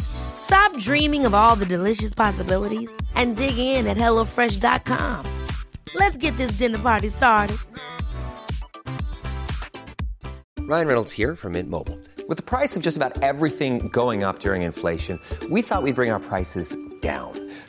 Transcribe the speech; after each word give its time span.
Stop 0.00 0.76
dreaming 0.78 1.24
of 1.24 1.34
all 1.34 1.56
the 1.56 1.66
delicious 1.66 2.14
possibilities 2.14 2.90
and 3.14 3.36
dig 3.36 3.58
in 3.58 3.86
at 3.86 3.96
HelloFresh.com. 3.96 5.26
Let's 5.94 6.16
get 6.16 6.36
this 6.36 6.52
dinner 6.52 6.78
party 6.78 7.08
started. 7.08 7.56
Ryan 10.60 10.86
Reynolds 10.86 11.12
here 11.12 11.36
from 11.36 11.52
Mint 11.52 11.68
Mobile. 11.68 11.98
With 12.28 12.36
the 12.36 12.42
price 12.42 12.76
of 12.76 12.82
just 12.82 12.96
about 12.96 13.22
everything 13.22 13.88
going 13.88 14.22
up 14.24 14.38
during 14.38 14.62
inflation, 14.62 15.18
we 15.50 15.60
thought 15.60 15.82
we'd 15.82 15.96
bring 15.96 16.10
our 16.10 16.20
prices 16.20 16.74
down. 17.00 17.41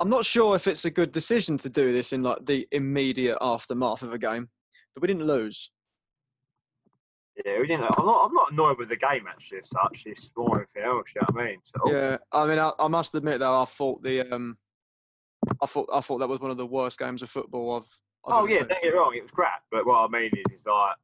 I'm 0.00 0.08
not 0.08 0.24
sure 0.24 0.56
if 0.56 0.66
it's 0.66 0.86
a 0.86 0.90
good 0.90 1.12
decision 1.12 1.58
to 1.58 1.68
do 1.68 1.92
this 1.92 2.12
in 2.12 2.22
like 2.22 2.44
the 2.46 2.66
immediate 2.72 3.36
aftermath 3.40 4.02
of 4.02 4.12
a 4.12 4.18
game, 4.18 4.48
but 4.94 5.02
we 5.02 5.06
didn't 5.08 5.26
lose. 5.26 5.70
Yeah, 7.44 7.60
we 7.60 7.66
didn't. 7.66 7.84
I'm 7.98 8.06
not. 8.06 8.24
I'm 8.26 8.34
not 8.34 8.52
annoyed 8.52 8.78
with 8.78 8.88
the 8.88 8.96
game 8.96 9.24
actually 9.28 9.58
as 9.58 9.68
such. 9.68 10.02
It's 10.06 10.30
more 10.36 10.58
anything 10.58 10.82
else. 10.84 11.06
You 11.14 11.20
know 11.22 11.26
what 11.32 11.42
I 11.42 11.46
mean? 11.46 11.58
So, 11.64 11.92
Yeah, 11.92 12.16
I 12.32 12.46
mean, 12.46 12.58
I, 12.58 12.72
I 12.78 12.88
must 12.88 13.14
admit 13.14 13.40
though, 13.40 13.60
I 13.62 13.64
thought 13.66 14.02
the 14.02 14.22
um, 14.34 14.56
I 15.62 15.66
thought 15.66 15.88
I 15.92 16.00
thought 16.00 16.18
that 16.18 16.28
was 16.28 16.40
one 16.40 16.50
of 16.50 16.56
the 16.56 16.66
worst 16.66 16.98
games 16.98 17.22
of 17.22 17.30
football 17.30 17.76
I've. 17.76 17.98
I've 18.26 18.42
Oh 18.42 18.46
yeah, 18.46 18.58
seen. 18.60 18.68
don't 18.68 18.82
get 18.82 18.92
me 18.92 18.98
wrong. 18.98 19.14
It 19.16 19.22
was 19.22 19.30
crap. 19.30 19.62
But 19.70 19.86
what 19.86 19.96
I 19.96 20.08
mean 20.08 20.30
is, 20.34 20.60
is 20.60 20.66
like 20.66 20.96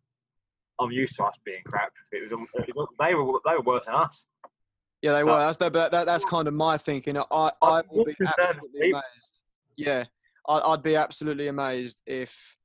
I'm 0.81 0.91
used 0.91 1.17
to 1.17 1.25
us 1.25 1.37
being 1.45 1.63
crap. 1.67 1.93
It 2.13 2.31
was. 2.31 2.49
It 2.69 2.75
was 2.77 2.89
they 2.99 3.15
were. 3.15 3.41
They 3.47 3.57
were 3.57 3.63
worse 3.63 3.85
than 3.87 3.95
us. 3.95 4.25
Yeah, 5.03 5.13
they 5.13 5.25
were. 5.25 5.39
That's 5.39 5.57
that, 5.59 5.73
but 5.73 5.93
that, 5.93 6.07
that's 6.07 6.25
kind 6.25 6.49
of 6.49 6.55
my 6.55 6.79
thinking. 6.79 7.17
I 7.19 7.51
I 7.63 7.83
will 7.91 8.05
be 8.05 8.17
absolutely 8.39 8.91
amazed. 8.91 9.45
Yeah, 9.77 10.05
I, 10.49 10.59
I'd 10.59 10.83
be 10.83 10.97
absolutely 10.97 11.49
amazed 11.49 12.03
if 12.07 12.57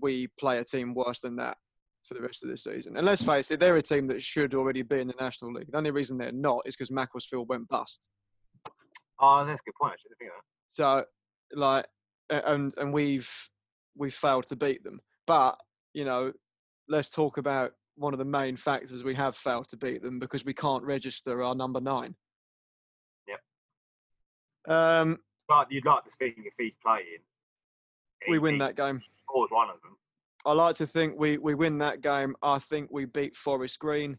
we 0.00 0.28
play 0.38 0.58
a 0.58 0.64
team 0.64 0.94
worse 0.94 1.18
than 1.18 1.36
that 1.36 1.56
for 2.04 2.14
the 2.14 2.20
rest 2.20 2.42
of 2.42 2.50
the 2.50 2.56
season. 2.56 2.96
And 2.96 3.04
let's 3.04 3.22
face 3.22 3.50
it, 3.50 3.60
they're 3.60 3.76
a 3.76 3.82
team 3.82 4.06
that 4.08 4.22
should 4.22 4.54
already 4.54 4.82
be 4.82 5.00
in 5.00 5.08
the 5.08 5.14
National 5.20 5.52
League. 5.52 5.70
The 5.70 5.78
only 5.78 5.90
reason 5.90 6.16
they're 6.16 6.32
not 6.32 6.62
is 6.66 6.76
because 6.76 6.90
Macclesfield 6.90 7.48
went 7.48 7.68
bust. 7.68 8.08
Oh, 9.20 9.44
that's 9.44 9.60
a 9.60 9.64
good 9.64 9.74
point. 9.80 9.94
Actually, 9.94 10.10
think 10.18 10.30
of 10.30 10.36
that. 10.36 10.44
So 10.68 11.04
like 11.52 11.86
and 12.30 12.74
and 12.76 12.92
we've 12.92 13.30
we've 13.96 14.14
failed 14.14 14.46
to 14.48 14.56
beat 14.56 14.84
them. 14.84 15.00
But, 15.26 15.58
you 15.92 16.04
know, 16.04 16.32
let's 16.88 17.10
talk 17.10 17.36
about 17.36 17.72
one 17.98 18.14
of 18.14 18.18
the 18.18 18.24
main 18.24 18.56
factors 18.56 19.04
we 19.04 19.14
have 19.14 19.36
failed 19.36 19.68
to 19.68 19.76
beat 19.76 20.02
them 20.02 20.18
because 20.18 20.44
we 20.44 20.54
can't 20.54 20.84
register 20.84 21.42
our 21.42 21.54
number 21.54 21.80
nine. 21.80 22.14
Yep. 23.26 23.40
Um 24.74 25.18
But 25.48 25.70
you'd 25.70 25.84
like 25.84 26.04
to 26.04 26.10
think 26.18 26.36
if 26.38 26.54
he's 26.58 26.74
playing, 26.82 27.18
we 28.28 28.34
he- 28.36 28.38
win 28.38 28.54
he 28.54 28.60
that 28.60 28.76
game. 28.76 29.02
Scores 29.24 29.50
one 29.50 29.70
of 29.70 29.80
them. 29.82 29.96
I 30.46 30.52
like 30.52 30.76
to 30.76 30.86
think 30.86 31.18
we, 31.18 31.36
we 31.36 31.54
win 31.54 31.78
that 31.78 32.00
game. 32.00 32.34
I 32.42 32.58
think 32.58 32.88
we 32.90 33.04
beat 33.04 33.36
Forest 33.36 33.78
Green. 33.78 34.18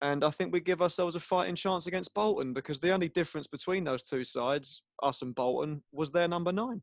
And 0.00 0.22
I 0.22 0.30
think 0.30 0.52
we 0.52 0.60
give 0.60 0.80
ourselves 0.80 1.16
a 1.16 1.20
fighting 1.20 1.56
chance 1.56 1.88
against 1.88 2.14
Bolton 2.14 2.52
because 2.54 2.78
the 2.78 2.92
only 2.92 3.08
difference 3.08 3.48
between 3.48 3.82
those 3.82 4.04
two 4.04 4.22
sides, 4.22 4.82
us 5.02 5.22
and 5.22 5.34
Bolton, 5.34 5.82
was 5.92 6.12
their 6.12 6.28
number 6.28 6.52
nine. 6.52 6.82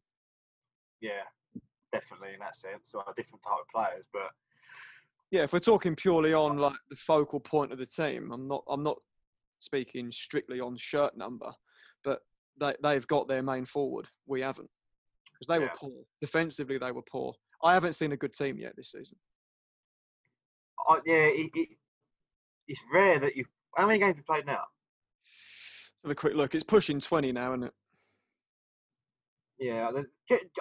Yeah, 0.99 1.23
definitely 1.93 2.33
in 2.33 2.39
that 2.41 2.57
sense. 2.57 2.89
So 2.91 2.99
a 2.99 3.13
different 3.15 3.41
type 3.41 3.53
of 3.61 3.67
players, 3.73 4.05
but 4.11 4.31
yeah, 5.35 5.43
if 5.43 5.51
we're 5.51 5.59
talking 5.59 5.97
purely 5.97 6.33
on 6.33 6.57
like 6.57 6.77
the 6.89 6.95
focal 6.95 7.41
point 7.41 7.73
of 7.73 7.77
the 7.77 7.85
team, 7.85 8.31
I'm 8.31 8.47
not 8.47 8.63
I'm 8.69 8.83
not 8.83 8.97
speaking 9.59 10.09
strictly 10.09 10.61
on 10.61 10.77
shirt 10.77 11.17
number, 11.17 11.51
but 12.05 12.21
they 12.57 12.73
they've 12.81 13.05
got 13.07 13.27
their 13.27 13.43
main 13.43 13.65
forward. 13.65 14.07
We 14.25 14.39
haven't 14.39 14.69
because 15.33 15.47
they 15.47 15.59
were 15.59 15.71
poor 15.75 15.91
defensively. 16.21 16.77
They 16.77 16.93
were 16.93 17.01
poor. 17.01 17.33
I 17.61 17.73
haven't 17.73 17.93
seen 17.93 18.13
a 18.13 18.17
good 18.17 18.31
team 18.31 18.57
yet 18.57 18.77
this 18.77 18.91
season. 18.91 19.17
I, 20.87 20.99
yeah, 21.05 21.15
it, 21.15 21.51
it, 21.53 21.69
it's 22.69 22.79
rare 22.93 23.19
that 23.19 23.35
you've. 23.35 23.47
How 23.75 23.87
many 23.87 23.99
games 23.99 24.11
have 24.11 24.17
you 24.17 24.23
played 24.23 24.45
now? 24.45 24.63
Let's 25.25 25.93
have 26.03 26.11
a 26.11 26.15
quick 26.15 26.35
look. 26.35 26.55
It's 26.55 26.63
pushing 26.63 27.01
20 27.01 27.33
now, 27.33 27.51
isn't 27.51 27.63
it? 27.65 27.73
Yeah, 29.59 29.89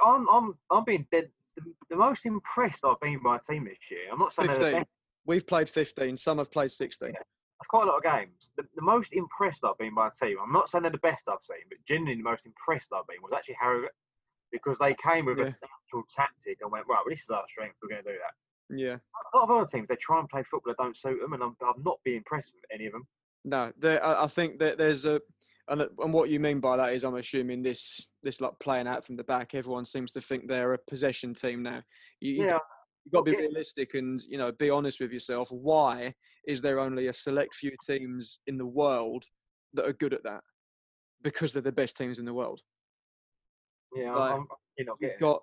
I'm 0.05 0.29
I'm 0.29 0.55
I'm 0.69 0.85
being 0.85 1.07
dead. 1.13 1.29
The, 1.57 1.63
the 1.91 1.97
most 1.97 2.27
impressed 2.27 2.85
I've 2.85 3.01
been 3.01 3.21
by 3.23 3.37
a 3.37 3.41
team 3.41 3.65
this 3.65 3.79
year. 3.91 4.01
I'm 4.13 4.19
not 4.19 4.33
saying 4.33 4.49
they're 4.49 4.57
the 4.59 4.63
15. 4.65 4.81
best. 4.81 4.89
We've 5.27 5.47
played 5.47 5.69
15. 5.69 6.17
Some 6.17 6.39
have 6.39 6.51
played 6.51 6.73
16. 6.73 7.13
That's 7.13 7.69
quite 7.69 7.85
a 7.85 7.87
lot 7.87 7.99
of 7.99 8.03
games. 8.03 8.51
The, 8.57 8.65
the 8.75 8.83
most 8.83 9.13
impressed 9.13 9.65
I've 9.65 9.79
been 9.79 9.95
by 9.95 10.09
a 10.09 10.11
team. 10.11 10.37
I'm 10.43 10.53
not 10.53 10.69
saying 10.69 10.83
they're 10.83 10.91
the 10.91 10.99
best 10.99 11.25
I've 11.29 11.39
seen, 11.49 11.65
but 11.69 11.79
genuinely 11.87 12.17
the 12.23 12.29
most 12.29 12.43
impressed 12.45 12.91
I've 12.93 13.07
been 13.07 13.23
was 13.23 13.33
actually 13.35 13.57
Harrogate 13.61 13.91
because 14.53 14.79
they 14.79 14.95
came 14.95 15.27
with 15.27 15.39
Yeah. 15.39 15.47
an 15.47 15.55
actual 15.63 16.03
tactic 16.15 16.59
and 16.61 16.71
went 16.71 16.87
right. 16.89 17.01
Well, 17.05 17.11
this 17.15 17.23
is 17.23 17.31
our 17.31 17.45
strength. 17.49 17.77
We're 17.83 17.89
going 17.89 18.05
to 18.05 18.13
do 18.13 18.19
that. 18.19 18.77
Yeah. 18.77 18.97
A 19.33 19.37
lot 19.37 19.45
of 19.45 19.51
other 19.51 19.67
teams 19.67 19.89
they 19.89 19.97
try 19.97 20.19
and 20.19 20.29
play 20.29 20.43
football 20.43 20.73
that 20.77 20.83
don't 20.83 20.97
suit 20.97 21.21
them, 21.21 21.33
and 21.35 21.43
I'm 21.43 21.57
I'm 21.61 21.83
not 21.85 21.99
being 22.05 22.19
impressed 22.19 22.53
with 22.55 22.65
any 22.73 22.87
of 22.87 22.93
them. 22.93 23.07
No, 23.45 23.73
I 23.83 24.25
I 24.25 24.27
think 24.27 24.59
that 24.61 24.79
there's 24.79 25.05
a, 25.05 25.21
and, 25.69 25.83
uh, 25.83 25.89
and 26.01 26.13
what 26.13 26.31
you 26.31 26.41
mean 26.41 26.61
by 26.61 26.77
that 26.77 26.93
is 26.93 27.05
I'm 27.05 27.17
assuming 27.17 27.63
this 27.63 28.09
this 28.23 28.41
like 28.41 28.53
playing 28.61 28.87
out 28.87 29.05
from 29.05 29.15
the 29.15 29.25
back. 29.25 29.55
Everyone 29.55 29.85
seems 29.85 30.13
to 30.13 30.21
think 30.21 30.47
they're 30.47 30.75
a 30.75 30.79
possession 30.89 31.35
team 31.35 31.63
now. 31.63 31.83
You, 32.21 32.45
Yeah, 32.45 32.59
you've 33.05 33.13
got 33.13 33.25
to 33.25 33.33
be 33.33 33.37
realistic 33.37 33.95
and 33.95 34.21
you 34.29 34.39
know 34.39 34.53
be 34.53 34.71
honest 34.71 35.01
with 35.01 35.13
yourself. 35.13 35.49
Why 35.51 36.15
is 36.47 36.61
there 36.61 36.81
only 36.81 37.07
a 37.09 37.13
select 37.13 37.55
few 37.55 37.73
teams 37.87 38.39
in 38.47 38.59
the 38.59 38.67
world 38.67 39.25
that 39.75 39.89
are 39.89 39.95
good 39.95 40.15
at 40.15 40.25
that? 40.25 40.43
Because 41.23 41.53
they're 41.53 41.63
the 41.63 41.73
best 41.73 41.97
teams 41.97 42.19
in 42.19 42.25
the 42.25 42.35
world. 42.35 42.61
yeah. 43.95 44.09
Right. 44.09 44.33
I'm, 44.33 44.47
you 44.79 44.85
know, 44.85 44.97
You've 45.01 45.19
got 45.21 45.43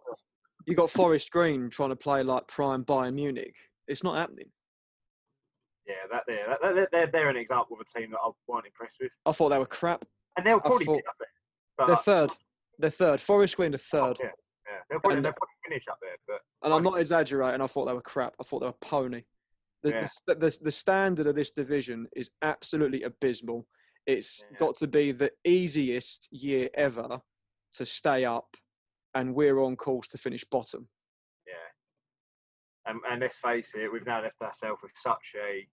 you 0.68 0.76
got 0.76 0.90
Forest 0.90 1.32
Green 1.32 1.70
trying 1.70 1.90
to 1.90 1.96
play 1.96 2.22
like 2.24 2.48
prime 2.48 2.84
Bayern 2.84 3.16
Munich. 3.16 3.56
It's 3.88 4.04
not 4.04 4.16
happening. 4.16 4.52
Yeah, 5.88 5.94
that 6.12 6.24
there. 6.28 6.46
That, 6.62 6.76
that, 6.76 6.90
they're 6.92 7.08
they're 7.08 7.30
an 7.30 7.38
example 7.38 7.76
of 7.76 7.82
a 7.88 8.00
team 8.00 8.12
that 8.12 8.20
I 8.24 8.30
weren't 8.48 8.66
impressed 8.68 8.98
with, 9.02 9.12
I 9.26 9.32
thought 9.32 9.50
they 9.50 9.58
were 9.58 9.66
crap. 9.66 10.06
and 10.38 10.46
they'll 10.46 10.60
probably 10.60 10.86
thought- 10.86 10.98
be 11.02 11.08
up 11.08 11.16
there. 11.20 11.88
They're 11.88 11.96
third. 11.98 12.30
They're 12.78 12.90
third. 12.92 13.20
Forest 13.22 13.56
Green 13.58 13.74
are 13.74 13.78
third. 13.80 14.18
Yeah, 14.20 14.28
yeah. 14.68 14.74
They'll 14.90 15.00
probably, 15.00 15.18
And- 15.18 15.26
they'll 15.26 15.34
probably 15.34 15.56
finish 15.68 15.84
up 15.90 15.98
there, 16.02 16.16
but 16.28 16.42
and 16.64 16.74
I'm 16.74 16.84
not 16.84 17.00
exaggerating. 17.00 17.62
I 17.62 17.68
thought 17.68 17.86
they 17.86 17.94
were 17.94 18.02
crap. 18.02 18.36
I 18.40 18.44
thought 18.44 18.60
they 18.60 18.68
were 18.68 18.74
pony. 18.82 19.24
The, 19.84 19.90
Yeah. 19.90 20.08
the, 20.28 20.36
the, 20.36 20.58
the 20.62 20.72
standard 20.72 21.26
of 21.26 21.34
this 21.36 21.50
division 21.52 22.08
is 22.16 22.30
absolutely 22.44 23.02
abysmal. 23.02 23.66
It's 24.06 24.44
Yeah. 24.52 24.58
got 24.60 24.76
to 24.78 24.88
be 24.88 25.12
the 25.12 25.32
easiest 25.44 26.28
year 26.32 26.70
ever 26.76 27.20
to 27.74 27.86
stay 27.86 28.26
up, 28.26 28.56
and 29.16 29.34
we're 29.34 29.60
on 29.60 29.76
course 29.76 30.08
to 30.10 30.18
finish 30.20 30.44
bottom. 30.46 30.88
yeah. 31.48 31.54
And, 32.86 33.00
and 33.10 33.22
let's 33.22 33.38
face 33.38 33.72
it, 33.76 33.92
we've 33.92 34.06
now 34.06 34.22
left 34.22 34.40
ourselves 34.42 34.82
with 34.84 34.92
such 35.02 35.36
a 35.36 35.68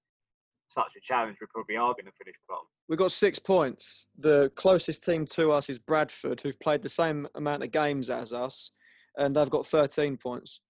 such 0.68 0.92
a 0.96 1.00
challenge. 1.00 1.36
We 1.40 1.46
probably 1.52 1.76
are 1.76 1.92
going 1.92 2.06
to 2.06 2.12
finish 2.22 2.36
bottom. 2.48 2.66
We've 2.88 2.98
got 2.98 3.12
six 3.12 3.38
points. 3.38 4.08
The 4.18 4.50
closest 4.56 5.04
team 5.04 5.26
to 5.32 5.52
us 5.52 5.68
is 5.68 5.78
Bradford, 5.78 6.40
who've 6.40 6.58
played 6.60 6.82
the 6.82 6.88
same 6.88 7.26
amount 7.34 7.62
of 7.62 7.70
games 7.70 8.10
as 8.10 8.32
us, 8.32 8.70
and 9.16 9.34
they've 9.34 9.50
got 9.50 9.66
13 9.66 10.16
points. 10.16 10.60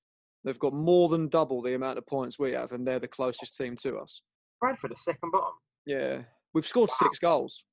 They've 0.45 0.59
got 0.59 0.73
more 0.73 1.09
than 1.09 1.29
double 1.29 1.63
the 1.63 1.75
amount 1.75 1.99
of 1.99 2.07
points 2.07 2.39
we 2.39 2.53
have, 2.53 2.73
and 2.73 2.87
they're 2.87 3.01
the 3.01 3.09
closest 3.09 3.57
team 3.57 3.77
to 3.83 3.99
us. 3.99 4.23
Bradford 4.61 4.93
are 4.93 4.97
second 4.97 5.31
bottom. 5.31 5.55
Yeah, 5.87 6.23
we've 6.55 6.65
scored 6.65 6.91
six 6.91 7.19
goals. 7.19 7.65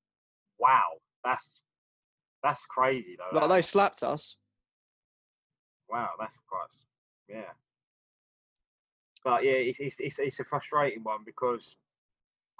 Wow, 0.58 0.84
that's 1.24 1.60
that's 2.42 2.64
crazy 2.68 3.16
though. 3.18 3.38
Like 3.38 3.48
that. 3.48 3.54
they 3.54 3.62
slapped 3.62 4.02
us. 4.02 4.36
Wow, 5.88 6.10
that's 6.18 6.34
quite 6.48 6.66
yeah. 7.28 7.50
But 9.24 9.44
yeah, 9.44 9.52
it's 9.52 9.80
it's 9.80 9.96
it's, 9.98 10.18
it's 10.18 10.40
a 10.40 10.44
frustrating 10.44 11.02
one 11.02 11.20
because 11.24 11.76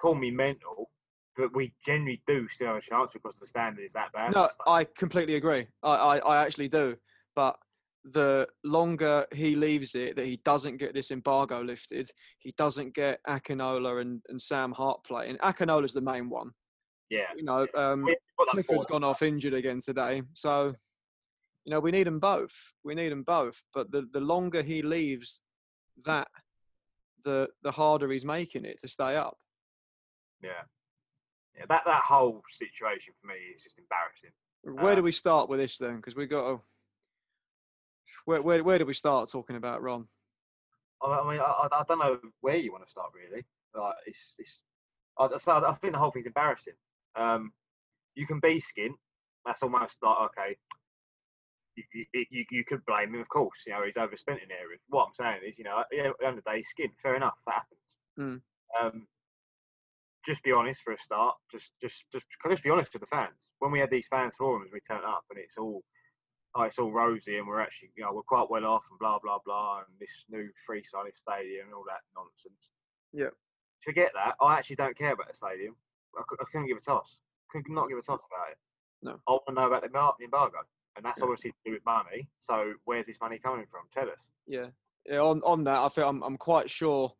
call 0.00 0.14
me 0.14 0.30
mental, 0.30 0.90
but 1.36 1.54
we 1.54 1.72
generally 1.84 2.22
do 2.26 2.48
still 2.48 2.68
have 2.68 2.76
a 2.76 2.80
chance 2.80 3.10
because 3.12 3.38
the 3.38 3.46
standard 3.46 3.84
is 3.84 3.92
that 3.92 4.12
bad. 4.12 4.34
No, 4.34 4.48
I 4.66 4.84
completely 4.84 5.36
agree. 5.36 5.66
I, 5.82 5.94
I, 5.94 6.18
I 6.18 6.42
actually 6.42 6.68
do. 6.68 6.96
But 7.34 7.56
the 8.04 8.48
longer 8.64 9.26
he 9.34 9.56
leaves 9.56 9.94
it, 9.94 10.16
that 10.16 10.24
he 10.24 10.40
doesn't 10.44 10.76
get 10.76 10.94
this 10.94 11.10
embargo 11.10 11.60
lifted, 11.60 12.08
he 12.38 12.54
doesn't 12.56 12.94
get 12.94 13.20
Akinola 13.28 14.00
and, 14.00 14.22
and 14.28 14.40
Sam 14.40 14.72
Hart 14.72 15.02
playing. 15.04 15.36
Akinola's 15.38 15.92
the 15.92 16.00
main 16.00 16.30
one. 16.30 16.52
yeah. 17.10 17.26
You 17.36 17.42
know, 17.44 17.66
um, 17.74 18.04
got 18.04 18.16
that 18.46 18.50
Clifford's 18.52 18.86
gone 18.86 19.04
off 19.04 19.22
injured 19.22 19.54
again 19.54 19.80
today. 19.80 20.22
So, 20.34 20.74
you 21.64 21.70
know, 21.70 21.80
we 21.80 21.90
need 21.90 22.06
them 22.06 22.20
both. 22.20 22.74
We 22.84 22.94
need 22.94 23.10
them 23.10 23.24
both. 23.24 23.62
But 23.74 23.90
the, 23.90 24.08
the 24.12 24.20
longer 24.20 24.62
he 24.62 24.82
leaves 24.82 25.42
that, 26.04 26.28
the 27.24 27.48
the 27.64 27.72
harder 27.72 28.08
he's 28.12 28.24
making 28.24 28.64
it 28.64 28.80
to 28.80 28.88
stay 28.88 29.16
up. 29.16 29.36
Yeah. 30.42 30.62
Yeah, 31.56 31.64
that, 31.68 31.82
that 31.86 32.02
whole 32.02 32.42
situation 32.50 33.14
for 33.20 33.28
me 33.28 33.34
is 33.54 33.62
just 33.62 33.76
embarrassing. 33.78 34.30
Where 34.62 34.94
do 34.94 35.00
Um, 35.00 35.04
we 35.04 35.12
start 35.12 35.48
with 35.48 35.60
this 35.60 35.78
then? 35.78 35.96
Because 35.96 36.16
we 36.16 36.26
got 36.26 36.50
to. 36.50 36.60
Where, 38.26 38.42
where, 38.42 38.62
where 38.64 38.78
do 38.78 38.84
we 38.84 38.92
start 38.92 39.30
talking 39.30 39.56
about 39.56 39.82
Ron? 39.82 40.06
I 41.02 41.06
I 41.06 41.30
mean, 41.30 41.40
I, 41.40 41.68
I 41.72 41.82
don't 41.88 41.98
know 41.98 42.18
where 42.40 42.56
you 42.56 42.72
want 42.72 42.84
to 42.84 42.90
start 42.90 43.10
really. 43.14 43.44
Like, 43.74 43.94
it's, 44.06 44.34
it's, 44.38 44.60
I, 45.18 45.26
I 45.26 45.74
think 45.80 45.92
the 45.92 45.98
whole 45.98 46.10
thing's 46.10 46.26
embarrassing. 46.26 46.74
Um, 47.14 47.52
you 48.14 48.26
can 48.26 48.40
be 48.40 48.60
skint. 48.60 48.94
That's 49.44 49.62
almost 49.62 49.96
like 50.02 50.16
okay. 50.26 50.56
You, 51.76 52.04
you, 52.14 52.44
you, 52.50 52.64
could 52.66 52.84
blame 52.86 53.14
him, 53.14 53.20
of 53.20 53.28
course. 53.28 53.58
You 53.66 53.74
know, 53.74 53.84
he's 53.84 53.98
overspent 53.98 54.40
in 54.42 54.50
areas. 54.50 54.80
What 54.88 55.04
I'm 55.08 55.14
saying 55.14 55.40
is, 55.46 55.58
you 55.58 55.64
know, 55.64 55.78
at 55.80 55.86
the 55.90 56.00
end 56.26 56.38
of 56.38 56.44
the 56.44 56.50
day, 56.50 56.56
he's 56.56 56.68
skint. 56.68 56.92
Fair 57.02 57.16
enough, 57.16 57.36
that 57.46 57.54
happens. 57.54 57.86
Mm. 58.18 58.40
Um, 58.80 59.06
just 60.26 60.42
be 60.42 60.52
honest 60.52 60.82
for 60.82 60.92
a 60.92 60.98
start. 60.98 61.34
Just, 61.50 61.70
just, 61.80 62.04
just, 62.12 62.26
just 62.48 62.62
be 62.62 62.70
honest 62.70 62.92
to 62.92 62.98
the 62.98 63.06
fans. 63.06 63.50
When 63.60 63.70
we 63.70 63.78
had 63.78 63.90
these 63.90 64.06
fans 64.10 64.34
forums, 64.36 64.70
we 64.72 64.80
turn 64.80 65.04
up 65.04 65.24
and 65.30 65.38
it's 65.38 65.56
all 65.56 65.82
oh, 66.56 66.62
it's 66.62 66.78
all 66.78 66.90
rosy 66.90 67.36
and 67.36 67.46
we're 67.46 67.60
actually, 67.60 67.90
you 67.96 68.02
know, 68.02 68.12
we're 68.12 68.22
quite 68.22 68.48
well 68.48 68.64
off 68.64 68.82
and 68.90 68.98
blah, 68.98 69.18
blah, 69.22 69.38
blah, 69.44 69.78
and 69.78 69.86
this 70.00 70.24
new 70.30 70.48
free-sided 70.66 71.12
stadium 71.16 71.66
and 71.66 71.74
all 71.74 71.84
that 71.86 72.00
nonsense. 72.16 72.70
Yeah. 73.12 73.28
Forget 73.84 74.10
that. 74.14 74.34
I 74.42 74.56
actually 74.58 74.76
don't 74.76 74.96
care 74.96 75.12
about 75.12 75.28
the 75.28 75.36
stadium. 75.36 75.76
I, 76.16 76.22
I 76.22 76.44
couldn't 76.50 76.66
give 76.66 76.78
a 76.78 76.80
toss. 76.80 77.18
Could 77.50 77.68
not 77.68 77.88
give 77.88 77.98
a 77.98 78.02
toss 78.02 78.20
about 78.24 78.50
it. 78.50 78.58
No. 79.02 79.20
I 79.28 79.32
want 79.32 79.42
to 79.48 79.54
know 79.54 79.66
about 79.66 79.82
the 79.82 79.88
embar- 79.88 80.14
the 80.18 80.24
embargo. 80.24 80.58
And 80.96 81.04
that's 81.04 81.20
Yeah. 81.20 81.24
obviously 81.24 81.50
to 81.50 81.56
do 81.66 81.72
with 81.72 81.84
money. 81.84 82.26
So 82.40 82.72
where's 82.86 83.04
this 83.06 83.18
money 83.20 83.38
coming 83.38 83.66
from? 83.70 83.82
Tell 83.92 84.10
us. 84.10 84.26
Yeah. 84.46 84.68
yeah 85.04 85.18
on, 85.18 85.42
on 85.44 85.62
that, 85.64 85.80
I 85.82 85.88
feel 85.90 86.08
I'm, 86.08 86.22
I'm 86.22 86.38
quite 86.38 86.70
sure, 86.70 87.12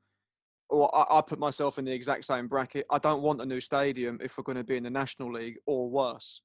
or 0.68 0.94
I, 0.94 1.18
I 1.18 1.20
put 1.20 1.38
myself 1.38 1.78
in 1.78 1.84
the 1.84 1.92
exact 1.92 2.24
same 2.24 2.48
bracket. 2.48 2.86
I 2.90 2.98
don't 2.98 3.22
want 3.22 3.40
a 3.40 3.46
new 3.46 3.60
stadium 3.60 4.18
if 4.22 4.36
we're 4.36 4.44
going 4.44 4.58
to 4.58 4.64
be 4.64 4.76
in 4.76 4.82
the 4.82 4.90
National 4.90 5.32
League 5.32 5.58
or 5.66 5.88
worse. 5.88 6.42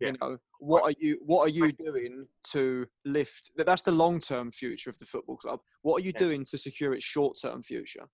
Yeah. 0.00 0.08
You 0.08 0.16
know, 0.20 0.38
what 0.58 0.82
are 0.82 0.94
you 0.98 1.18
what 1.24 1.46
are 1.46 1.50
you 1.50 1.70
doing 1.72 2.26
to 2.52 2.86
lift? 3.04 3.52
that- 3.56 3.66
That's 3.66 3.82
the 3.82 3.92
long 3.92 4.18
term 4.20 4.50
future 4.50 4.90
of 4.90 4.98
the 4.98 5.06
football 5.06 5.36
club. 5.36 5.60
What 5.82 6.00
are 6.02 6.04
you 6.04 6.12
Yeah. 6.14 6.18
doing 6.20 6.44
to 6.46 6.58
secure 6.58 6.94
its 6.94 7.04
short 7.04 7.38
term 7.40 7.62
future? 7.62 8.08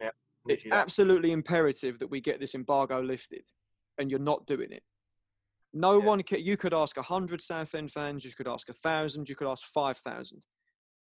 Yeah. 0.00 0.10
It's 0.46 0.64
absolutely 0.70 1.32
imperative 1.32 1.98
that 2.00 2.08
we 2.08 2.20
get 2.20 2.38
this 2.38 2.54
embargo 2.54 3.00
lifted, 3.00 3.46
and 3.98 4.10
you're 4.10 4.20
not 4.20 4.46
doing 4.46 4.70
it. 4.72 4.82
No 5.72 5.98
Yeah. 5.98 6.04
one 6.06 6.22
can. 6.22 6.40
You 6.44 6.56
could 6.58 6.74
ask 6.74 6.96
a 6.98 7.02
hundred 7.02 7.40
Southend 7.40 7.92
fans. 7.92 8.24
You 8.24 8.32
could 8.32 8.48
ask 8.48 8.68
a 8.68 8.74
thousand. 8.74 9.28
You 9.28 9.36
could 9.36 9.48
ask 9.48 9.64
five 9.66 9.96
thousand. 9.98 10.42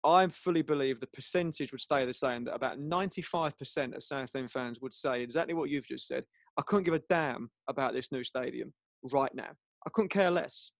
I 0.03 0.27
fully 0.27 0.61
believe 0.61 0.99
the 0.99 1.07
percentage 1.07 1.71
would 1.71 1.81
stay 1.81 2.05
the 2.05 2.13
same. 2.13 2.43
That 2.45 2.55
about 2.55 2.79
ninety-five 2.79 3.57
percent 3.57 3.95
of 3.95 4.03
Southend 4.03 4.51
fans 4.51 4.79
would 4.81 4.93
say 4.93 5.21
exactly 5.21 5.53
what 5.53 5.69
you've 5.69 5.87
just 5.87 6.07
said. 6.07 6.23
I 6.57 6.63
couldn't 6.63 6.85
give 6.85 6.93
a 6.93 7.01
damn 7.09 7.49
about 7.67 7.93
this 7.93 8.11
new 8.11 8.23
stadium 8.23 8.73
right 9.11 9.33
now. 9.33 9.49
I 9.85 9.89
couldn't 9.93 10.09
care 10.09 10.31
less. 10.31 10.71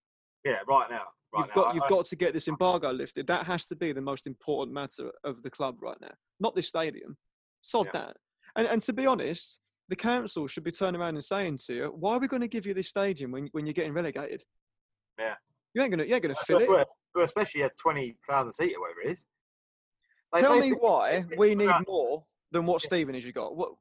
Yeah, 0.44 0.58
right 0.68 0.90
now. 0.90 1.04
Right 1.34 1.46
you've 1.46 1.56
now. 1.56 1.64
got 1.64 1.76
you've 1.76 1.84
I- 1.84 1.90
got 1.90 2.06
to 2.06 2.16
get 2.16 2.34
this 2.34 2.48
embargo 2.48 2.92
lifted. 2.92 3.28
That 3.28 3.46
has 3.46 3.66
to 3.68 3.76
be 3.76 3.92
the 3.92 4.02
most 4.02 4.26
important 4.28 4.74
matter 4.74 5.12
of 5.24 5.44
the 5.44 5.50
club 5.50 5.78
right 5.82 5.98
now. 6.02 6.14
Not 6.40 6.56
this 6.56 6.68
stadium. 6.68 7.16
Sod 7.62 7.88
Yeah. 7.88 7.92
that. 8.02 8.18
And 8.56 8.68
and 8.68 8.82
to 8.84 8.94
be 8.94 9.06
honest, 9.06 9.60
the 9.88 9.96
council 9.96 10.48
should 10.48 10.64
be 10.64 10.72
turning 10.72 11.00
around 11.00 11.16
and 11.16 11.24
saying 11.24 11.60
to 11.68 11.74
you, 11.74 11.86
"Why 11.96 12.16
are 12.16 12.20
we 12.20 12.28
going 12.28 12.42
to 12.42 12.48
give 12.48 12.66
you 12.66 12.74
this 12.74 12.88
stadium 12.90 13.32
when 13.32 13.48
when 13.52 13.66
you're 13.66 13.74
getting 13.74 13.94
relegated? 13.94 14.44
Yeah. 15.20 15.36
You 15.74 15.82
ain't 15.82 15.92
gonna 15.92 16.04
you 16.04 16.14
ain't 16.14 16.24
gonna 16.24 16.36
fill 16.36 16.60
it. 16.60 16.88
but 17.14 17.24
especially 17.24 17.62
a 17.62 17.70
20,000 17.82 18.54
seat 18.54 18.76
or 18.76 18.82
whatever 18.82 19.02
it 19.02 19.12
is. 19.12 19.26
They 20.34 20.42
Tell 20.42 20.58
me 20.58 20.72
why 20.72 21.26
we 21.38 21.56
need 21.56 21.74
more 21.88 22.24
than 22.52 22.66
what 22.66 22.82
Stevenage 22.82 23.26
has 23.26 23.34
got. 23.34 23.56
What 23.56 23.74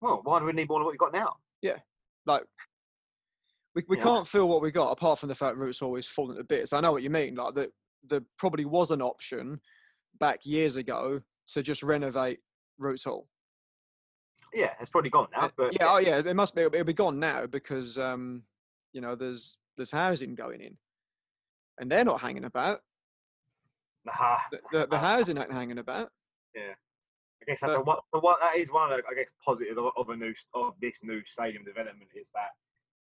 Well, 0.00 0.20
why 0.24 0.38
do 0.38 0.46
we 0.46 0.52
need 0.52 0.68
more 0.68 0.78
than 0.78 0.84
what 0.86 0.92
we've 0.92 0.98
got 0.98 1.12
now? 1.12 1.36
Yeah, 1.62 1.78
like 2.26 2.44
we, 3.74 3.84
we 3.88 3.96
Yeah. 3.96 4.02
can't 4.02 4.26
feel 4.26 4.48
what 4.48 4.62
we 4.62 4.70
got 4.70 4.90
apart 4.90 5.18
from 5.18 5.28
the 5.28 5.34
fact 5.34 5.56
Roots 5.56 5.82
always 5.82 6.06
falling 6.06 6.36
to 6.36 6.44
bits. 6.44 6.72
I 6.72 6.80
know 6.80 6.92
what 6.92 7.02
you 7.02 7.10
mean. 7.10 7.34
Like 7.34 7.54
that 7.54 7.70
there 8.04 8.22
probably 8.38 8.64
was 8.64 8.90
an 8.90 9.02
option 9.02 9.60
back 10.18 10.44
years 10.44 10.76
ago 10.76 11.20
to 11.48 11.62
just 11.62 11.82
renovate 11.82 12.40
Roots 12.78 13.04
Hall. 13.04 13.28
Yeah, 14.54 14.72
it's 14.80 14.90
probably 14.90 15.10
gone 15.10 15.28
now. 15.32 15.46
Uh, 15.46 15.48
But 15.56 15.72
yeah, 15.74 15.86
oh 15.88 15.98
yeah, 15.98 16.18
it 16.18 16.36
must 16.36 16.54
be. 16.54 16.62
It'll 16.62 16.84
be 16.84 16.92
gone 16.92 17.18
now 17.18 17.46
because 17.46 17.98
um, 17.98 18.42
you 18.92 19.00
know 19.00 19.14
there's 19.14 19.58
there's 19.76 19.90
housing 19.90 20.34
going 20.34 20.60
in, 20.60 20.76
and 21.78 21.90
they're 21.90 22.04
not 22.04 22.20
hanging 22.20 22.44
about. 22.44 22.80
Nah, 24.04 24.38
The, 24.50 24.60
the, 24.72 24.86
the 24.86 24.98
housing 24.98 25.38
ain't 25.38 25.52
hanging 25.52 25.78
about. 25.78 26.10
Yeah. 26.54 26.72
I 27.42 27.44
guess 27.46 27.58
that's 27.60 27.74
But- 27.84 28.00
a, 28.14 28.20
what, 28.20 28.38
that 28.40 28.56
is 28.56 28.70
one 28.70 28.92
of 28.92 28.98
the, 28.98 29.02
I 29.10 29.14
guess 29.14 29.28
positives 29.44 29.78
of, 29.78 29.86
of 29.96 30.08
a 30.08 30.16
new 30.16 30.32
of 30.54 30.74
this 30.80 30.94
new 31.02 31.20
stadium 31.26 31.64
development 31.64 32.10
is 32.14 32.28
that 32.34 32.50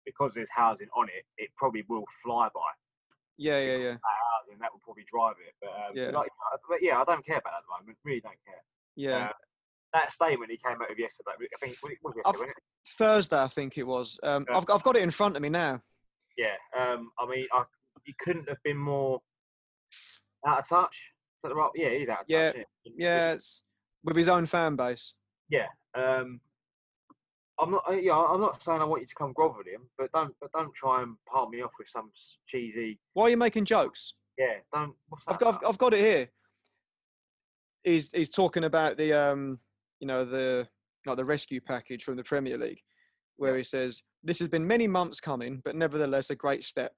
because 0.06 0.34
there's 0.34 0.50
housing 0.54 0.88
on 0.96 1.08
it, 1.10 1.26
it 1.38 1.50
probably 1.58 1.84
will 1.90 2.06
fly 2.24 2.48
by. 2.54 2.62
Yeah, 3.38 3.60
yeah, 3.60 3.78
yeah, 3.78 3.92
That 3.92 4.18
housing 4.42 4.60
that 4.60 4.72
will 4.74 4.82
probably 4.84 5.06
drive 5.12 5.36
it. 5.46 5.54
But, 5.62 5.70
um, 5.70 5.92
Yeah. 5.96 6.18
like, 6.18 6.30
but 6.70 6.82
yeah, 6.82 7.00
I 7.00 7.04
don't 7.04 7.26
care 7.26 7.38
about 7.38 7.52
that 7.52 7.58
at 7.58 7.64
the 7.68 7.82
moment. 7.82 7.98
Really 8.04 8.22
don't 8.22 8.36
care. 8.46 8.64
yeah. 8.96 9.26
Uh, 9.30 9.34
that 9.94 10.12
statement 10.12 10.52
he 10.52 10.58
came 10.58 10.82
out 10.82 10.90
with 10.90 11.00
yesterday, 11.00 11.32
I 11.40 11.58
think 11.60 11.74
it 11.74 11.80
was 11.82 12.14
yesterday, 12.16 12.22
wasn't 12.26 12.50
it? 12.50 12.56
Thursday, 12.86 13.42
I 13.42 13.48
think 13.48 13.78
it 13.78 13.88
was. 13.88 14.20
Um, 14.22 14.46
Yeah. 14.50 14.58
I've 14.58 14.66
I've 14.70 14.84
got 14.84 14.96
it 14.98 15.02
in 15.02 15.12
front 15.12 15.36
of 15.38 15.42
me 15.42 15.50
now. 15.50 15.82
Yeah. 16.38 16.56
Um, 16.78 17.10
I 17.18 17.26
mean, 17.26 17.48
I, 17.54 17.64
he 18.06 18.16
couldn't 18.20 18.48
have 18.50 18.58
been 18.64 18.78
more 18.78 19.20
out 20.46 20.60
of 20.60 20.70
touch. 20.70 20.94
Is 20.94 21.42
that 21.44 21.50
the 21.50 21.56
right? 21.56 21.70
Yeah, 21.76 21.90
he's 21.90 22.10
out 22.10 22.22
of 22.22 22.26
Yeah, 22.28 22.52
touch. 22.52 22.66
Yeah, 22.98 23.34
it's 23.34 23.64
with 24.04 24.16
his 24.16 24.28
own 24.28 24.46
fan 24.46 24.76
base. 24.76 25.14
Yeah. 25.50 25.68
Um, 25.96 26.40
I'm 27.60 27.72
not. 27.72 27.84
uh, 27.90 27.94
Yeah, 27.94 28.14
I'm 28.14 28.40
not 28.42 28.62
saying 28.64 28.82
I 28.82 28.86
want 28.86 29.02
you 29.02 29.08
to 29.08 29.16
come 29.16 29.34
grovel 29.34 29.58
with 29.58 29.68
him, 29.68 29.90
but 29.98 30.12
don't. 30.12 30.34
But 30.40 30.52
don't 30.52 30.74
try 30.76 31.02
and 31.02 31.16
palm 31.32 31.52
me 31.52 31.62
off 31.62 31.72
with 31.80 31.90
some 31.90 32.12
cheesy. 32.48 33.00
Why 33.14 33.24
are 33.26 33.30
you 33.30 33.38
making 33.38 33.66
jokes? 33.66 34.14
Yeah. 34.38 34.56
Don't. 34.74 34.94
I've 35.28 35.40
got 35.40 35.56
I've. 35.56 35.70
I've 35.70 35.78
got 35.78 35.94
it 35.94 36.00
here. 36.00 36.30
He's 37.84 38.12
he's 38.12 38.30
talking 38.30 38.66
about 38.66 38.98
the 38.98 39.14
um 39.14 39.60
you 40.00 40.08
know 40.08 40.26
the 40.26 40.68
like 41.06 41.18
the 41.18 41.26
rescue 41.26 41.62
package 41.62 42.04
from 42.04 42.18
the 42.18 42.24
Premier 42.24 42.58
League, 42.58 42.82
where 43.38 43.56
he 43.58 43.64
says 43.64 44.04
this 44.24 44.40
has 44.40 44.48
been 44.48 44.66
many 44.68 44.88
months 44.88 45.20
coming, 45.22 45.62
but 45.64 45.76
nevertheless 45.76 46.30
a 46.30 46.36
great 46.36 46.64
step. 46.64 46.94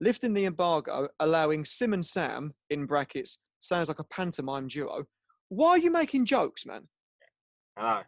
Lifting 0.00 0.34
the 0.34 0.44
embargo, 0.44 1.08
allowing 1.20 1.64
Sim 1.64 1.92
and 1.92 2.04
Sam 2.04 2.52
in 2.70 2.86
brackets 2.86 3.38
sounds 3.60 3.88
like 3.88 4.00
a 4.00 4.04
pantomime 4.04 4.68
duo. 4.68 5.04
Why 5.48 5.70
are 5.70 5.78
you 5.78 5.90
making 5.90 6.26
jokes, 6.26 6.66
man? 6.66 6.88
I 7.76 7.82
know. 7.82 8.02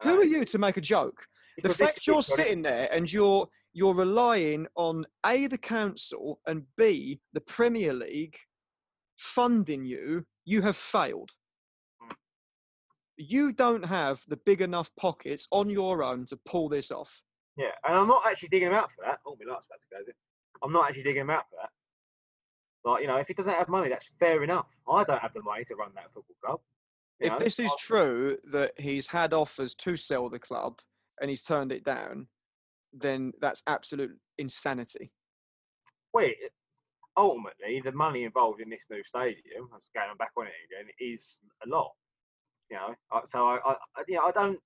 I 0.00 0.08
Who 0.08 0.20
are 0.20 0.24
you 0.24 0.44
to 0.44 0.58
make 0.58 0.76
a 0.76 0.80
joke? 0.80 1.26
The 1.56 1.62
Because 1.62 1.76
fact 1.76 2.06
you're 2.06 2.22
sitting 2.22 2.62
there 2.62 2.88
and 2.92 3.10
you're 3.10 3.48
you're 3.72 3.94
relying 3.94 4.66
on 4.76 5.04
a 5.24 5.46
the 5.46 5.58
council 5.58 6.40
and 6.46 6.62
b 6.78 7.20
the 7.34 7.40
Premier 7.42 7.92
League 7.92 8.36
funding 9.16 9.84
you, 9.84 10.24
you 10.44 10.62
have 10.62 10.76
failed. 10.76 11.30
Mm. 12.02 12.14
You 13.16 13.52
don't 13.52 13.84
have 13.84 14.22
the 14.28 14.38
big 14.46 14.60
enough 14.60 14.90
pockets 14.96 15.46
on 15.50 15.70
your 15.70 16.02
own 16.02 16.24
to 16.26 16.38
pull 16.46 16.68
this 16.68 16.90
off. 16.90 17.22
Yeah, 17.56 17.72
and 17.86 17.96
I'm 17.96 18.08
not 18.08 18.22
actually 18.26 18.50
digging 18.50 18.68
him 18.68 18.74
out 18.74 18.90
for 18.94 19.04
that. 19.06 19.18
Oh, 19.26 19.36
my 19.40 19.50
light's 19.50 19.66
about 19.66 19.80
to 19.80 20.04
go. 20.04 20.12
I'm 20.62 20.72
not 20.72 20.88
actually 20.88 21.02
digging 21.04 21.22
him 21.22 21.30
out 21.30 21.44
for 21.50 21.56
that. 21.62 21.70
Like 22.90 23.02
you 23.02 23.08
know, 23.08 23.16
if 23.16 23.26
he 23.28 23.34
doesn't 23.34 23.52
have 23.52 23.68
money, 23.68 23.88
that's 23.88 24.08
fair 24.18 24.42
enough. 24.44 24.66
I 24.88 25.04
don't 25.04 25.20
have 25.20 25.34
the 25.34 25.42
money 25.42 25.64
to 25.64 25.74
run 25.74 25.90
that 25.94 26.12
football 26.14 26.36
club. 26.44 26.60
you 27.20 27.26
If 27.26 27.32
know. 27.34 27.38
this 27.38 27.58
is 27.58 27.72
I- 27.72 27.76
true 27.80 28.38
that 28.52 28.72
he's 28.78 29.08
had 29.08 29.32
offers 29.32 29.74
to 29.76 29.96
sell 29.96 30.28
the 30.28 30.38
club 30.38 30.80
and 31.20 31.28
he's 31.30 31.42
turned 31.42 31.72
it 31.72 31.84
down, 31.84 32.28
then 32.92 33.32
that's 33.40 33.62
absolute 33.66 34.16
insanity. 34.38 35.12
wait, 36.12 36.36
ultimately, 37.16 37.80
the 37.84 37.92
money 37.92 38.24
involved 38.24 38.60
in 38.60 38.70
this 38.70 38.84
new 38.90 39.02
stadium, 39.04 39.68
I'm 39.72 39.80
just 39.80 39.92
going 39.94 40.16
back 40.18 40.30
on 40.36 40.46
it 40.46 40.52
again, 40.70 40.90
is 41.00 41.38
a 41.64 41.68
lot. 41.68 41.92
You 42.70 42.76
know, 42.78 42.94
so 43.26 43.46
I, 43.46 43.58
I- 43.64 43.76
you 44.08 44.16
know, 44.16 44.22
I 44.26 44.30
don't. 44.32 44.58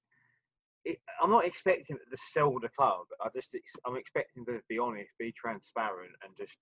It, 0.84 0.98
I'm 1.22 1.30
not 1.30 1.46
expecting 1.46 1.96
to 1.96 2.16
sell 2.32 2.54
the 2.60 2.68
club. 2.76 3.06
I 3.22 3.28
just 3.34 3.56
I'm 3.86 3.96
expecting 3.96 4.44
to 4.46 4.60
be 4.68 4.78
honest, 4.78 5.10
be 5.18 5.32
transparent, 5.32 6.12
and 6.24 6.36
just 6.36 6.52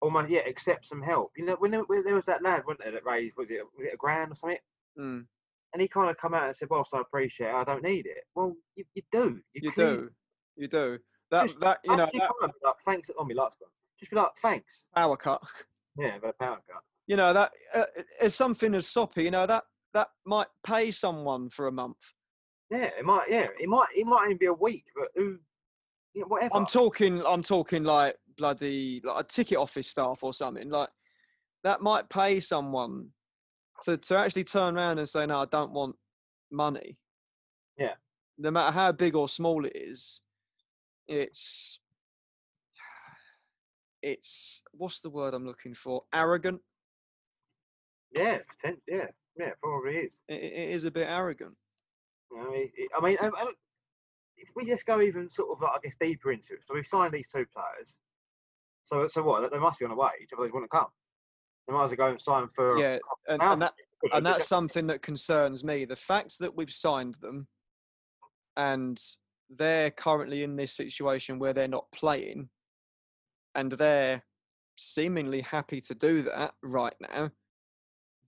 almost 0.00 0.30
yeah 0.30 0.40
accept 0.46 0.88
some 0.88 1.02
help. 1.02 1.32
You 1.36 1.46
know, 1.46 1.56
when 1.58 1.70
there, 1.70 1.82
when 1.82 2.04
there 2.04 2.14
was 2.14 2.26
that 2.26 2.42
lad, 2.42 2.62
wasn't 2.66 2.84
there, 2.84 2.92
that 2.92 3.04
raised 3.04 3.36
was 3.36 3.48
it 3.50 3.62
was 3.76 3.86
it 3.86 3.94
a 3.94 3.96
grand 3.96 4.32
or 4.32 4.36
something? 4.36 4.58
Mm. 4.98 5.26
And 5.72 5.82
he 5.82 5.88
kind 5.88 6.08
of 6.08 6.16
come 6.16 6.34
out 6.34 6.46
and 6.46 6.56
said, 6.56 6.68
"Whilst 6.70 6.94
I 6.94 7.00
appreciate, 7.00 7.48
it, 7.48 7.54
I 7.54 7.64
don't 7.64 7.82
need 7.82 8.06
it." 8.06 8.24
Well, 8.34 8.54
you, 8.76 8.84
you 8.94 9.02
do. 9.12 9.40
You 9.54 9.72
clearly- 9.72 9.96
do. 9.96 10.10
You 10.56 10.68
do. 10.68 10.98
That 11.30 11.48
Just 11.48 11.60
that 11.60 11.78
you 11.84 11.96
know 11.96 12.08
that 12.14 12.30
like, 12.62 12.74
thanks. 12.84 13.10
Oh, 13.18 13.24
my 13.24 13.34
light's 13.34 13.56
gone. 13.58 13.68
Just 13.98 14.10
be 14.10 14.16
like, 14.16 14.28
thanks. 14.42 14.86
power 14.94 15.16
cut. 15.16 15.42
Yeah, 15.96 16.18
the 16.20 16.32
power 16.40 16.58
cut. 16.68 16.82
You 17.06 17.14
know 17.14 17.32
that 17.32 17.52
uh, 17.72 17.84
it's 18.20 18.34
something 18.34 18.74
as 18.74 18.88
soppy. 18.88 19.22
You 19.22 19.30
know 19.30 19.46
that 19.46 19.62
that 19.94 20.08
might 20.26 20.48
pay 20.66 20.90
someone 20.90 21.48
for 21.50 21.68
a 21.68 21.72
month. 21.72 21.98
Yeah, 22.74 22.90
it 22.98 23.04
might. 23.04 23.26
Yeah, 23.28 23.46
it 23.60 23.68
might. 23.68 23.86
It 23.96 24.04
might 24.04 24.24
even 24.26 24.36
be 24.36 24.46
a 24.46 24.52
week, 24.52 24.86
but 24.96 25.08
who? 25.14 25.38
Yeah, 26.12 26.24
whatever. 26.24 26.50
I'm 26.54 26.66
talking. 26.66 27.22
I'm 27.24 27.42
talking 27.42 27.84
like 27.84 28.16
bloody 28.36 29.00
like 29.04 29.24
a 29.24 29.28
ticket 29.28 29.58
office 29.58 29.88
staff 29.88 30.24
or 30.24 30.32
something. 30.34 30.68
Like 30.68 30.88
that 31.62 31.82
might 31.82 32.08
pay 32.08 32.40
someone 32.40 33.10
to 33.84 33.96
to 33.96 34.18
actually 34.18 34.44
turn 34.44 34.76
around 34.76 34.98
and 34.98 35.08
say, 35.08 35.24
"No, 35.24 35.42
I 35.42 35.46
don't 35.46 35.70
want 35.70 35.94
money." 36.50 36.98
Yeah. 37.78 37.94
No 38.38 38.50
matter 38.50 38.72
how 38.72 38.90
big 38.90 39.14
or 39.14 39.28
small 39.28 39.64
it 39.64 39.76
is, 39.76 40.20
it's 41.06 41.78
it's 44.02 44.62
what's 44.72 45.00
the 45.00 45.10
word 45.10 45.32
I'm 45.32 45.46
looking 45.46 45.74
for? 45.74 46.02
Arrogant. 46.12 46.60
yeah, 48.16 48.38
yeah, 48.88 49.06
yeah, 49.38 49.50
probably 49.62 49.96
is. 49.98 50.20
It, 50.28 50.42
it 50.42 50.70
is 50.70 50.84
a 50.84 50.90
bit 50.90 51.06
arrogant. 51.08 51.54
You 52.34 52.42
know, 52.42 52.50
it, 52.52 52.72
it- 52.76 52.90
I 52.96 53.04
mean, 53.04 53.16
um, 53.20 53.32
um, 53.40 53.54
if 54.36 54.48
we 54.56 54.66
just 54.66 54.84
go 54.86 55.00
even 55.00 55.30
sort 55.30 55.50
of, 55.52 55.62
like, 55.62 55.70
I 55.76 55.78
guess, 55.82 55.96
deeper 56.00 56.32
into 56.32 56.54
it, 56.54 56.60
so 56.66 56.74
we've 56.74 56.86
signed 56.86 57.14
these 57.14 57.28
two 57.28 57.46
players. 57.54 57.96
So, 58.84 59.06
so 59.08 59.22
what? 59.22 59.50
They 59.50 59.58
must 59.58 59.78
be 59.78 59.84
on 59.84 59.92
a 59.92 59.96
wage, 59.96 60.28
otherwise 60.32 60.48
they 60.48 60.52
wouldn't 60.52 60.70
come. 60.70 60.86
They 61.66 61.72
might 61.72 61.84
as 61.84 61.90
well 61.90 61.96
go 61.96 62.06
and 62.08 62.20
sign 62.20 62.48
for. 62.54 62.78
Yeah, 62.78 62.98
and, 63.28 63.40
and 63.40 63.62
that 63.62 63.74
and 64.12 64.26
that's 64.26 64.46
something 64.48 64.86
that 64.88 65.00
concerns 65.00 65.64
me. 65.64 65.86
The 65.86 65.96
fact 65.96 66.38
that 66.40 66.54
we've 66.54 66.72
signed 66.72 67.14
them, 67.16 67.46
and 68.56 69.00
they're 69.48 69.90
currently 69.90 70.42
in 70.42 70.56
this 70.56 70.72
situation 70.72 71.38
where 71.38 71.54
they're 71.54 71.68
not 71.68 71.90
playing, 71.92 72.50
and 73.54 73.72
they're 73.72 74.22
seemingly 74.76 75.40
happy 75.40 75.80
to 75.80 75.94
do 75.94 76.20
that 76.22 76.52
right 76.62 76.94
now. 77.12 77.30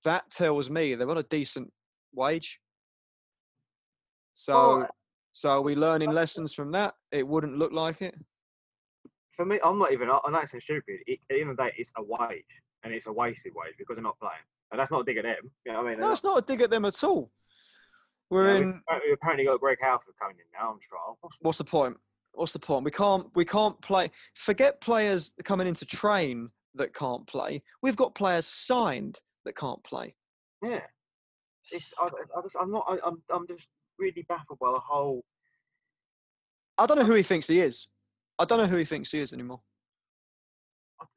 That 0.05 0.31
tells 0.31 0.71
me 0.71 0.95
they're 0.95 1.11
on 1.11 1.19
a 1.19 1.23
decent 1.25 1.71
wage. 2.15 2.61
So, 4.37 4.53
Well, 4.81 4.89
so 5.33 5.49
are 5.49 5.63
we 5.63 5.75
learning 5.75 6.11
lessons 6.13 6.53
from 6.53 6.71
that? 6.73 6.95
It 7.11 7.27
wouldn't 7.27 7.57
look 7.57 7.73
like 7.73 8.03
it. 8.03 8.15
for 9.35 9.47
me, 9.47 9.59
I'm 9.65 9.79
not 9.79 9.93
even. 9.93 10.11
I'm 10.11 10.33
not 10.33 10.49
saying 10.51 10.61
stupid. 10.63 11.01
It, 11.07 11.21
at 11.31 11.37
the 11.37 11.41
end 11.41 11.51
of 11.51 11.57
the 11.57 11.63
day, 11.65 11.73
it's 11.79 11.91
a 11.97 12.03
wage, 12.03 12.45
and 12.85 12.93
it's 12.93 13.07
a 13.07 13.13
wasted 13.13 13.53
wage 13.55 13.75
because 13.79 13.97
they're 13.97 14.03
not 14.03 14.19
playing. 14.19 14.45
And 14.71 14.79
that's 14.79 14.91
not 14.91 15.01
a 15.01 15.05
dig 15.05 15.17
at 15.17 15.23
them. 15.25 15.51
You 15.65 15.73
know 15.73 15.79
what 15.79 15.87
I 15.87 15.91
mean? 15.91 15.99
They're 15.99 16.07
No, 16.09 16.13
it's 16.13 16.23
not 16.25 16.39
a 16.39 16.43
dig 16.43 16.61
at 16.61 16.69
them 16.71 16.85
at 16.85 17.03
all. 17.03 17.31
We're 18.29 18.45
not- 18.45 18.57
you 18.57 18.63
in. 18.63 18.83
we've 19.05 19.13
apparently- 19.15 19.45
got 19.47 19.61
Greg 19.61 19.79
Halford 19.81 20.15
coming 20.21 20.37
in 20.39 20.45
now 20.53 20.71
on 20.71 20.81
trial. 20.81 21.17
What's- 21.23 21.37
what's 21.41 21.59
the 21.59 21.65
point? 21.65 21.99
What's 22.33 22.53
the 22.53 22.59
point? 22.59 22.85
We 22.85 22.91
can't 22.91 23.35
we 23.35 23.47
can't 23.47 23.81
play. 23.81 24.11
Forget 24.35 24.83
players 24.83 25.33
coming 25.45 25.67
in 25.67 25.73
to 25.75 25.87
train 25.87 26.51
that 26.75 26.93
can't 26.93 27.27
play. 27.27 27.63
We've 27.81 27.97
got 27.97 28.15
players 28.15 28.47
signed 28.47 29.19
that 29.47 29.55
can't 29.57 29.83
play. 29.83 30.15
Yeah, 30.63 30.87
it's, 31.73 31.91
I, 31.99 32.05
I 32.05 32.43
just, 32.43 32.57
I'm 32.61 32.71
not. 32.71 32.85
I, 32.87 32.99
I'm, 33.07 33.23
I'm 33.31 33.47
just 33.47 33.67
really 33.99 34.25
baffled 34.29 34.59
by 34.59 34.71
the 34.73 34.81
whole. 34.81 35.25
I 36.79 36.87
don't 36.87 36.99
know 36.99 37.05
who 37.05 37.15
he 37.15 37.23
thinks 37.23 37.47
he 37.47 37.61
is. 37.61 37.89
I 38.39 38.45
don't 38.45 38.59
know 38.59 38.67
who 38.67 38.77
he 38.77 38.85
thinks 38.85 39.11
he 39.11 39.19
is 39.21 39.33
anymore. 39.33 39.61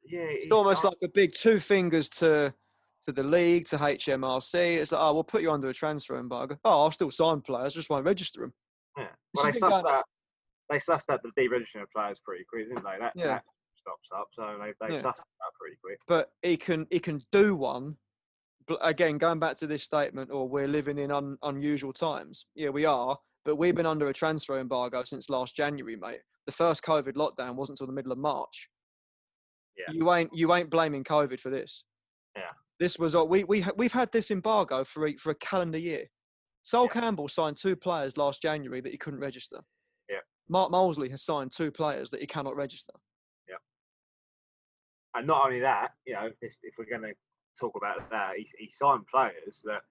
Yeah, 0.04 0.20
It's 0.22 0.50
almost 0.50 0.84
like 0.84 0.96
a 1.02 1.08
big 1.08 1.32
two 1.34 1.58
fingers 1.60 2.08
to 2.10 2.54
to 3.02 3.12
the 3.12 3.22
league, 3.22 3.64
to 3.66 3.78
HMRC. 3.78 4.76
It's 4.76 4.92
like, 4.92 5.00
oh, 5.00 5.14
we'll 5.14 5.24
put 5.24 5.40
you 5.40 5.50
under 5.50 5.70
a 5.70 5.74
transfer 5.74 6.18
embargo. 6.18 6.58
Oh, 6.66 6.82
I'll 6.82 6.90
still 6.90 7.10
sign 7.10 7.40
players, 7.40 7.72
just 7.74 7.88
won't 7.88 8.04
register 8.04 8.40
them. 8.40 8.52
Yeah. 8.98 9.06
Well, 9.34 9.46
they 9.46 9.58
sussed 9.58 9.90
out. 9.90 10.04
They 10.68 10.76
sussed 10.76 11.08
out 11.08 11.20
the 11.22 11.30
deregistering 11.40 11.82
of 11.82 11.90
players 11.96 12.20
pretty 12.22 12.44
quick, 12.50 12.68
didn't 12.68 12.84
they? 12.84 12.98
That, 12.98 13.12
Yeah. 13.16 13.26
that 13.26 13.44
stops 13.80 14.08
up, 14.14 14.28
so 14.34 14.58
they 14.60 14.72
they 14.86 14.94
Yeah. 14.96 15.00
sussed 15.00 15.20
out 15.20 15.54
pretty 15.58 15.76
quick. 15.82 15.98
But 16.06 16.30
he 16.42 16.56
can 16.58 16.86
he 16.90 17.00
can 17.00 17.22
do 17.32 17.56
one. 17.56 17.96
Again, 18.80 19.18
going 19.18 19.38
back 19.38 19.56
to 19.56 19.66
this 19.66 19.82
statement, 19.82 20.30
or 20.30 20.48
we're 20.48 20.68
living 20.68 20.98
in 20.98 21.10
un, 21.10 21.36
unusual 21.42 21.92
times. 21.92 22.46
Yeah, 22.54 22.70
we 22.70 22.84
are. 22.84 23.16
But 23.44 23.56
we've 23.56 23.74
been 23.74 23.86
under 23.86 24.08
a 24.08 24.12
transfer 24.12 24.58
embargo 24.58 25.02
since 25.04 25.30
last 25.30 25.56
January, 25.56 25.96
mate. 25.96 26.20
The 26.46 26.52
first 26.52 26.82
COVID 26.82 27.14
lockdown 27.14 27.54
wasn't 27.54 27.80
until 27.80 27.86
the 27.86 27.92
middle 27.92 28.12
of 28.12 28.18
March. 28.18 28.68
Yeah. 29.78 29.94
You 29.94 30.12
ain't 30.12 30.30
you 30.34 30.52
ain't 30.54 30.70
blaming 30.70 31.04
COVID 31.04 31.40
for 31.40 31.48
this. 31.50 31.84
Yeah. 32.36 32.52
This 32.78 32.98
was 32.98 33.16
we 33.16 33.44
we 33.44 33.64
we've 33.76 33.92
had 33.92 34.12
this 34.12 34.30
embargo 34.30 34.84
for 34.84 35.06
a, 35.06 35.16
for 35.16 35.30
a 35.30 35.34
calendar 35.36 35.78
year. 35.78 36.06
Sol 36.62 36.84
Yeah. 36.84 37.00
Campbell 37.00 37.28
signed 37.28 37.56
two 37.56 37.76
players 37.76 38.16
last 38.16 38.42
January 38.42 38.80
that 38.80 38.92
he 38.92 38.98
couldn't 38.98 39.20
register. 39.20 39.60
Yeah. 40.08 40.18
Mark 40.48 40.70
Molesley 40.70 41.10
has 41.10 41.22
signed 41.22 41.52
two 41.52 41.70
players 41.70 42.10
that 42.10 42.20
he 42.20 42.26
cannot 42.26 42.56
register. 42.56 42.92
Yeah. 43.48 43.56
And 45.14 45.26
not 45.26 45.46
only 45.46 45.60
that, 45.60 45.92
you 46.06 46.14
know, 46.14 46.28
if, 46.40 46.52
if 46.62 46.74
we're 46.78 46.84
going 46.84 47.02
to 47.02 47.14
talk 47.58 47.72
about 47.76 48.08
that, 48.10 48.36
he, 48.36 48.48
he 48.58 48.70
signed 48.70 49.06
players 49.06 49.60
that 49.64 49.82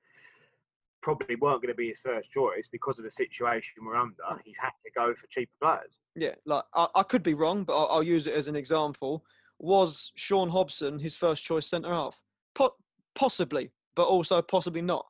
probably 1.02 1.36
weren't 1.36 1.62
going 1.62 1.72
to 1.74 1.78
be 1.78 1.88
his 1.90 1.98
first 2.04 2.30
choice 2.32 2.68
because 2.72 2.98
of 3.00 3.06
the 3.06 3.12
situation 3.12 3.86
we're 3.86 3.96
under. 3.96 4.16
He's 4.44 4.58
had 4.60 4.72
to 4.86 4.92
go 4.96 5.14
for 5.16 5.28
cheaper 5.28 5.52
players. 5.62 5.98
Yeah, 6.16 6.36
like 6.46 6.64
I, 6.74 6.88
I 6.96 7.04
could 7.04 7.24
be 7.24 7.34
wrong, 7.34 7.64
but 7.64 7.78
I'll, 7.78 7.88
I'll 7.98 8.04
use 8.04 8.28
it 8.28 8.34
as 8.34 8.48
an 8.48 8.56
example. 8.56 9.24
Was 9.60 10.12
Shaun 10.16 10.50
Hobson 10.50 11.00
his 11.00 11.16
first 11.16 11.46
choice 11.46 11.68
centre 11.68 11.90
half? 11.94 12.22
Po- 12.56 12.76
possibly, 13.16 13.72
but 13.96 14.08
also 14.08 14.42
possibly 14.42 14.82
not. 14.82 15.06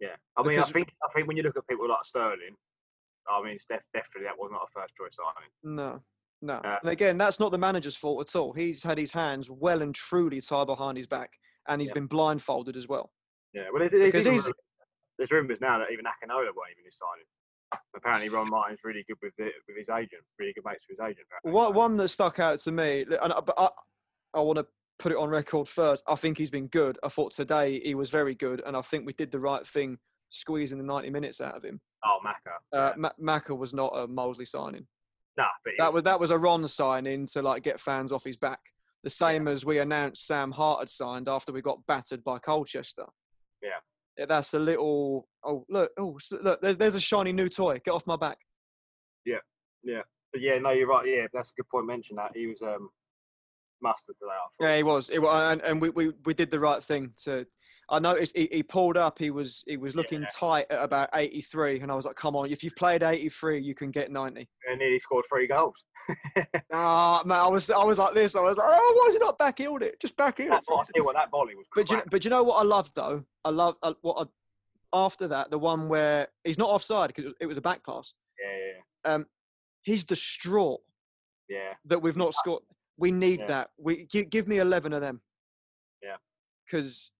Yeah, 0.00 0.16
I 0.36 0.42
mean, 0.42 0.56
Because- 0.56 0.70
I 0.70 0.72
think 0.72 0.88
I 1.02 1.12
think 1.14 1.28
when 1.28 1.36
you 1.36 1.42
look 1.42 1.56
at 1.56 1.66
people 1.68 1.88
like 1.88 2.04
Sterling, 2.04 2.56
I 3.28 3.42
mean, 3.42 3.52
it's 3.54 3.64
def- 3.66 3.80
definitely 3.94 4.24
that 4.24 4.38
was 4.38 4.50
not 4.52 4.62
a 4.62 4.80
first 4.80 4.94
choice 4.96 5.12
signing. 5.16 5.50
No, 5.76 6.02
no. 6.42 6.54
Uh, 6.54 6.78
and 6.82 6.90
again, 6.90 7.18
that's 7.18 7.38
not 7.40 7.52
the 7.52 7.58
manager's 7.58 7.96
fault 7.96 8.26
at 8.26 8.38
all. 8.38 8.52
He's 8.52 8.82
had 8.82 8.98
his 8.98 9.12
hands 9.12 9.50
well 9.50 9.82
and 9.82 9.94
truly 9.94 10.40
tied 10.40 10.66
behind 10.66 10.96
his 10.96 11.06
back, 11.06 11.30
and 11.70 11.80
he's 11.80 11.90
Yeah. 11.90 11.94
been 11.94 12.06
blindfolded 12.06 12.76
as 12.76 12.86
well. 12.88 13.10
Yeah, 13.54 13.70
well, 13.72 13.80
there's, 13.80 13.90
there's, 13.92 14.04
Because 14.12 14.24
he's- 14.26 14.54
there's 15.16 15.30
rumours 15.30 15.58
now 15.60 15.78
that 15.78 15.90
even 15.92 16.04
Akinola 16.04 16.50
won't 16.54 16.70
even 16.72 16.84
be 16.84 16.90
signing. 16.90 17.24
Apparently, 17.94 18.28
Ron 18.28 18.50
Martin's 18.50 18.80
really 18.84 19.04
good 19.06 19.16
with 19.22 19.34
the, 19.36 19.50
with 19.68 19.76
his 19.76 19.88
agent, 19.88 20.22
really 20.38 20.52
good 20.52 20.64
mates 20.64 20.82
with 20.88 20.98
his 20.98 21.04
agent. 21.04 21.26
apparently, 21.42 21.76
One, 21.78 21.96
that 21.98 22.08
stuck 22.08 22.38
out 22.40 22.58
to 22.60 22.72
me, 22.72 23.02
and 23.02 23.32
I, 23.32 23.40
but 23.40 23.54
I, 23.56 23.68
I 24.34 24.40
want 24.40 24.58
to 24.58 24.66
put 24.98 25.12
it 25.12 25.18
on 25.18 25.28
record 25.28 25.68
first. 25.68 26.02
I 26.08 26.14
think 26.16 26.36
he's 26.38 26.50
been 26.50 26.66
good. 26.66 26.98
I 27.02 27.08
thought 27.08 27.32
today 27.32 27.78
he 27.80 27.94
was 27.94 28.10
very 28.10 28.34
good, 28.34 28.60
and 28.66 28.76
I 28.76 28.82
think 28.82 29.06
we 29.06 29.12
did 29.12 29.30
the 29.30 29.38
right 29.38 29.64
thing 29.66 29.98
squeezing 30.30 30.78
the 30.78 30.84
90 30.84 31.10
minutes 31.10 31.40
out 31.40 31.54
of 31.56 31.64
him. 31.64 31.80
Oh, 32.04 32.18
Maka. 32.24 32.50
Uh, 32.72 32.90
yeah. 32.90 33.00
Ma- 33.00 33.10
Maka 33.18 33.54
was 33.54 33.72
not 33.72 33.92
a 33.94 34.08
Molesley 34.08 34.46
signing. 34.48 34.86
nah, 35.36 35.46
but 35.64 35.74
That 35.78 35.92
was 35.92 36.02
that 36.04 36.18
was 36.20 36.30
a 36.32 36.38
Ron 36.38 36.66
signing 36.66 37.26
to 37.26 37.42
like 37.42 37.62
get 37.62 37.78
fans 37.78 38.10
off 38.10 38.24
his 38.24 38.36
back. 38.36 38.60
The 39.02 39.10
same 39.10 39.48
as 39.48 39.64
we 39.64 39.78
announced 39.78 40.26
Sam 40.26 40.52
Hart 40.52 40.80
had 40.80 40.90
signed 40.90 41.28
after 41.28 41.52
we 41.52 41.62
got 41.62 41.86
battered 41.86 42.22
by 42.22 42.38
Colchester. 42.38 43.06
Yeah. 43.62 43.70
Yeah, 44.18 44.26
that's 44.26 44.52
a 44.54 44.58
little. 44.58 45.28
Oh 45.44 45.64
look! 45.70 45.90
Oh 45.96 46.18
look! 46.42 46.60
There's, 46.60 46.76
there's 46.76 46.94
a 46.94 47.00
shiny 47.00 47.32
new 47.32 47.48
toy. 47.48 47.80
Get 47.82 47.92
off 47.94 48.06
my 48.06 48.16
back. 48.16 48.36
Yeah, 49.24 49.38
yeah. 49.82 50.02
But 50.32 50.42
yeah, 50.42 50.58
no, 50.58 50.70
you're 50.70 50.88
right. 50.88 51.06
Yeah, 51.06 51.26
that's 51.32 51.48
a 51.50 51.52
good 51.56 51.68
point. 51.70 51.86
Mention 51.86 52.16
that 52.16 52.32
he 52.34 52.46
was 52.46 52.60
um 52.60 52.90
today. 53.82 54.14
I 54.22 54.36
thought. 54.62 54.68
Yeah, 54.68 54.76
he 54.76 54.82
was. 54.82 55.08
It, 55.08 55.20
wa- 55.20 55.50
and 55.50 55.62
and 55.62 55.80
we, 55.80 55.90
we, 55.90 56.12
we 56.26 56.34
did 56.34 56.50
the 56.50 56.58
right 56.60 56.82
thing 56.82 57.12
to. 57.24 57.46
I 57.90 57.98
noticed 57.98 58.36
he, 58.36 58.48
he 58.52 58.62
pulled 58.62 58.96
up. 58.96 59.18
He 59.18 59.30
was 59.30 59.64
he 59.66 59.76
was 59.76 59.96
looking 59.96 60.20
Yeah. 60.22 60.28
tight 60.32 60.66
at 60.70 60.82
about 60.82 61.08
83, 61.12 61.80
and 61.80 61.90
I 61.90 61.94
was 61.94 62.06
like, 62.06 62.14
"Come 62.16 62.36
on! 62.36 62.50
If 62.50 62.62
you've 62.62 62.76
played 62.76 63.02
83, 63.02 63.60
you 63.60 63.74
can 63.74 63.90
get 63.90 64.10
90." 64.10 64.48
and 64.70 64.80
he 64.80 64.98
scored 65.00 65.24
three 65.32 65.46
goals. 65.46 65.74
Ah, 66.72 67.22
man! 67.26 67.38
I 67.40 67.48
was 67.48 67.68
I 67.70 67.84
was 67.84 67.98
like 67.98 68.14
this. 68.14 68.36
I 68.36 68.40
was 68.40 68.56
like, 68.56 68.68
"Oh, 68.70 68.94
why 69.02 69.08
is 69.08 69.14
he 69.14 69.18
not 69.18 69.38
back 69.38 69.58
heeled 69.58 69.82
it? 69.82 70.00
Just 70.00 70.16
back 70.16 70.38
it." 70.40 70.50
I 70.50 70.60
what, 70.68 71.14
that 71.14 71.30
volley 71.30 71.54
was. 71.56 71.66
But 71.74 71.90
you, 71.90 71.96
know, 71.96 72.02
but 72.10 72.24
you 72.24 72.30
know 72.30 72.42
what 72.44 72.60
I 72.60 72.62
love 72.64 72.90
though? 72.94 73.24
I 73.44 73.50
love 73.50 73.76
uh, 73.82 73.94
what 74.02 74.26
I, 74.26 74.96
after 75.04 75.26
that 75.28 75.50
the 75.50 75.58
one 75.58 75.88
where 75.88 76.28
he's 76.44 76.58
not 76.58 76.68
offside 76.70 77.12
because 77.14 77.32
it 77.40 77.46
was 77.46 77.56
a 77.56 77.60
back 77.60 77.84
pass. 77.84 78.12
yeah, 78.40 78.56
yeah, 79.06 79.14
Um, 79.14 79.26
he's 79.82 80.04
distraught 80.04 80.80
yeah. 81.48 81.74
that 81.86 82.00
we've 82.00 82.16
not 82.16 82.34
scored. 82.34 82.62
We 82.98 83.10
need 83.10 83.40
Yeah. 83.40 83.46
that. 83.46 83.70
We 83.78 84.04
give, 84.04 84.30
give 84.30 84.46
me 84.48 84.58
eleven 84.58 84.92
of 84.92 85.00
them. 85.00 85.20
Yeah. 86.02 86.16
Because 86.66 87.10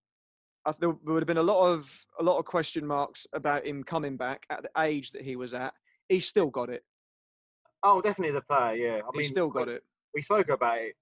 there 0.79 0.91
would 0.91 1.23
have 1.23 1.27
been 1.27 1.39
a 1.39 1.43
lot 1.43 1.67
of 1.73 2.07
a 2.19 2.23
lot 2.23 2.39
of 2.39 2.45
question 2.45 2.87
marks 2.87 3.27
about 3.33 3.67
him 3.67 3.83
coming 3.83 4.17
back 4.17 4.45
at 4.51 4.63
the 4.63 4.71
age 4.79 5.11
that 5.13 5.23
he 5.23 5.37
was 5.37 5.55
at. 5.55 5.73
He 6.09 6.21
still 6.21 6.51
got 6.51 6.69
it. 6.71 6.83
Oh, 7.83 8.01
definitely 8.03 8.35
the 8.35 8.43
player. 8.43 8.75
Yeah, 8.75 9.01
I 9.07 9.17
mean, 9.17 9.29
still 9.29 9.49
got 9.49 9.69
we- 9.69 9.75
it. 9.75 9.85
We 10.15 10.23
spoke 10.23 10.49
about 10.49 10.79
it 10.79 10.95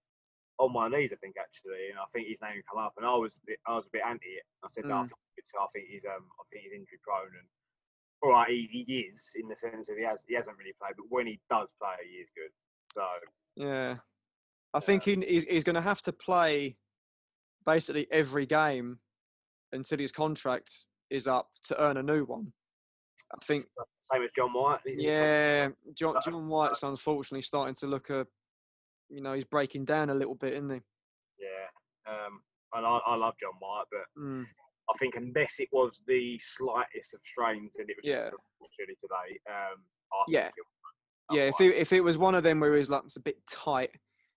on 0.58 0.72
my 0.72 0.86
knees, 0.88 1.10
I 1.12 1.16
think, 1.16 1.36
actually, 1.40 1.88
and 1.90 1.98
I 1.98 2.04
think 2.12 2.28
his 2.28 2.36
name 2.42 2.60
come 2.70 2.82
up, 2.82 2.92
and 2.98 3.06
I 3.06 3.14
was 3.14 3.32
a 3.36 3.46
bit- 3.46 3.60
I 3.66 3.74
was 3.74 3.86
a 3.86 3.90
bit 3.90 4.02
anti 4.06 4.26
it. 4.26 4.42
I 4.62 4.68
said, 4.74 4.84
no, 4.84 4.94
I 4.96 5.02
Mm. 5.04 5.08
think 5.34 5.46
I 5.58 5.66
think 5.72 5.88
he's 5.88 6.04
um, 6.04 6.28
I 6.38 6.42
think 6.50 6.64
he's 6.64 6.72
injury 6.72 6.98
prone, 7.02 7.26
and 7.34 7.48
all 8.22 8.30
right, 8.32 8.48
he, 8.50 8.84
he 8.86 9.00
is 9.00 9.30
in 9.36 9.48
the 9.48 9.56
sense 9.56 9.86
that 9.88 9.96
he 9.96 10.04
has 10.04 10.20
he 10.28 10.34
hasn't 10.34 10.56
really 10.58 10.74
played, 10.80 10.94
but 10.96 11.06
when 11.08 11.26
he 11.26 11.40
does 11.50 11.68
play, 11.80 11.94
he 12.08 12.16
is 12.18 12.28
good. 12.36 12.50
So 12.94 13.06
Yeah. 13.56 13.96
I 14.74 14.80
think 14.80 15.02
he, 15.04 15.14
he's, 15.16 15.44
he's 15.44 15.64
going 15.64 15.74
to 15.76 15.80
have 15.80 16.02
to 16.02 16.12
play 16.12 16.76
basically 17.64 18.06
every 18.12 18.44
game 18.44 18.98
until 19.72 19.98
his 19.98 20.12
contract 20.12 20.84
is 21.10 21.26
up 21.26 21.48
to 21.64 21.80
earn 21.82 21.96
a 21.96 22.02
new 22.02 22.24
one. 22.24 22.52
I 23.34 23.44
think, 23.44 23.66
same 24.10 24.22
as 24.22 24.30
John 24.34 24.52
White. 24.54 24.80
yeah, 24.86 25.68
John, 25.94 26.14
John 26.24 26.48
White's 26.48 26.82
unfortunately 26.82 27.42
starting 27.42 27.74
to 27.76 27.86
look 27.86 28.08
a, 28.08 28.26
you 29.10 29.20
know, 29.20 29.34
he's 29.34 29.44
breaking 29.44 29.84
down 29.84 30.08
a 30.08 30.14
little 30.14 30.34
bit, 30.34 30.54
isn't 30.54 30.70
he? 30.70 30.80
Yeah. 31.38 32.10
Um, 32.10 32.40
and 32.74 32.86
I, 32.86 32.98
I 33.06 33.16
love 33.16 33.34
John 33.40 33.52
White, 33.58 33.84
but 33.90 34.20
Mm. 34.22 34.46
I 34.90 34.94
think 34.98 35.16
unless 35.16 35.56
it 35.58 35.68
was 35.70 36.00
the 36.06 36.40
slightest 36.56 37.12
of 37.12 37.20
strains 37.30 37.74
and 37.78 37.90
it 37.90 37.96
was 38.02 38.08
Yeah. 38.10 38.30
just 38.30 38.36
unfortunately 38.58 38.96
today, 39.02 39.38
um, 39.50 39.82
I 40.12 40.24
think 40.26 40.34
Yeah. 40.34 40.50
Yeah, 41.30 41.42
if 41.50 41.60
it, 41.60 41.74
if 41.74 41.92
it 41.92 42.00
was 42.02 42.16
one 42.16 42.34
of 42.34 42.42
them 42.42 42.60
where 42.60 42.74
he's 42.76 42.88
like 42.88 43.02
it's 43.04 43.16
a 43.16 43.20
bit 43.20 43.36
tight, 43.46 43.90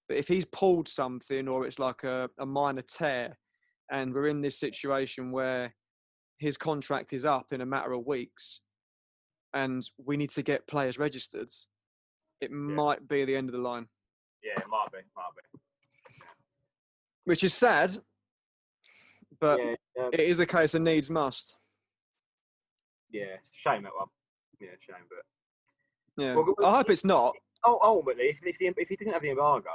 but 0.10 0.18
if 0.18 0.28
he's 0.28 0.44
pulled 0.44 0.90
something 0.90 1.48
or 1.48 1.66
it's 1.66 1.80
like 1.80 2.04
a, 2.04 2.30
a 2.40 2.46
minor 2.46 2.82
tear, 2.82 3.38
and 3.92 4.14
we're 4.14 4.28
in 4.28 4.42
this 4.42 4.58
situation 4.58 5.32
where 5.32 5.74
his 6.40 6.58
contract 6.58 7.14
is 7.14 7.26
up 7.26 7.48
in 7.52 7.62
a 7.62 7.66
matter 7.66 7.94
of 7.94 8.08
weeks, 8.08 8.62
and 9.54 9.88
we 10.04 10.18
need 10.18 10.32
to 10.32 10.42
get 10.42 10.66
players 10.66 10.98
registered, 10.98 11.50
it 12.40 12.52
might 12.52 13.08
be 13.08 13.26
the 13.26 13.36
end 13.36 13.50
of 13.50 13.54
the 13.54 13.62
line, 13.62 13.86
yeah, 14.44 14.60
it 14.60 14.68
might 14.70 14.88
be, 14.92 15.00
might 15.16 15.30
be. 15.36 15.60
which 17.26 17.44
is 17.44 17.54
sad, 17.54 17.96
but 19.40 19.60
yeah, 19.60 19.76
um, 20.04 20.10
it 20.14 20.22
is 20.22 20.40
a 20.40 20.46
case 20.46 20.74
of 20.74 20.82
needs 20.82 21.10
must. 21.10 21.58
yeah, 23.12 23.36
shame 23.52 23.84
that 23.84 23.92
one. 23.96 24.08
Yeah, 24.60 24.70
shame, 24.80 25.04
but 25.10 26.24
Yeah, 26.24 26.36
Well, 26.36 26.56
I 26.64 26.78
hope 26.78 26.90
it's 26.90 27.06
not. 27.06 27.36
oh, 27.66 27.80
ultimately, 27.84 28.26
if 28.26 28.38
if, 28.44 28.58
the, 28.58 28.68
if 28.78 28.90
he 28.90 28.96
didn't 28.96 29.14
have 29.14 29.22
the 29.22 29.32
embargo, 29.32 29.70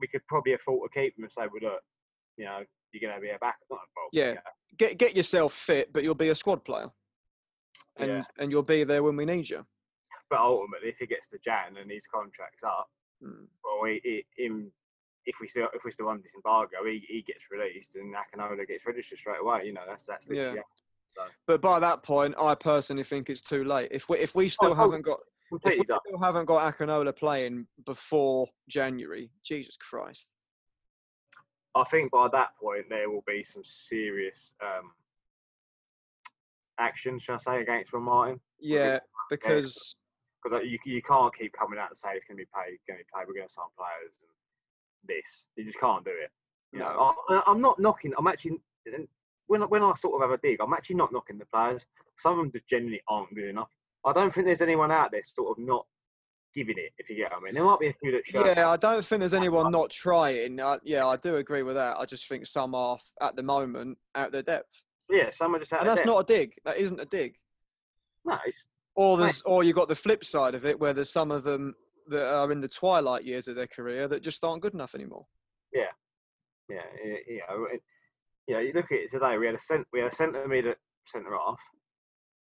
we 0.00 0.08
could 0.08 0.26
probably 0.26 0.54
afford 0.54 0.90
to 0.92 1.00
keep 1.00 1.16
him 1.16 1.24
and 1.24 1.32
say, 1.32 1.42
well, 1.42 1.72
look, 1.72 1.82
you 2.36 2.44
know, 2.44 2.64
you're 2.92 3.08
going 3.08 3.20
to 3.20 3.20
be 3.20 3.30
a 3.30 3.38
back. 3.38 3.56
Not 3.70 3.80
involved. 3.88 4.12
Yeah. 4.12 4.34
Get 4.76 4.98
get 4.98 5.16
yourself 5.16 5.52
fit, 5.52 5.92
but 5.92 6.04
you'll 6.04 6.14
be 6.14 6.28
a 6.28 6.34
squad 6.34 6.64
player, 6.64 6.90
and 7.96 8.10
Yeah. 8.10 8.22
and 8.38 8.50
you'll 8.50 8.62
be 8.62 8.84
there 8.84 9.02
when 9.02 9.16
we 9.16 9.24
need 9.24 9.48
you. 9.50 9.66
But 10.30 10.40
ultimately, 10.40 10.90
if 10.90 10.98
he 10.98 11.06
gets 11.06 11.28
to 11.30 11.38
Jan 11.38 11.76
and 11.80 11.90
his 11.90 12.04
contract's 12.12 12.62
up, 12.62 12.88
Mm. 13.24 13.48
well, 13.64 13.84
he, 13.84 14.00
he, 14.36 14.44
him, 14.44 14.70
if 15.26 15.36
we 15.40 15.48
still 15.48 15.68
if 15.74 15.82
we 15.84 15.90
still 15.90 16.08
under 16.08 16.22
this 16.22 16.32
embargo, 16.36 16.76
he, 16.84 17.04
he 17.08 17.22
gets 17.22 17.40
released 17.50 17.96
and 17.96 18.14
Akinola 18.14 18.66
gets 18.66 18.86
registered 18.86 19.18
straight 19.18 19.40
away. 19.40 19.66
You 19.66 19.72
know, 19.72 19.82
that's 19.86 20.04
that's 20.04 20.28
literally 20.28 20.58
Yeah. 20.58 20.62
So 21.16 21.22
But 21.46 21.60
by 21.60 21.80
that 21.80 22.02
point, 22.02 22.34
I 22.38 22.54
personally 22.54 23.02
think 23.02 23.28
it's 23.28 23.40
too 23.40 23.64
late. 23.64 23.88
If 23.90 24.08
we 24.08 24.18
if 24.18 24.34
we 24.36 24.48
still 24.48 24.72
oh, 24.72 24.74
haven't 24.74 25.02
got 25.02 25.18
if 25.50 25.78
we 25.78 25.84
done. 25.84 25.98
still 26.06 26.20
haven't 26.20 26.44
got 26.44 26.72
Akinola 26.76 27.16
playing 27.16 27.66
before 27.84 28.46
January, 28.68 29.30
Jesus 29.42 29.76
Christ. 29.76 30.34
I 31.78 31.84
think 31.84 32.10
by 32.10 32.28
that 32.32 32.48
point 32.60 32.86
there 32.88 33.10
will 33.10 33.24
be 33.26 33.44
some 33.44 33.62
serious 33.64 34.52
um, 34.62 34.90
action, 36.78 37.18
shall 37.18 37.36
I 37.36 37.56
say, 37.56 37.62
against 37.62 37.92
Ron 37.92 38.04
Martin. 38.04 38.40
Yeah, 38.60 38.98
because 39.30 39.96
because 40.42 40.62
you 40.64 40.78
you 40.84 41.02
can't 41.02 41.34
keep 41.36 41.52
coming 41.52 41.78
out 41.78 41.90
and 41.90 41.96
say 41.96 42.10
it's 42.14 42.24
going 42.26 42.38
to 42.38 42.42
be 42.44 42.48
paid, 42.54 42.78
going 42.88 42.98
to 42.98 43.04
be 43.04 43.10
paid. 43.14 43.26
We're 43.26 43.34
going 43.34 43.48
to 43.48 43.52
sign 43.52 43.66
players 43.76 44.14
and 44.20 44.30
this. 45.08 45.44
You 45.56 45.64
just 45.64 45.80
can't 45.80 46.04
do 46.04 46.10
it. 46.10 46.30
You 46.72 46.80
know, 46.80 47.14
No. 47.28 47.36
I, 47.36 47.42
I'm 47.50 47.60
not 47.60 47.78
knocking. 47.78 48.12
I'm 48.18 48.26
actually 48.26 48.60
when 49.46 49.62
when 49.62 49.82
I 49.82 49.92
sort 49.94 50.14
of 50.14 50.28
have 50.28 50.38
a 50.38 50.40
dig, 50.42 50.60
I'm 50.60 50.72
actually 50.72 50.96
not 50.96 51.12
knocking 51.12 51.38
the 51.38 51.46
players. 51.46 51.84
Some 52.18 52.32
of 52.32 52.38
them 52.38 52.52
just 52.52 52.68
genuinely 52.68 53.02
aren't 53.08 53.34
good 53.34 53.48
enough. 53.48 53.70
I 54.04 54.12
don't 54.12 54.32
think 54.32 54.46
there's 54.46 54.60
anyone 54.62 54.90
out 54.90 55.10
there 55.10 55.22
sort 55.24 55.58
of 55.58 55.64
not 55.64 55.86
giving 56.54 56.76
it. 56.78 56.92
If 56.98 57.08
you 57.10 57.16
get 57.16 57.30
what 57.30 57.40
I 57.40 57.44
mean, 57.44 57.54
there 57.54 57.64
might 57.64 57.78
be 57.80 57.88
a 57.88 57.94
few 58.00 58.12
that 58.12 58.26
show. 58.26 58.44
yeah, 58.44 58.68
I 58.70 58.76
don't 58.76 59.04
think 59.04 59.20
there's 59.20 59.34
anyone 59.34 59.70
not 59.70 59.90
trying. 59.90 60.58
Uh, 60.60 60.78
yeah, 60.84 61.06
I 61.06 61.16
do 61.16 61.36
agree 61.36 61.62
with 61.62 61.74
that. 61.76 61.98
I 61.98 62.04
just 62.04 62.26
think 62.28 62.46
some 62.46 62.74
are 62.74 62.94
f- 62.96 63.12
at 63.20 63.36
the 63.36 63.42
moment 63.42 63.98
out 64.14 64.32
their 64.32 64.42
depth, 64.42 64.84
yeah. 65.10 65.30
Some 65.30 65.54
are 65.54 65.58
just 65.58 65.72
out 65.72 65.80
and 65.80 65.88
of 65.88 65.92
that's 65.94 66.02
depth. 66.02 66.14
not 66.14 66.20
a 66.20 66.24
dig. 66.24 66.54
That 66.64 66.76
isn't 66.78 67.00
a 67.00 67.04
dig. 67.06 67.36
No, 68.24 68.36
it's, 68.46 68.58
Or 68.94 69.16
there's 69.16 69.42
or 69.42 69.62
you 69.64 69.72
got 69.72 69.88
the 69.88 69.94
flip 69.94 70.24
side 70.24 70.54
of 70.54 70.64
it, 70.66 70.78
where 70.78 70.92
there's 70.92 71.10
some 71.10 71.30
of 71.30 71.44
them 71.44 71.74
that 72.08 72.26
are 72.34 72.50
in 72.52 72.60
the 72.60 72.68
twilight 72.68 73.24
years 73.24 73.48
of 73.48 73.54
their 73.54 73.66
career 73.66 74.08
that 74.08 74.22
just 74.22 74.42
aren't 74.44 74.62
good 74.62 74.74
enough 74.74 74.94
anymore. 74.94 75.26
yeah, 75.72 75.84
yeah, 76.68 76.82
you 77.26 77.40
know, 77.48 77.66
it, 77.72 77.82
you 78.46 78.58
you 78.58 78.72
look 78.74 78.90
at 78.92 78.98
it 78.98 79.10
today. 79.10 79.36
We 79.38 79.46
had 79.46 79.54
a 79.54 79.60
cent, 79.62 79.86
we 79.92 80.00
had 80.00 80.12
a 80.12 80.14
centre 80.16 80.46
mid 80.48 80.66
at 80.66 80.78
centre 81.06 81.30
half, 81.32 81.58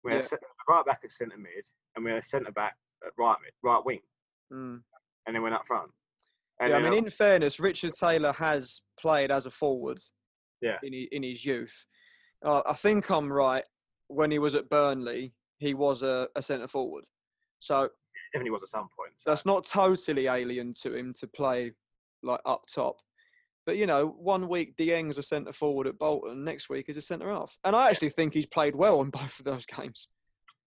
we 0.02 0.12
had 0.12 0.18
Yeah. 0.20 0.24
a 0.24 0.28
centre, 0.28 0.46
right 0.68 0.84
back 0.86 1.00
at 1.04 1.12
centre 1.12 1.36
mid, 1.38 1.64
and 1.96 2.04
we 2.04 2.10
had 2.12 2.22
a 2.22 2.26
centre 2.26 2.52
back 2.52 2.76
at 3.06 3.12
right 3.18 3.36
mid, 3.42 3.52
right 3.62 3.84
wing, 3.84 4.00
Mm. 4.52 4.82
and 5.26 5.34
then 5.34 5.42
went 5.42 5.54
up 5.54 5.66
front. 5.66 5.90
And 6.60 6.70
Yeah, 6.70 6.76
I 6.76 6.82
mean, 6.82 6.92
in 6.94 7.10
fairness, 7.10 7.58
Richard 7.58 7.92
Taylor 7.98 8.32
has 8.32 8.80
played 8.98 9.30
as 9.30 9.46
a 9.46 9.50
forward. 9.50 9.98
Yeah. 10.60 10.78
In 10.82 10.92
his, 10.92 11.06
in 11.12 11.22
his 11.22 11.44
youth, 11.44 11.84
uh, 12.44 12.62
I 12.66 12.74
think 12.74 13.10
I'm 13.10 13.32
right. 13.32 13.64
When 14.08 14.30
he 14.30 14.38
was 14.38 14.54
at 14.54 14.68
Burnley, 14.70 15.34
he 15.58 15.74
was 15.74 16.02
a, 16.02 16.28
a 16.36 16.42
centre 16.42 16.68
forward. 16.68 17.04
So 17.58 17.88
definitely 18.32 18.50
was 18.50 18.62
at 18.62 18.68
some 18.68 18.88
point. 18.96 19.12
so- 19.18 19.30
that's 19.30 19.44
not 19.46 19.64
totally 19.66 20.26
alien 20.28 20.72
to 20.82 20.94
him 20.94 21.12
to 21.14 21.26
play 21.26 21.72
like 22.22 22.40
up 22.46 22.64
top. 22.72 22.96
But 23.66 23.76
you 23.78 23.86
know, 23.86 24.08
one 24.18 24.48
week 24.48 24.76
Dieng's 24.76 25.16
a 25.18 25.22
centre 25.22 25.52
forward 25.52 25.86
at 25.86 25.98
Bolton, 25.98 26.44
next 26.44 26.68
week 26.68 26.88
is 26.88 26.96
a 26.98 27.02
centre 27.02 27.30
half, 27.30 27.58
and 27.64 27.74
I 27.74 27.88
actually 27.90 28.10
think 28.10 28.34
he's 28.34 28.46
played 28.46 28.76
well 28.76 29.00
in 29.00 29.10
both 29.10 29.38
of 29.38 29.44
those 29.46 29.66
games. 29.66 30.08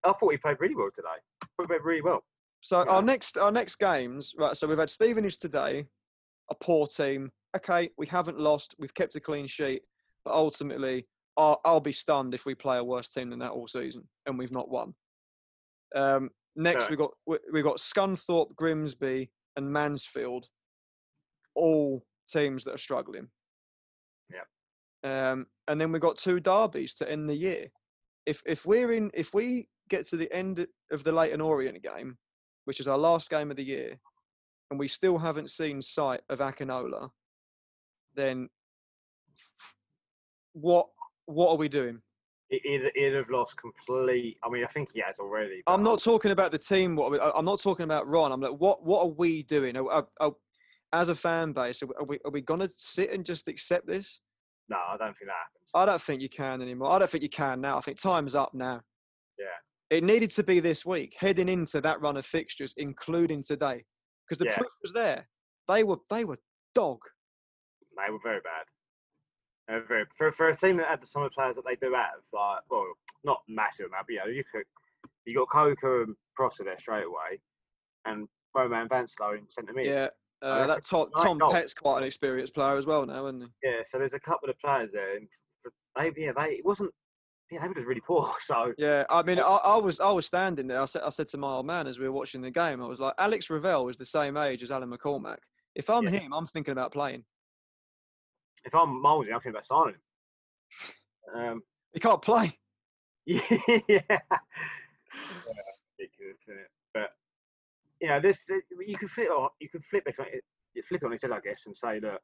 I 0.04 0.12
thought 0.12 0.30
he 0.30 0.38
played 0.38 0.56
really 0.60 0.74
well 0.76 0.90
today. 0.94 1.08
I 1.42 1.46
thought 1.56 1.62
he 1.62 1.66
played 1.66 1.84
really 1.84 2.02
well. 2.02 2.24
So 2.60 2.84
Yeah. 2.84 2.92
our 2.92 3.02
next 3.02 3.38
our 3.38 3.52
next 3.52 3.76
games, 3.76 4.34
right? 4.36 4.56
So 4.56 4.66
we've 4.66 4.78
had 4.78 4.90
Stevenage 4.90 5.38
today, 5.38 5.86
a 6.50 6.54
poor 6.54 6.86
team. 6.86 7.30
Okay, 7.56 7.90
we 7.96 8.06
haven't 8.06 8.38
lost. 8.38 8.74
We've 8.78 8.94
kept 8.94 9.14
a 9.16 9.20
clean 9.20 9.46
sheet, 9.46 9.82
but 10.24 10.34
ultimately, 10.34 11.06
I'll, 11.36 11.60
I'll 11.64 11.80
be 11.80 11.92
stunned 11.92 12.34
if 12.34 12.46
we 12.46 12.54
play 12.54 12.78
a 12.78 12.84
worse 12.84 13.08
team 13.08 13.30
than 13.30 13.38
that 13.40 13.52
all 13.52 13.66
season, 13.68 14.08
and 14.26 14.38
we've 14.38 14.52
not 14.52 14.68
won. 14.68 14.94
Um, 15.94 16.30
next, 16.56 16.84
Yeah. 16.84 16.90
we 16.90 16.96
got 16.96 17.10
we, 17.26 17.38
we 17.52 17.62
got 17.62 17.78
Scunthorpe, 17.78 18.54
Grimsby, 18.54 19.30
and 19.56 19.72
Mansfield, 19.72 20.48
all 21.54 22.04
teams 22.28 22.64
that 22.64 22.74
are 22.74 22.78
struggling. 22.78 23.28
Yeah. 24.32 25.30
Um, 25.30 25.46
and 25.68 25.80
then 25.80 25.92
we've 25.92 26.02
got 26.02 26.18
two 26.18 26.40
derbies 26.40 26.94
to 26.94 27.10
end 27.10 27.28
the 27.30 27.34
year. 27.36 27.68
If 28.26 28.42
if 28.46 28.66
we're 28.66 28.92
in, 28.92 29.10
if 29.14 29.32
we 29.32 29.68
get 29.88 30.06
to 30.06 30.16
the 30.16 30.32
end 30.34 30.66
of 30.90 31.04
the 31.04 31.12
Leyton 31.12 31.40
Orient 31.40 31.82
game, 31.82 32.16
which 32.64 32.80
is 32.80 32.88
our 32.88 32.98
last 32.98 33.30
game 33.30 33.50
of 33.50 33.56
the 33.56 33.64
year, 33.64 33.98
and 34.70 34.78
we 34.78 34.88
still 34.88 35.18
haven't 35.18 35.50
seen 35.50 35.80
sight 35.82 36.20
of 36.28 36.40
Akinola, 36.40 37.10
then 38.14 38.48
what 40.52 40.86
what 41.26 41.50
are 41.50 41.56
we 41.56 41.68
doing? 41.68 42.00
He- 42.48 42.60
He'd, 42.64 42.80
he'd 42.94 43.12
have 43.12 43.28
lost 43.30 43.54
complete. 43.58 44.38
I 44.42 44.48
mean, 44.48 44.64
I 44.64 44.72
think 44.72 44.88
he 44.94 45.02
has 45.06 45.18
already. 45.18 45.62
I'm 45.66 45.82
not 45.82 46.02
talking 46.02 46.30
about 46.30 46.50
the 46.50 46.58
team. 46.58 46.96
What 46.96 47.10
we, 47.12 47.18
I'm 47.20 47.44
not 47.44 47.60
talking 47.60 47.84
about 47.84 48.08
Ron. 48.08 48.32
I'm 48.32 48.40
like, 48.40 48.52
what 48.58 48.82
what 48.84 49.02
are 49.02 49.08
we 49.10 49.42
doing? 49.42 49.76
Are, 49.76 49.86
are, 49.90 50.06
are- 50.20 50.34
as 50.94 51.10
a 51.10 51.14
fan 51.14 51.52
base, 51.52 51.82
are 51.82 51.86
we- 51.86 51.94
are 51.98 52.04
we 52.06 52.18
are 52.24 52.30
we 52.30 52.40
gonna 52.40 52.68
sit 52.70 53.10
and 53.12 53.24
just 53.24 53.48
accept 53.48 53.86
this? 53.86 54.20
No, 54.70 54.76
I 54.76 54.96
don't 54.96 55.14
think 55.18 55.28
that 55.28 55.34
happens. 55.34 55.70
I 55.74 55.84
don't 55.86 56.00
think 56.00 56.22
you 56.22 56.28
can 56.30 56.62
anymore. 56.62 56.90
I 56.90 56.98
don't 56.98 57.10
think 57.10 57.22
you 57.22 57.28
can 57.28 57.60
now. 57.60 57.76
I 57.76 57.80
think 57.80 57.98
time's 57.98 58.34
up 58.34 58.54
now. 58.54 58.80
It 59.90 60.04
needed 60.04 60.30
to 60.30 60.42
be 60.42 60.60
this 60.60 60.84
week, 60.84 61.16
heading 61.18 61.48
into 61.48 61.80
that 61.80 62.00
run 62.00 62.16
of 62.16 62.26
fixtures, 62.26 62.74
including 62.76 63.42
today, 63.42 63.84
because 64.26 64.38
the 64.38 64.46
Yeah. 64.46 64.58
proof 64.58 64.72
was 64.82 64.92
there. 64.92 65.28
They 65.66 65.82
were 65.84 65.98
they 66.10 66.24
were 66.24 66.38
dog. 66.74 67.00
They 67.96 68.10
were 68.10 68.18
very 68.22 68.40
bad. 68.40 68.66
Were 69.68 69.80
very 69.86 70.04
for 70.16 70.32
for 70.32 70.48
a 70.50 70.56
team 70.56 70.76
that 70.78 70.88
had 70.88 71.06
some 71.08 71.22
of 71.22 71.30
the 71.30 71.34
players 71.34 71.56
that 71.56 71.64
they 71.64 71.76
do 71.76 71.92
have, 71.94 72.20
like 72.32 72.60
well, 72.70 72.86
not 73.24 73.42
massive 73.48 73.86
amount, 73.86 74.06
but 74.06 74.12
you 74.12 74.18
know, 74.20 74.26
you 74.26 74.44
could 74.52 74.64
you 75.24 75.34
got 75.34 75.48
Coker 75.50 76.02
and 76.02 76.16
Prosser 76.34 76.64
there 76.64 76.78
straight 76.78 77.04
away, 77.06 77.40
and 78.04 78.28
Roman 78.54 78.88
Vanslow 78.88 79.32
in 79.38 79.48
centre 79.50 79.72
mid. 79.72 79.86
Yeah. 79.86 80.08
Uh, 80.40 80.66
that 80.68 80.86
Tom, 80.86 81.10
Tom 81.20 81.36
goal. 81.38 81.50
Pett's 81.50 81.74
quite 81.74 81.98
an 81.98 82.04
experienced 82.04 82.54
player 82.54 82.76
as 82.76 82.86
well 82.86 83.04
now, 83.04 83.26
isn't 83.26 83.40
he? 83.40 83.48
Yeah, 83.64 83.82
so 83.84 83.98
there's 83.98 84.14
a 84.14 84.20
couple 84.20 84.48
of 84.48 84.56
players 84.60 84.90
there, 84.92 85.16
and 85.16 85.28
for- 85.62 85.72
they 85.96 86.12
yeah 86.16 86.32
they 86.32 86.56
it 86.58 86.64
wasn't 86.64 86.94
yeah 87.50 87.66
were 87.66 87.74
just 87.74 87.86
really 87.86 88.00
poor. 88.00 88.32
So 88.40 88.72
Yeah, 88.78 89.04
I 89.10 89.22
mean, 89.22 89.38
I, 89.38 89.42
I 89.64 89.76
was 89.78 90.00
I 90.00 90.10
was 90.10 90.26
standing 90.26 90.66
there. 90.66 90.80
I 90.80 90.84
said 90.86 91.02
I 91.02 91.10
said 91.10 91.28
to 91.28 91.38
my 91.38 91.48
old 91.54 91.66
man 91.66 91.86
as 91.86 91.98
we 91.98 92.06
were 92.06 92.12
watching 92.12 92.40
the 92.42 92.50
game, 92.50 92.82
I 92.82 92.86
was 92.86 93.00
like, 93.00 93.14
Alex 93.18 93.48
Revell 93.50 93.88
is 93.88 93.96
the 93.96 94.04
same 94.04 94.36
age 94.36 94.62
as 94.62 94.70
Alan 94.70 94.90
McCormack. 94.90 95.38
If 95.74 95.88
I'm 95.90 96.04
Yeah. 96.04 96.10
him, 96.20 96.32
I'm 96.34 96.46
thinking 96.46 96.72
about 96.72 96.92
playing. 96.92 97.24
if 98.64 98.74
I'm 98.74 99.02
Molesy, 99.02 99.26
I'm 99.32 99.40
thinking 99.40 99.50
about 99.52 99.64
signing 99.66 99.94
him. 99.94 101.40
Um, 101.40 101.62
He 101.92 102.00
can't 102.00 102.20
play. 102.22 102.58
yeah. 103.26 103.40
yeah. 103.88 104.18
But 106.94 107.10
you 108.00 108.08
know, 108.08 108.20
this 108.20 108.40
th- 108.48 108.62
you 108.86 108.96
can 108.96 109.08
flip 109.08 109.28
on 109.30 109.48
you 109.60 109.68
can 109.68 109.82
flip 109.90 110.04
it 110.06 110.16
you 110.74 110.82
flip 110.88 111.02
it 111.02 111.06
on 111.06 111.12
its 111.12 111.22
head, 111.22 111.32
I 111.32 111.40
guess, 111.40 111.62
and 111.66 111.76
say 111.76 111.98
that 112.00 112.20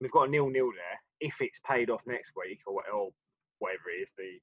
we've 0.00 0.10
got 0.10 0.28
a 0.28 0.30
nil 0.30 0.48
nil 0.50 0.70
there. 0.74 1.00
If 1.20 1.34
it's 1.40 1.60
paid 1.68 1.90
off 1.90 2.00
next 2.06 2.32
week 2.36 2.60
or, 2.66 2.74
what- 2.76 2.88
or 2.92 3.10
whatever 3.60 3.88
it 3.96 4.02
is, 4.02 4.10
the 4.18 4.40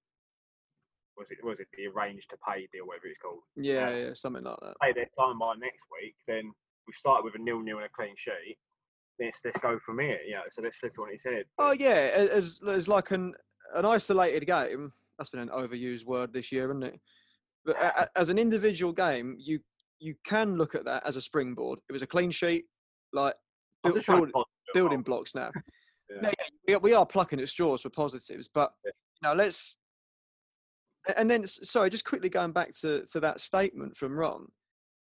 was 1.17 1.32
it 1.32 1.43
was 1.43 1.60
it 1.60 1.67
the 1.75 1.88
arranged 1.88 2.30
to 2.30 2.38
pay 2.47 2.67
deal, 2.71 2.86
whatever 2.86 3.08
it's 3.08 3.17
called. 3.19 3.39
Yeah, 3.56 3.89
Yeah. 3.89 3.97
yeah, 4.08 4.13
something 4.13 4.43
like 4.43 4.60
that. 4.62 4.75
Play 4.82 4.93
their 4.93 5.10
time 5.19 5.39
by 5.39 5.53
next 5.60 5.84
week, 6.01 6.15
then 6.27 6.51
we 6.88 6.93
started 6.93 7.23
with 7.25 7.36
a 7.36 7.39
nil 7.39 7.60
nil 7.62 7.77
and 7.77 7.86
a 7.86 7.89
clean 7.89 8.15
sheet. 8.15 8.58
Let's 9.19 9.39
let's 9.43 9.58
go 9.60 9.80
from 9.86 9.99
here. 9.99 10.19
You 10.25 10.36
know, 10.36 10.41
so 10.51 10.62
let's 10.62 10.77
flip 10.77 10.93
on 10.99 11.12
its 11.12 11.23
head. 11.23 11.45
Oh 11.58 11.71
yeah, 11.71 12.12
as 12.32 12.62
like 12.88 13.12
an 13.12 13.34
an 13.73 13.86
isolated 13.86 14.45
game. 14.45 14.93
That's 15.17 15.32
been 15.32 15.39
an 15.41 15.49
overused 15.49 16.06
word 16.06 16.32
this 16.32 16.51
year, 16.51 16.65
isn't 16.69 16.84
it? 16.84 16.99
But 17.65 17.75
a- 17.82 18.10
as 18.15 18.30
an 18.30 18.38
individual 18.38 18.93
game, 18.93 19.36
you 19.39 19.60
you 19.99 20.13
can 20.23 20.56
look 20.58 20.75
at 20.75 20.86
that 20.86 21.06
as 21.08 21.15
a 21.15 21.21
springboard. 21.21 21.80
It 21.89 21.93
was 21.93 22.03
a 22.03 22.08
clean 22.08 22.30
sheet, 22.30 22.65
like 23.13 23.34
build, 23.84 23.95
just 23.95 24.06
trying 24.06 24.27
to 24.27 24.32
build, 24.32 24.45
building 24.75 25.01
blocks 25.01 25.34
now. 25.34 25.51
Yeah. 26.10 26.21
No, 26.21 26.30
yeah, 26.30 26.45
we 26.69 26.73
are, 26.75 26.80
we 26.80 26.93
are 26.93 27.06
plucking 27.06 27.41
at 27.41 27.49
straws 27.49 27.82
for 27.82 27.89
positives, 27.89 28.47
but 28.47 28.71
Yeah. 28.86 28.91
You 29.21 29.27
know, 29.30 29.34
let's. 29.36 29.77
And 31.17 31.30
then, 31.30 31.47
sorry, 31.47 31.89
just 31.89 32.03
quickly 32.03 32.27
going 32.27 32.51
back 32.51 32.73
to, 32.82 33.06
to 33.13 33.19
that 33.21 33.39
statement 33.39 33.95
from 33.95 34.12
Ron, 34.13 34.47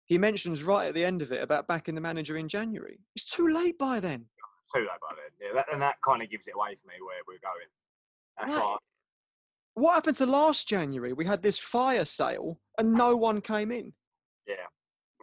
he 0.04 0.18
mentions 0.18 0.62
right 0.62 0.88
at 0.88 0.94
the 0.94 1.04
end 1.04 1.22
of 1.22 1.32
it 1.32 1.42
about 1.42 1.66
backing 1.66 1.94
the 1.94 2.00
manager 2.00 2.36
in 2.36 2.46
January. 2.46 2.98
It's 3.16 3.24
too 3.24 3.48
late 3.48 3.78
by 3.78 4.00
then. 4.00 4.26
too 4.74 4.80
late 4.80 4.88
by 5.00 5.14
then. 5.16 5.30
Yeah, 5.40 5.54
that, 5.54 5.66
and 5.72 5.80
that 5.80 5.94
kind 6.06 6.22
of 6.22 6.30
gives 6.30 6.46
it 6.46 6.54
away 6.54 6.76
for 6.82 6.88
me 6.88 6.94
where 7.00 7.16
we're 7.26 7.38
going. 7.40 7.68
That's 8.38 8.50
Right. 8.50 8.70
right. 8.72 8.78
What 9.76 9.94
happened 9.94 10.16
to 10.16 10.26
last 10.26 10.68
January? 10.68 11.14
We 11.14 11.24
had 11.24 11.42
this 11.42 11.58
fire 11.58 12.04
sale 12.04 12.60
and 12.78 12.92
no 12.92 13.16
one 13.16 13.40
came 13.40 13.72
in. 13.72 13.92
Yeah, 14.46 14.54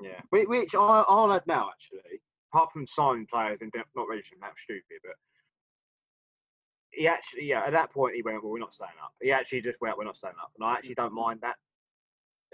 yeah. 0.01 0.19
Which, 0.32 0.47
which 0.47 0.75
I, 0.75 1.04
I'll 1.08 1.32
add 1.32 1.43
now, 1.47 1.69
actually. 1.71 2.19
Apart 2.51 2.71
from 2.73 2.86
signing 2.88 3.27
players 3.32 3.60
and 3.62 3.71
not 3.95 4.08
registering, 4.10 4.41
that's 4.41 4.62
stupid. 4.62 4.99
But 5.04 5.13
he 6.91 7.08
actually, 7.08 7.45
yeah, 7.45 7.63
at 7.65 7.71
that 7.71 7.91
point 7.91 8.15
he 8.15 8.21
went, 8.21 8.43
"Well, 8.43 8.51
we're 8.51 8.60
not 8.60 8.73
staying 8.73 8.91
up." 9.04 9.13
He 9.21 9.32
actually 9.32 9.62
just 9.62 9.80
went, 9.82 9.97
"We're 9.97 10.04
not 10.06 10.17
staying 10.17 10.36
up," 10.41 10.51
and 10.58 10.67
I 10.67 10.73
actually 10.73 10.95
don't 10.95 11.13
mind 11.13 11.39
that. 11.41 11.56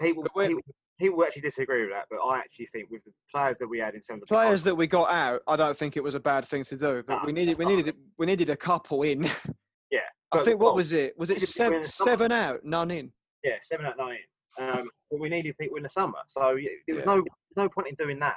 People, 0.00 0.22
people, 0.22 0.62
people 0.98 1.24
actually 1.24 1.42
disagree 1.42 1.82
with 1.82 1.90
that, 1.90 2.06
but 2.10 2.18
I 2.18 2.38
actually 2.38 2.66
think 2.72 2.90
with 2.90 3.04
the 3.04 3.12
players 3.32 3.56
that 3.58 3.66
we 3.66 3.78
had 3.78 3.94
in 3.94 4.00
terms 4.00 4.22
of 4.22 4.28
Players 4.28 4.62
that 4.64 4.74
we 4.74 4.86
got 4.86 5.10
out, 5.10 5.42
I 5.48 5.56
don't 5.56 5.76
think 5.76 5.96
it 5.96 6.02
was 6.02 6.14
a 6.14 6.20
bad 6.20 6.46
thing 6.46 6.62
to 6.64 6.76
do. 6.76 7.02
But 7.06 7.18
No, 7.18 7.22
we 7.26 7.32
needed 7.32 7.58
we 7.58 7.64
not. 7.64 7.74
needed 7.74 7.96
we 8.16 8.26
needed 8.26 8.50
a 8.50 8.56
couple 8.56 9.02
in. 9.02 9.24
yeah, 9.90 10.00
I 10.32 10.38
think 10.42 10.60
what 10.60 10.70
well, 10.70 10.76
was 10.76 10.92
it? 10.92 11.18
Was 11.18 11.30
it 11.30 11.40
seven 11.40 11.78
in 11.78 11.82
seven 11.82 12.30
out, 12.32 12.64
none 12.64 12.90
in? 12.90 13.12
Yeah, 13.42 13.56
seven 13.62 13.86
out 13.86 13.96
nine. 13.98 14.18
Um, 14.58 14.88
but 15.10 15.20
we 15.20 15.28
needed 15.28 15.56
people 15.58 15.76
in 15.76 15.82
the 15.82 15.88
summer, 15.88 16.18
so 16.28 16.52
yeah, 16.52 16.70
there 16.86 16.96
was 16.96 17.04
Yeah. 17.04 17.14
no 17.14 17.24
no 17.56 17.68
point 17.68 17.88
in 17.88 17.94
doing 17.96 18.18
that. 18.20 18.36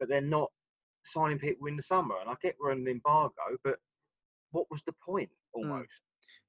But 0.00 0.08
they're 0.08 0.20
not 0.20 0.50
signing 1.04 1.38
people 1.38 1.66
in 1.66 1.76
the 1.76 1.82
summer, 1.82 2.14
and 2.20 2.30
I 2.30 2.34
get 2.42 2.54
we're 2.60 2.72
on 2.72 2.78
an 2.78 2.88
embargo, 2.88 3.32
but 3.62 3.76
what 4.52 4.66
was 4.70 4.80
the 4.86 4.94
point? 5.04 5.30
Almost. 5.52 5.88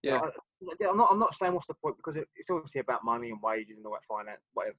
Hmm. 0.04 0.10
Yeah. 0.10 0.20
I, 0.20 0.90
I'm, 0.90 0.98
not. 0.98 1.10
I'm 1.12 1.20
not 1.20 1.36
saying 1.36 1.54
what's 1.54 1.68
the 1.68 1.74
point 1.76 1.98
because 1.98 2.16
it, 2.16 2.28
it's 2.36 2.50
obviously 2.50 2.82
about 2.82 3.04
money 3.04 3.30
and 3.30 3.42
wages 3.42 3.78
and 3.78 3.86
all 3.86 3.94
that 3.94 4.08
finance, 4.08 4.42
whatever. 4.54 4.76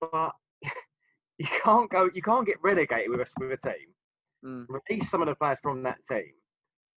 But 0.00 0.32
you 1.38 1.46
can't 1.62 1.90
go. 1.90 2.08
You 2.14 2.22
can't 2.22 2.46
get 2.46 2.56
relegated 2.62 3.10
with 3.10 3.20
a 3.20 3.26
with 3.40 3.52
a 3.52 3.68
team. 3.68 3.88
Mm. 4.44 4.66
Release 4.68 5.10
some 5.10 5.22
of 5.22 5.28
the 5.28 5.34
players 5.34 5.58
from 5.62 5.82
that 5.82 5.98
team. 6.08 6.32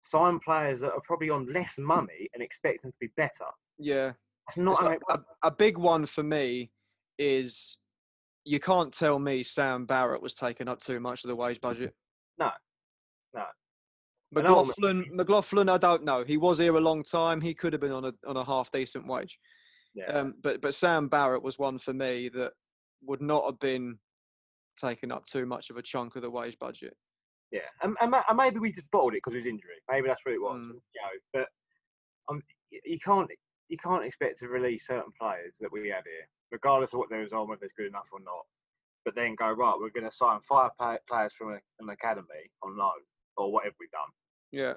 Sign 0.04 0.40
players 0.40 0.82
that 0.82 0.92
are 0.92 1.02
probably 1.06 1.30
on 1.30 1.52
less 1.52 1.74
money 1.78 2.30
and 2.34 2.44
expect 2.44 2.84
them 2.84 2.92
to 2.92 2.98
be 3.00 3.10
better. 3.16 3.50
Yeah. 3.78 4.14
That's 4.48 4.58
not 4.58 4.84
like 4.84 5.00
a, 5.10 5.20
a 5.44 5.52
big 5.52 5.78
one 5.78 6.06
for 6.06 6.24
me 6.24 6.72
is 7.18 7.78
you 8.46 8.60
can't 8.60 8.94
tell 8.94 9.20
me 9.20 9.44
Sam 9.44 9.86
Barrett 9.86 10.22
was 10.22 10.36
taking 10.36 10.68
up 10.68 10.80
too 10.80 11.00
much 11.00 11.24
of 11.24 11.30
the 11.30 11.36
wage 11.36 11.62
budget. 11.62 11.94
No, 12.38 12.50
no. 13.34 13.44
McLaughlin, 14.34 15.06
McLaughlin, 15.14 15.70
I 15.70 15.78
don't 15.78 16.04
know. 16.04 16.24
He 16.24 16.38
was 16.38 16.60
here 16.60 16.76
a 16.76 16.82
long 16.82 17.04
time. 17.04 17.42
He 17.42 17.54
could 17.54 17.74
have 17.74 17.82
been 17.82 17.92
on 17.92 18.06
a 18.06 18.14
on 18.28 18.38
a 18.38 18.44
half 18.44 18.72
decent 18.72 19.08
wage. 19.08 19.40
Yeah. 19.96 20.06
Um, 20.06 20.36
but 20.42 20.62
but 20.62 20.76
Sam 20.76 21.08
Barrett 21.08 21.44
was 21.44 21.60
one 21.60 21.78
for 21.78 21.94
me 21.94 22.30
that 22.30 22.54
would 23.04 23.22
not 23.22 23.46
have 23.46 23.60
been 23.60 24.00
taking 24.78 25.12
up 25.12 25.26
too 25.26 25.46
much 25.46 25.70
of 25.70 25.78
a 25.78 25.82
chunk 25.82 26.16
of 26.16 26.22
the 26.22 26.32
wage 26.32 26.58
budget. 26.60 26.96
Yeah, 27.52 27.70
and, 27.84 27.96
and, 28.02 28.16
and 28.16 28.38
maybe 28.38 28.58
we 28.58 28.72
just 28.72 28.90
bottled 28.92 29.14
it 29.14 29.18
because 29.18 29.38
of 29.38 29.44
his 29.44 29.46
injury. 29.46 29.78
Maybe 29.90 30.08
that's 30.08 30.22
what 30.26 30.34
it 30.34 30.42
was. 30.42 30.60
Mm. 30.60 30.70
You 30.70 31.02
know, 31.02 31.20
but 31.34 31.48
um, 32.30 32.42
you 32.72 32.98
can't 33.00 33.30
you 33.70 33.78
can't 33.78 34.06
expect 34.06 34.40
to 34.40 34.48
release 34.48 34.88
certain 34.88 35.12
players 35.20 35.54
that 35.62 35.72
we 35.72 35.90
have 35.90 36.04
here, 36.04 36.28
regardless 36.52 36.94
of 36.94 37.00
what 37.00 37.12
was 37.12 37.32
on, 37.32 37.48
whether 37.48 37.64
it's 37.64 37.74
good 37.78 37.88
enough 37.88 38.10
or 38.12 38.20
not. 38.20 38.46
But 39.06 39.16
then 39.16 39.36
go 39.38 39.52
right, 39.52 39.76
we're 39.78 39.90
going 39.90 40.10
to 40.10 40.16
sign 40.16 40.40
five 40.48 40.72
players 40.78 41.34
from 41.38 41.52
an 41.54 41.90
academy 41.90 42.50
on 42.64 42.78
loan 42.78 43.04
or 43.38 43.52
whatever 43.52 43.76
we've 43.80 43.92
done. 43.92 44.10
Yeah. 44.54 44.74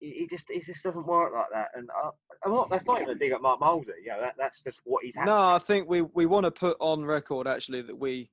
He, 0.00 0.26
just 0.30 0.44
he 0.48 0.60
just 0.60 0.82
doesn't 0.82 1.06
work 1.06 1.32
like 1.34 1.46
that. 1.52 1.68
And 1.74 1.88
uh, 1.90 2.10
I'm 2.44 2.52
not, 2.52 2.70
that's 2.70 2.86
not 2.86 3.02
even 3.02 3.16
a 3.16 3.18
dig 3.18 3.32
at 3.32 3.42
Mark 3.42 3.60
Molesley. 3.60 4.02
Yeah, 4.04 4.18
that, 4.20 4.34
that's 4.38 4.60
just 4.60 4.80
what 4.84 5.04
he's 5.04 5.16
had. 5.16 5.26
No, 5.26 5.54
I 5.54 5.58
think 5.58 5.88
we 5.88 6.02
we 6.02 6.26
want 6.26 6.44
to 6.44 6.50
put 6.50 6.76
on 6.78 7.04
record 7.04 7.48
actually 7.48 7.80
that 7.82 7.98
we, 7.98 8.30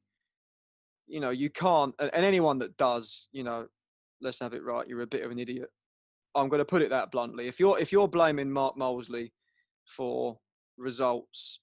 you 1.08 1.20
know, 1.20 1.30
you 1.30 1.50
can't, 1.50 1.96
and 2.00 2.12
anyone 2.14 2.60
that 2.60 2.76
does, 2.78 3.30
you 3.32 3.44
know, 3.44 3.68
let's 4.22 4.40
have 4.40 4.54
it 4.54 4.64
right, 4.64 4.88
you're 4.88 5.02
a 5.02 5.08
bit 5.08 5.24
of 5.24 5.32
an 5.32 5.40
idiot. 5.40 5.70
I'm 6.36 6.50
going 6.50 6.60
to 6.60 6.66
put 6.66 6.82
it 6.82 6.90
that 6.90 7.12
bluntly. 7.12 7.48
If 7.48 7.60
you're 7.60 7.80
if 7.80 7.92
you're 7.92 8.08
blaming 8.08 8.52
Mark 8.52 8.76
Molesley 8.78 9.32
for 9.86 10.38
results, 10.78 11.60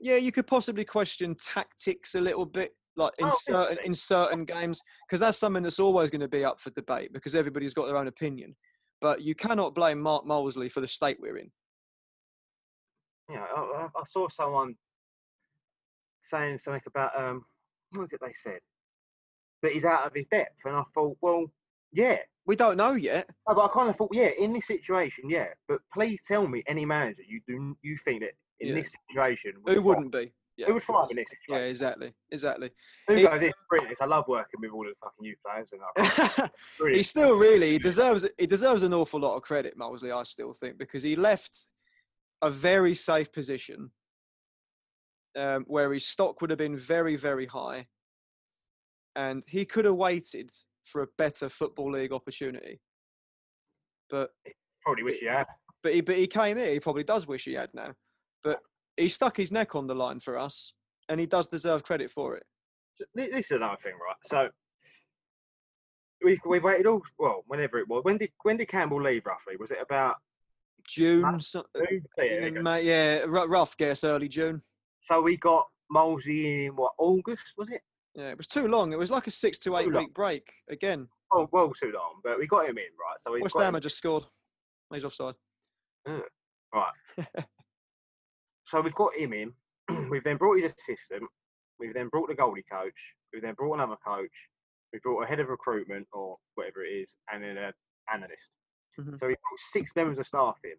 yeah, 0.00 0.16
you 0.16 0.30
could 0.30 0.46
possibly 0.46 0.84
question 0.84 1.36
tactics 1.36 2.14
a 2.14 2.20
little 2.20 2.46
bit, 2.46 2.72
like 2.96 3.12
in 3.18 3.26
Oh, 3.26 3.36
certain 3.42 3.78
in 3.84 3.94
certain 3.94 4.44
games, 4.44 4.80
because 5.06 5.20
that's 5.20 5.38
something 5.38 5.62
that's 5.62 5.80
always 5.80 6.10
going 6.10 6.20
to 6.20 6.28
be 6.28 6.44
up 6.44 6.60
for 6.60 6.70
debate 6.70 7.12
because 7.12 7.34
everybody's 7.34 7.74
got 7.74 7.86
their 7.86 7.96
own 7.96 8.08
opinion. 8.08 8.54
But 9.00 9.22
you 9.22 9.34
cannot 9.34 9.74
blame 9.74 10.00
Mark 10.00 10.24
Molesley 10.24 10.70
for 10.70 10.80
the 10.80 10.88
state 10.88 11.18
we're 11.20 11.38
in. 11.38 11.50
you 13.28 13.36
know, 13.36 13.42
I, 13.56 13.60
I 13.60 13.84
I 13.84 14.02
saw 14.08 14.28
someone 14.28 14.74
saying 16.22 16.58
something 16.60 16.82
about 16.86 17.18
um, 17.18 17.44
what 17.90 18.02
was 18.02 18.12
it 18.12 18.20
they 18.20 18.32
said 18.42 18.60
that 19.62 19.72
he's 19.72 19.84
out 19.84 20.06
of 20.06 20.12
his 20.14 20.26
depth, 20.28 20.56
and 20.64 20.76
I 20.76 20.82
thought, 20.94 21.16
well, 21.20 21.46
yeah, 21.92 22.18
We 22.46 22.56
don't 22.56 22.76
know 22.76 22.92
yet. 22.92 23.28
No, 23.48 23.54
but 23.54 23.64
I 23.64 23.68
kind 23.72 23.90
of 23.90 23.96
thought, 23.96 24.10
yeah, 24.12 24.28
in 24.38 24.52
this 24.52 24.66
situation, 24.66 25.28
yeah, 25.28 25.48
but 25.68 25.80
please 25.92 26.20
tell 26.26 26.46
me 26.46 26.62
any 26.66 26.84
manager 26.84 27.22
you 27.26 27.40
do 27.46 27.76
you 27.82 27.96
think 28.04 28.20
that 28.22 28.32
in 28.60 28.68
Yeah. 28.68 28.82
this 28.82 28.92
situation 29.08 29.54
Who 29.66 29.82
wouldn't 29.82 30.12
be? 30.12 30.32
Yeah, 30.56 30.66
who 30.66 30.74
would 30.74 30.82
of 30.82 30.86
course. 30.86 31.08
thrive 31.08 31.10
in 31.10 31.16
this 31.16 31.26
Yeah, 31.48 31.56
exactly, 31.64 32.12
exactly. 32.30 32.70
He- 33.08 33.24
goes, 33.26 33.40
this 33.40 33.48
is 33.48 33.54
brilliant. 33.70 33.96
I 34.00 34.04
love 34.04 34.24
working 34.28 34.60
with 34.60 34.70
all 34.70 34.84
the 34.84 34.92
fucking 35.02 35.24
youth 35.24 35.38
players, 35.44 35.70
and 35.72 36.94
he 36.94 37.02
still 37.02 37.36
really 37.38 37.72
he 37.72 37.78
deserves 37.78 38.28
he 38.38 38.46
deserves 38.46 38.82
an 38.82 38.92
awful 38.92 39.20
lot 39.20 39.36
of 39.36 39.42
credit, 39.42 39.78
Molesley. 39.78 40.14
I 40.14 40.22
still 40.24 40.52
think 40.52 40.78
because 40.78 41.02
he 41.02 41.16
left 41.16 41.66
a 42.42 42.50
very 42.50 42.94
safe 42.94 43.32
position 43.32 43.90
um, 45.36 45.64
where 45.68 45.92
his 45.92 46.06
stock 46.06 46.40
would 46.40 46.50
have 46.50 46.58
been 46.58 46.76
very 46.76 47.16
very 47.16 47.46
high, 47.46 47.86
and 49.16 49.42
he 49.48 49.64
could 49.64 49.86
have 49.86 49.94
waited 49.94 50.50
for 50.84 51.02
a 51.02 51.06
better 51.16 51.48
football 51.48 51.92
league 51.92 52.12
opportunity. 52.12 52.80
But 54.10 54.30
probably 54.82 55.04
wish 55.04 55.22
you 55.22 55.28
had. 55.30 55.46
but 55.82 55.94
he 55.94 56.02
but 56.02 56.16
he 56.16 56.26
came 56.26 56.58
here. 56.58 56.72
He 56.72 56.80
probably 56.80 57.04
does 57.04 57.26
wish 57.26 57.44
he 57.46 57.54
had 57.54 57.70
now, 57.72 57.94
but 58.44 58.60
he 58.96 59.08
stuck 59.08 59.36
his 59.36 59.52
neck 59.52 59.74
on 59.74 59.86
the 59.86 59.94
line 59.94 60.20
for 60.20 60.38
us, 60.38 60.74
and 61.08 61.18
he 61.20 61.26
does 61.26 61.46
deserve 61.46 61.82
credit 61.82 62.10
for 62.10 62.36
it. 62.36 62.44
So 62.94 63.04
this 63.14 63.46
is 63.46 63.50
another 63.52 63.78
thing, 63.82 63.92
right? 63.94 64.16
So 64.26 64.48
we 66.24 66.38
we 66.46 66.58
waited 66.58 66.86
all 66.86 67.02
well, 67.18 67.42
whenever 67.46 67.78
it 67.78 67.88
was. 67.88 68.04
When 68.04 68.18
did 68.18 68.30
when 68.42 68.56
did 68.56 68.68
Campbell 68.68 69.02
leave 69.02 69.24
roughly? 69.26 69.56
Was 69.58 69.70
it 69.70 69.78
about 69.80 70.16
June, 70.86 71.40
so, 71.40 71.64
June? 71.76 72.02
Uh, 72.18 72.22
yeah, 72.22 72.50
there 72.50 72.80
yeah, 72.82 73.24
yeah, 73.24 73.24
rough 73.26 73.76
guess, 73.76 74.04
early 74.04 74.28
June. 74.28 74.62
So 75.00 75.20
we 75.20 75.36
got 75.36 75.66
Molesey 75.90 76.66
in 76.66 76.76
what 76.76 76.92
August 76.98 77.44
was 77.56 77.68
it? 77.70 77.82
Yeah, 78.14 78.28
it 78.28 78.36
was 78.36 78.46
too 78.46 78.68
long. 78.68 78.92
It 78.92 78.98
was 78.98 79.10
like 79.10 79.26
a 79.26 79.30
six 79.30 79.58
to 79.58 79.76
eight 79.76 79.84
Too 79.84 79.90
long. 79.90 80.04
week 80.04 80.14
break. 80.14 80.52
Again, 80.68 81.08
Oh, 81.34 81.48
well, 81.50 81.72
too 81.72 81.92
long, 81.94 82.20
but 82.22 82.38
we 82.38 82.46
got 82.46 82.68
him 82.68 82.76
in 82.76 82.84
right. 83.00 83.18
So 83.20 83.38
West 83.40 83.58
Ham 83.58 83.80
just 83.80 83.96
scored. 83.96 84.24
He's 84.92 85.04
offside. 85.04 85.34
Mm. 86.06 86.22
Right. 86.74 86.92
so 88.72 88.80
we've 88.80 88.94
got 88.94 89.14
him 89.14 89.34
in. 89.34 89.52
we've 90.10 90.24
then 90.24 90.38
brought 90.38 90.60
his 90.60 90.72
assistant. 90.72 91.24
We've 91.78 91.92
then 91.92 92.08
brought 92.08 92.28
the 92.28 92.34
goalie 92.34 92.64
coach. 92.70 92.96
We've 93.32 93.42
then 93.42 93.54
brought 93.54 93.74
another 93.74 93.96
coach. 94.04 94.32
We 94.92 94.98
brought 95.00 95.24
a 95.24 95.26
head 95.26 95.40
of 95.40 95.48
recruitment 95.48 96.06
or 96.12 96.38
whatever 96.54 96.82
it 96.82 96.88
is, 96.88 97.14
and 97.30 97.42
then 97.42 97.58
an 97.58 97.72
analyst. 98.12 98.50
Mhm. 98.98 99.18
So 99.18 99.26
we 99.26 99.34
brought 99.34 99.60
six 99.72 99.94
members 99.94 100.18
of 100.18 100.26
staff 100.26 100.58
in. 100.64 100.76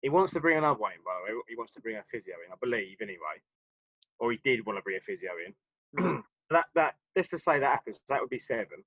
He 0.00 0.08
wants 0.08 0.32
to 0.32 0.40
bring 0.40 0.56
another 0.58 0.78
one 0.78 0.92
in, 0.92 1.02
by 1.04 1.18
the 1.18 1.34
way. 1.34 1.42
He 1.48 1.56
wants 1.56 1.74
to 1.74 1.80
bring 1.80 1.96
a 1.96 2.04
physio 2.10 2.34
in, 2.46 2.52
I 2.52 2.56
believe, 2.60 2.96
anyway. 3.00 3.40
Or 4.18 4.32
he 4.32 4.38
did 4.42 4.64
want 4.64 4.78
to 4.78 4.82
bring 4.82 4.96
a 4.96 5.00
physio 5.00 5.32
in. 5.46 5.54
that 6.50 6.64
that 6.74 6.94
let's 7.14 7.30
just 7.30 7.44
say 7.44 7.58
that 7.58 7.70
happens. 7.70 7.98
That 8.08 8.20
would 8.20 8.30
be 8.30 8.38
seven. 8.38 8.84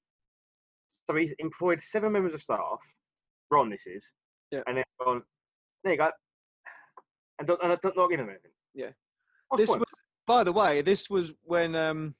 So 1.07 1.15
he's 1.15 1.33
employed 1.39 1.81
seven 1.81 2.11
members 2.11 2.33
of 2.33 2.41
staff. 2.41 2.79
Ron, 3.51 3.69
this 3.69 3.85
is. 3.85 4.11
Yeah. 4.51 4.63
And 4.67 4.77
then 4.77 4.83
gone. 4.99 5.23
There 5.83 5.93
you 5.93 5.99
go. 5.99 6.11
And 7.39 7.47
don't, 7.47 7.61
and 7.63 7.77
don't 7.81 7.97
not 7.97 8.09
give 8.09 8.19
him 8.19 8.29
anything. 8.29 8.51
Yeah. 8.73 8.91
What's 9.49 9.61
this 9.61 9.69
point? 9.69 9.79
was, 9.81 9.87
by 10.25 10.43
the 10.43 10.51
way, 10.53 10.81
this 10.81 11.09
was 11.09 11.33
when 11.43 11.75
um, 11.75 12.15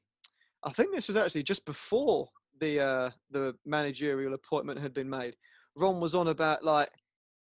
I 0.63 0.71
think 0.71 0.93
this 0.93 1.07
was 1.07 1.15
actually 1.15 1.43
just 1.43 1.65
before 1.65 2.27
the 2.59 2.79
uh, 2.79 3.09
the 3.31 3.55
managerial 3.65 4.33
appointment 4.33 4.79
had 4.79 4.93
been 4.93 5.09
made. 5.09 5.35
Ron 5.75 5.99
was 5.99 6.15
on 6.15 6.27
about 6.27 6.63
like 6.63 6.89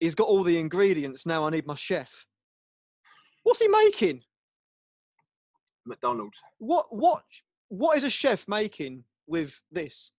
he's 0.00 0.14
got 0.14 0.28
all 0.28 0.42
the 0.42 0.58
ingredients 0.58 1.26
now. 1.26 1.46
I 1.46 1.50
need 1.50 1.66
my 1.66 1.74
chef. 1.74 2.26
What's 3.42 3.60
he 3.60 3.68
making? 3.68 4.22
McDonald's. 5.86 6.36
What 6.58 6.86
what 6.94 7.22
what 7.68 7.96
is 7.96 8.04
a 8.04 8.10
chef 8.10 8.46
making 8.48 9.04
with 9.26 9.60
this? 9.70 10.10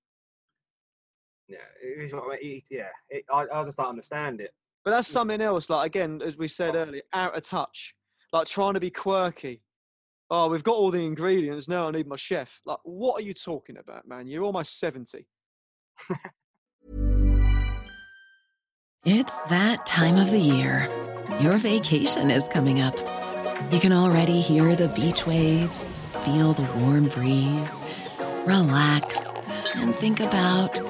Yeah, 1.48 1.58
it 1.84 2.06
is 2.06 2.14
what 2.14 2.24
I 2.24 2.38
mean, 2.42 2.58
it- 2.58 2.64
yeah. 2.70 2.90
It, 3.10 3.26
I, 3.32 3.46
I 3.54 3.64
just 3.66 3.78
don't 3.78 3.88
understand 3.88 4.40
it. 4.42 4.54
But 4.84 4.91
that's 4.91 5.08
something 5.08 5.41
else. 5.41 5.70
Like 5.70 5.88
again, 5.88 6.22
as 6.24 6.38
we 6.38 6.48
said 6.48 6.76
earlier, 6.76 7.04
out 7.13 7.36
of 7.38 7.44
touch. 7.44 7.94
Like 8.34 8.48
trying 8.48 8.76
to 8.76 8.80
be 8.80 8.89
quirky. 8.89 9.62
Oh, 10.30 10.48
we've 10.48 10.63
got 10.63 10.76
all 10.76 10.91
the 10.91 11.06
ingredients. 11.06 11.67
Now 11.67 11.89
I 11.89 11.91
need 11.91 12.08
my 12.08 12.15
chef. 12.15 12.62
Like, 12.65 12.78
what 12.84 13.22
are 13.22 13.26
you 13.26 13.34
talking 13.34 13.78
about, 13.78 14.08
man? 14.08 14.28
You're 14.28 14.44
almost 14.44 14.80
seventy. 14.80 15.28
It's 19.04 19.46
that 19.46 19.86
time 19.86 20.15
of 20.15 20.32
the 20.32 20.39
year. 20.39 20.88
Your 21.41 21.58
vacation 21.58 22.32
is 22.32 22.48
coming 22.48 22.82
up. 22.82 22.98
You 23.72 23.80
can 23.80 23.94
already 23.94 24.39
hear 24.41 24.76
the 24.76 24.89
beach 24.89 25.28
waves, 25.28 26.00
feel 26.24 26.54
the 26.54 26.70
warm 26.80 27.08
breeze, 27.08 27.82
relax, 28.46 29.50
and 29.76 29.96
think 29.96 30.20
about 30.20 30.82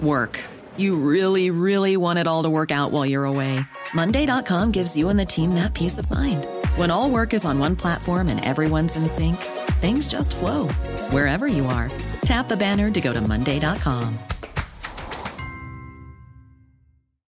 work. 0.00 0.40
You 0.76 0.96
really, 0.96 1.50
really 1.50 1.96
want 1.96 2.18
it 2.20 2.26
all 2.26 2.44
to 2.44 2.50
work 2.50 2.70
out 2.70 2.92
while 2.92 3.04
you're 3.04 3.24
away. 3.24 3.60
Monday.com 3.94 4.70
gives 4.70 4.96
you 4.96 5.08
and 5.08 5.18
the 5.18 5.26
team 5.26 5.54
that 5.54 5.74
peace 5.74 5.98
of 5.98 6.10
mind. 6.10 6.46
When 6.76 6.90
all 6.90 7.10
work 7.10 7.34
is 7.34 7.44
on 7.44 7.58
one 7.58 7.76
platform 7.76 8.28
and 8.28 8.44
everyone's 8.44 8.96
in 8.96 9.08
sync, 9.08 9.36
things 9.80 10.06
just 10.06 10.36
flow 10.36 10.68
wherever 11.10 11.48
you 11.48 11.66
are. 11.66 11.90
Tap 12.24 12.48
the 12.48 12.56
banner 12.56 12.90
to 12.90 13.00
go 13.00 13.12
to 13.12 13.20
Monday.com. 13.20 14.18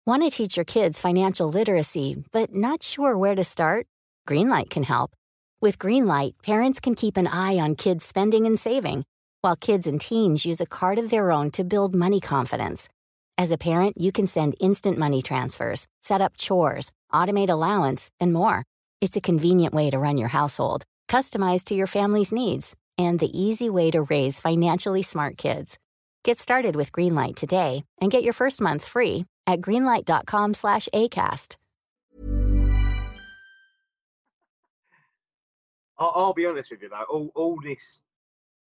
Want 0.05 0.25
to 0.25 0.31
teach 0.31 0.57
your 0.57 0.64
kids 0.64 1.01
financial 1.01 1.49
literacy, 1.49 2.25
but 2.33 2.53
not 2.53 2.83
sure 2.83 3.16
where 3.16 3.37
to 3.37 3.45
start? 3.45 3.87
Greenlight 4.27 4.68
can 4.68 4.83
help. 4.83 5.12
With 5.61 5.79
Greenlight, 5.79 6.33
parents 6.42 6.81
can 6.81 6.97
keep 6.97 7.16
an 7.16 7.29
eye 7.29 7.57
on 7.61 7.77
kids' 7.77 8.05
spending 8.05 8.45
and 8.45 8.59
saving, 8.59 9.05
while 9.42 9.55
kids 9.55 9.87
and 9.87 10.01
teens 10.01 10.45
use 10.45 10.61
a 10.61 10.66
card 10.66 10.99
of 10.99 11.11
their 11.11 11.31
own 11.31 11.53
to 11.53 11.62
build 11.62 11.95
money 11.95 12.18
confidence. 12.18 12.88
As 13.38 13.51
a 13.51 13.59
parent, 13.59 13.97
you 14.01 14.12
can 14.12 14.27
send 14.27 14.55
instant 14.61 14.99
money 14.99 15.23
transfers, 15.23 15.87
set 16.01 16.21
up 16.21 16.37
chores, 16.37 16.92
automate 17.12 17.49
allowance, 17.49 18.11
and 18.21 18.33
more. 18.33 18.64
It's 19.01 19.16
a 19.16 19.21
convenient 19.21 19.75
way 19.75 19.90
to 19.90 19.99
run 19.99 20.18
your 20.18 20.29
household, 20.29 20.85
customized 21.09 21.64
to 21.64 21.75
your 21.75 21.87
family's 21.87 22.33
needs, 22.33 22.77
and 22.99 23.18
the 23.18 23.31
easy 23.38 23.68
way 23.68 23.90
to 23.90 24.03
raise 24.03 24.40
financially 24.40 25.03
smart 25.03 25.37
kids. 25.38 25.79
Get 26.25 26.38
started 26.38 26.77
with 26.77 26.92
Greenlight 26.92 27.35
today 27.35 27.83
and 28.01 28.11
get 28.11 28.23
your 28.23 28.33
first 28.33 28.61
month 28.61 28.87
free 28.87 29.25
at 29.47 29.61
greenlight.com 29.61 30.55
slash 30.55 30.88
ACAST. 30.95 31.57
I'll, 35.99 36.12
I'll 36.14 36.35
be 36.35 36.47
honest 36.47 36.71
with 36.71 36.83
you 36.83 36.88
though. 36.88 37.05
All, 37.11 37.33
all 37.35 37.59
this 37.62 38.01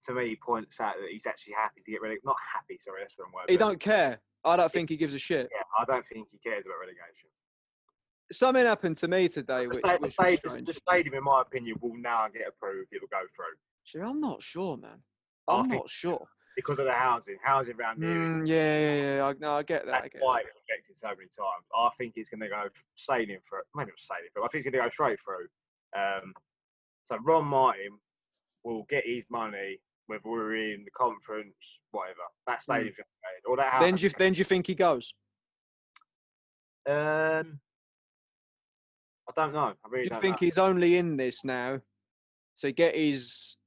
to 0.05 0.13
me 0.13 0.35
points 0.35 0.79
out 0.79 0.95
that 0.99 1.09
he's 1.11 1.25
actually 1.25 1.53
happy 1.53 1.81
to 1.85 1.91
get 1.91 2.01
rid 2.01 2.13
of. 2.13 2.17
Not 2.23 2.35
happy, 2.53 2.79
sorry, 2.83 3.01
that's 3.01 3.15
the 3.15 3.23
wrong 3.23 3.31
word. 3.33 3.49
He 3.49 3.57
don't 3.57 3.79
care. 3.79 4.19
I 4.45 4.55
don't 4.57 4.71
think 4.71 4.89
he 4.89 4.97
gives 4.97 5.13
a 5.13 5.19
shit. 5.19 5.49
Yeah, 5.51 5.61
I 5.79 5.85
don't 5.85 6.05
think 6.07 6.27
he 6.31 6.37
cares 6.37 6.63
about 6.65 6.75
relegation. 6.79 7.29
Something 8.31 8.65
happened 8.65 8.97
to 8.97 9.07
me 9.07 9.27
today, 9.27 9.63
The, 9.63 9.69
which, 9.69 9.79
sta- 9.79 9.87
the, 9.97 9.99
which 9.99 10.01
was 10.01 10.13
stadium, 10.13 10.65
the 10.65 10.73
stadium, 10.73 11.13
in 11.15 11.23
my 11.23 11.41
opinion, 11.41 11.77
will 11.81 11.95
now 11.97 12.25
get 12.33 12.47
approved. 12.47 12.89
It'll 12.93 13.07
go 13.07 13.21
through 13.35 13.55
See, 13.85 13.99
I'm 13.99 14.19
not 14.19 14.41
sure, 14.41 14.77
man. 14.77 14.99
I 15.47 15.55
I'm 15.57 15.69
think- 15.69 15.83
not 15.83 15.89
sure. 15.89 16.25
because 16.55 16.79
of 16.79 16.85
the 16.85 16.91
housing. 16.93 17.37
Housing 17.43 17.75
around 17.79 18.01
here. 18.01 18.13
Mm, 18.15 18.47
yeah, 18.47 18.79
yeah, 18.79 19.15
yeah. 19.17 19.25
I, 19.27 19.33
no, 19.39 19.53
I 19.53 19.63
get 19.63 19.85
that. 19.85 19.93
I 19.93 20.01
That's 20.01 20.13
get 20.13 20.21
why 20.23 20.41
that. 20.41 20.47
it's 20.49 20.57
rejected 20.67 20.97
so 20.97 21.07
many 21.09 21.29
times. 21.37 21.65
I 21.75 21.89
think 21.99 22.13
it's 22.15 22.29
going 22.29 22.41
to 22.41 22.47
go 22.49 22.63
sailing 22.95 23.37
through. 23.47 23.61
Maybe 23.75 23.91
not 23.91 23.99
sailing 24.01 24.29
through. 24.33 24.43
I 24.43 24.47
think 24.47 24.65
it's 24.65 24.71
going 24.73 24.81
to 24.83 24.89
go 24.89 24.91
straight 24.91 25.19
through. 25.23 25.45
Um, 25.95 26.33
so 27.07 27.17
Ron 27.23 27.45
Martin 27.45 27.99
will 28.63 28.87
get 28.89 29.03
his 29.05 29.23
money 29.29 29.79
whether 30.07 30.21
we're 30.25 30.55
in 30.55 30.83
the 30.85 30.91
conference, 30.91 31.55
whatever. 31.91 32.19
That 32.47 32.61
stadium's 32.61 32.95
going 32.95 33.05
to 33.05 33.49
or 33.49 33.57
that 33.57 33.71
house. 33.71 33.81
Hmm. 33.81 33.85
Then 33.85 33.95
do 33.95 34.03
you 34.03 34.09
then 34.17 34.33
do 34.33 34.39
you 34.39 34.45
think 34.45 34.67
he 34.67 34.75
goes? 34.75 35.13
Um, 36.87 37.59
I 39.27 39.31
don't 39.35 39.53
know. 39.53 39.73
I 39.83 39.89
really 39.89 40.07
Do 40.07 40.15
you 40.15 40.21
think 40.21 40.41
know. 40.41 40.45
he's 40.45 40.57
only 40.57 40.97
in 40.97 41.17
this 41.17 41.43
now 41.43 41.81
to 42.57 42.71
get 42.71 42.95
his, 42.95 43.57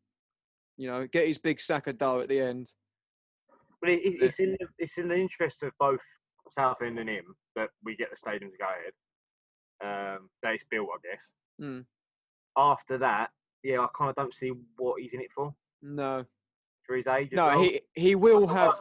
you 0.76 0.88
know, 0.88 1.06
get 1.06 1.26
his 1.26 1.38
big 1.38 1.60
sack 1.60 1.88
of 1.88 1.98
dough 1.98 2.20
at 2.20 2.28
the 2.28 2.40
end? 2.40 2.70
But 3.80 3.90
it, 3.90 4.00
it, 4.04 4.22
it's 4.22 4.38
in 4.38 4.56
the, 4.58 4.66
it's 4.78 4.98
in 4.98 5.08
the 5.08 5.16
interest 5.16 5.62
of 5.62 5.72
both 5.80 6.00
Southend 6.50 6.98
and 6.98 7.08
him 7.08 7.34
that 7.56 7.70
we 7.84 7.96
get 7.96 8.10
the 8.10 8.16
stadium 8.16 8.52
to 8.52 8.56
go 8.56 8.66
ahead. 8.66 8.92
Um, 9.80 10.28
that 10.42 10.54
it's 10.54 10.64
built, 10.70 10.88
I 10.92 11.08
guess. 11.08 11.22
Mm. 11.60 11.84
After 12.56 12.98
that, 12.98 13.30
yeah, 13.62 13.80
I 13.80 13.86
kind 13.96 14.10
of 14.10 14.16
don't 14.16 14.34
see 14.34 14.52
what 14.76 15.00
he's 15.00 15.12
in 15.12 15.20
it 15.20 15.30
for 15.34 15.52
No, 15.82 16.24
for 16.86 16.96
his 16.96 17.06
age. 17.06 17.28
no, 17.32 17.46
well. 17.46 17.62
he 17.62 17.80
he 17.94 18.14
will 18.14 18.46
have. 18.46 18.80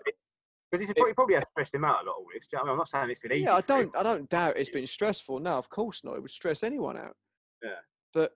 because 0.71 0.87
he 0.87 1.13
probably, 1.13 1.35
has 1.35 1.43
stressed 1.51 1.75
him 1.75 1.85
out 1.85 2.03
a 2.03 2.07
lot. 2.07 2.15
All 2.17 2.25
this. 2.33 2.47
Do 2.49 2.57
you 2.57 2.59
I 2.59 2.63
mean? 2.63 2.71
I'm 2.71 2.77
not 2.77 2.89
saying 2.89 3.09
it's 3.09 3.19
been 3.19 3.33
easy. 3.33 3.43
Yeah, 3.43 3.55
I 3.55 3.61
don't 3.61 3.95
I 3.95 4.03
don't 4.03 4.29
doubt 4.29 4.57
it's 4.57 4.69
been 4.69 4.87
stressful. 4.87 5.39
No, 5.39 5.57
of 5.57 5.69
course 5.69 6.03
not. 6.03 6.15
It 6.15 6.21
would 6.21 6.31
stress 6.31 6.63
anyone 6.63 6.97
out. 6.97 7.15
Yeah. 7.63 7.69
But 8.13 8.31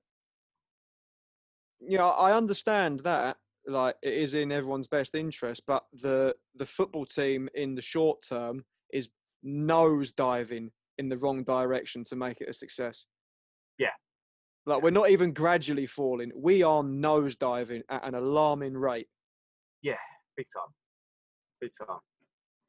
yeah, 1.79 2.05
I 2.05 2.33
understand 2.33 3.01
that. 3.01 3.37
Like 3.67 3.95
it 4.01 4.13
is 4.13 4.33
in 4.33 4.51
everyone's 4.51 4.87
best 4.87 5.13
interest, 5.13 5.63
but 5.67 5.85
the 5.93 6.35
the 6.55 6.65
football 6.65 7.05
team 7.05 7.47
in 7.53 7.75
the 7.75 7.81
short 7.81 8.19
term 8.27 8.65
is 8.91 9.09
nose 9.43 10.11
diving 10.11 10.71
in 10.97 11.09
the 11.09 11.17
wrong 11.17 11.43
direction 11.43 12.03
to 12.05 12.15
make 12.15 12.41
it 12.41 12.49
a 12.49 12.53
success. 12.53 13.05
Like 14.65 14.83
we're 14.83 14.91
not 14.91 15.09
even 15.09 15.33
gradually 15.33 15.85
falling. 15.85 16.31
We 16.35 16.63
are 16.63 16.83
nose 16.83 17.35
diving 17.35 17.83
at 17.89 18.05
an 18.05 18.15
alarming 18.15 18.77
rate. 18.77 19.07
Yeah, 19.81 19.95
big 20.37 20.47
time, 20.53 20.71
big 21.59 21.71
time. 21.77 21.97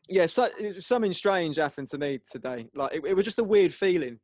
yeah, 0.09 0.27
so, 0.27 0.49
something 0.79 1.13
strange 1.13 1.57
happened 1.57 1.89
to 1.89 1.99
me 1.99 2.21
today. 2.31 2.67
Like 2.75 2.95
it, 2.95 3.05
it 3.07 3.15
was 3.15 3.27
just 3.27 3.39
a 3.39 3.45
weird 3.45 3.75
feeling 3.75 4.19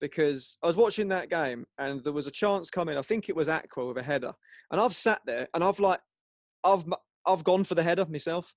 because 0.00 0.56
I 0.62 0.66
was 0.66 0.76
watching 0.76 1.08
that 1.08 1.28
game 1.28 1.66
and 1.78 2.02
there 2.02 2.12
was 2.12 2.26
a 2.26 2.30
chance 2.30 2.70
coming. 2.70 2.96
I 2.96 3.02
think 3.02 3.28
it 3.28 3.36
was 3.36 3.48
Acquah 3.48 3.88
with 3.88 3.98
a 3.98 4.02
header, 4.02 4.32
and 4.70 4.80
I've 4.80 4.96
sat 4.96 5.20
there 5.26 5.46
and 5.54 5.62
I've 5.62 5.80
like, 5.80 6.00
I've 6.64 6.84
I've 7.26 7.44
gone 7.44 7.64
for 7.64 7.74
the 7.74 7.82
header 7.82 8.06
myself, 8.06 8.54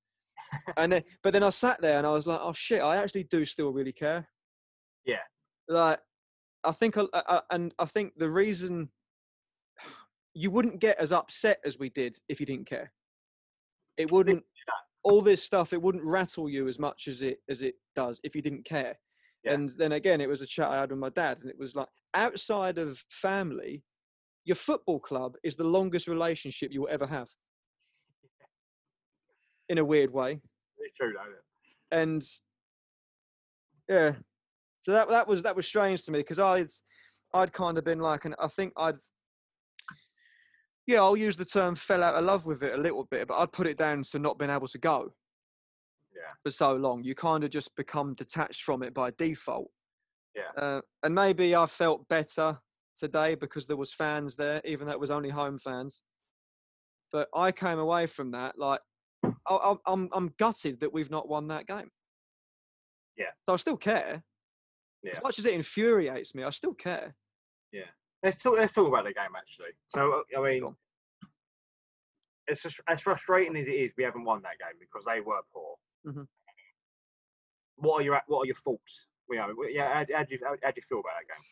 and 0.77 0.91
then 0.91 1.03
but 1.23 1.33
then 1.33 1.43
I 1.43 1.49
sat 1.49 1.81
there 1.81 1.97
and 1.97 2.07
I 2.07 2.11
was 2.11 2.27
like, 2.27 2.39
oh 2.41 2.53
shit, 2.53 2.81
I 2.81 2.97
actually 2.97 3.25
do 3.25 3.43
still 3.45 3.73
really 3.73 3.91
care. 3.91 4.27
Yeah. 5.05 5.17
Like, 5.67 5.99
I 6.63 6.71
think, 6.71 6.97
I, 6.97 7.05
I, 7.13 7.41
and 7.51 7.73
I 7.79 7.85
think 7.85 8.13
the 8.17 8.29
reason 8.29 8.89
you 10.33 10.49
wouldn't 10.51 10.79
get 10.79 10.97
as 10.99 11.11
upset 11.11 11.59
as 11.65 11.77
we 11.77 11.89
did 11.89 12.15
if 12.29 12.39
you 12.39 12.45
didn't 12.45 12.65
care. 12.67 12.91
It 13.97 14.11
wouldn't 14.11 14.43
all 15.03 15.21
this 15.21 15.43
stuff 15.43 15.73
it 15.73 15.81
wouldn't 15.81 16.03
rattle 16.05 16.49
you 16.49 16.67
as 16.69 16.79
much 16.79 17.07
as 17.09 17.21
it 17.21 17.39
as 17.49 17.61
it 17.61 17.75
does 17.93 18.19
if 18.23 18.33
you 18.35 18.41
didn't 18.41 18.63
care 18.63 18.97
Yeah. 19.43 19.53
and 19.53 19.69
then 19.77 19.91
again 19.91 20.21
it 20.21 20.29
was 20.29 20.41
a 20.41 20.47
chat 20.47 20.69
i 20.69 20.79
had 20.79 20.91
with 20.91 20.99
my 20.99 21.09
dad 21.09 21.39
and 21.41 21.49
it 21.49 21.59
was 21.59 21.75
like 21.75 21.89
outside 22.13 22.77
of 22.77 23.03
family 23.09 23.83
your 24.45 24.55
football 24.55 25.01
club 25.01 25.35
is 25.43 25.55
the 25.57 25.65
longest 25.65 26.07
relationship 26.07 26.71
you 26.71 26.79
will 26.81 26.89
ever 26.89 27.05
have 27.05 27.29
in 29.69 29.77
a 29.77 29.83
weird 29.85 30.11
way 30.11 30.39
It's 30.79 30.95
true, 30.95 31.13
though. 31.13 31.97
and 31.97 32.23
yeah 33.89 34.13
so 34.83 34.91
that 34.91 35.07
that 35.09 35.27
was 35.27 35.41
that 35.41 35.55
was 35.55 35.65
strange 35.65 36.03
to 36.03 36.11
me 36.11 36.19
because 36.19 36.37
i'd 36.39 36.67
i'd 37.33 37.51
kind 37.51 37.77
of 37.77 37.83
been 37.83 37.99
like 37.99 38.25
and 38.25 38.35
i 38.39 38.47
think 38.47 38.71
i'd 38.77 38.95
yeah 40.85 40.97
i'll 40.99 41.17
use 41.17 41.35
the 41.35 41.45
term 41.45 41.73
fell 41.73 42.03
out 42.03 42.15
of 42.15 42.23
love 42.25 42.45
with 42.45 42.61
it 42.61 42.77
a 42.77 42.81
little 42.81 43.05
bit 43.09 43.27
but 43.27 43.37
i'd 43.39 43.51
put 43.51 43.65
it 43.65 43.77
down 43.77 44.03
to 44.03 44.19
not 44.19 44.37
being 44.37 44.51
able 44.51 44.67
to 44.67 44.77
go 44.77 45.11
Yeah. 46.15 46.33
for 46.43 46.51
so 46.51 46.75
long 46.75 47.03
you 47.03 47.15
kind 47.15 47.43
of 47.43 47.49
just 47.49 47.75
become 47.75 48.13
detached 48.13 48.61
from 48.63 48.83
it 48.83 48.93
by 48.93 49.11
default 49.17 49.71
Yeah. 50.35 50.51
uh, 50.61 50.81
and 51.03 51.15
maybe 51.15 51.55
i 51.55 51.65
felt 51.65 52.07
better 52.09 52.59
today 52.95 53.33
because 53.35 53.65
there 53.65 53.77
was 53.77 53.91
fans 53.93 54.35
there 54.35 54.61
even 54.65 54.85
though 54.87 54.93
it 54.93 54.99
was 54.99 55.11
only 55.11 55.29
home 55.29 55.57
fans 55.57 56.03
but 57.11 57.27
i 57.33 57.51
came 57.51 57.79
away 57.79 58.05
from 58.05 58.31
that 58.31 58.59
like 58.59 58.81
I, 59.47 59.75
I'm 59.85 60.09
I'm 60.11 60.33
gutted 60.37 60.81
that 60.81 60.93
we've 60.93 61.09
not 61.11 61.27
won 61.29 61.47
that 61.47 61.65
game. 61.67 61.89
Yeah. 63.17 63.31
So 63.47 63.53
I 63.53 63.57
still 63.57 63.77
care. 63.77 64.23
Yeah. 65.03 65.11
As 65.11 65.23
much 65.23 65.39
as 65.39 65.45
it 65.45 65.53
infuriates 65.53 66.33
me, 66.33 66.43
I 66.43 66.49
still 66.49 66.73
care. 66.73 67.15
Yeah. 67.71 67.89
Let's 68.23 68.41
talk. 68.41 68.55
Let's 68.57 68.73
talk 68.73 68.87
about 68.87 69.03
the 69.03 69.13
game 69.13 69.35
actually. 69.35 69.73
So 69.93 70.23
I 70.37 70.41
mean, 70.41 70.75
it's 72.47 72.61
just 72.61 72.79
as 72.87 73.01
frustrating 73.01 73.55
as 73.57 73.67
it 73.67 73.71
is. 73.71 73.91
We 73.97 74.03
haven't 74.03 74.23
won 74.23 74.41
that 74.43 74.59
game 74.59 74.79
because 74.79 75.03
they 75.05 75.19
were 75.19 75.41
poor. 75.53 75.75
Mhm. 76.07 76.27
What 77.75 78.01
are 78.01 78.03
your 78.03 78.21
What 78.27 78.39
are 78.39 78.45
your 78.45 78.55
thoughts? 78.63 79.07
Know, 79.29 79.53
yeah. 79.69 79.93
How, 79.93 80.05
how 80.17 80.23
do 80.23 80.35
you 80.35 80.39
how, 80.43 80.55
how 80.61 80.71
do 80.71 80.73
you 80.75 80.83
feel 80.87 80.99
about 80.99 81.13
that 81.19 81.27
game? 81.27 81.43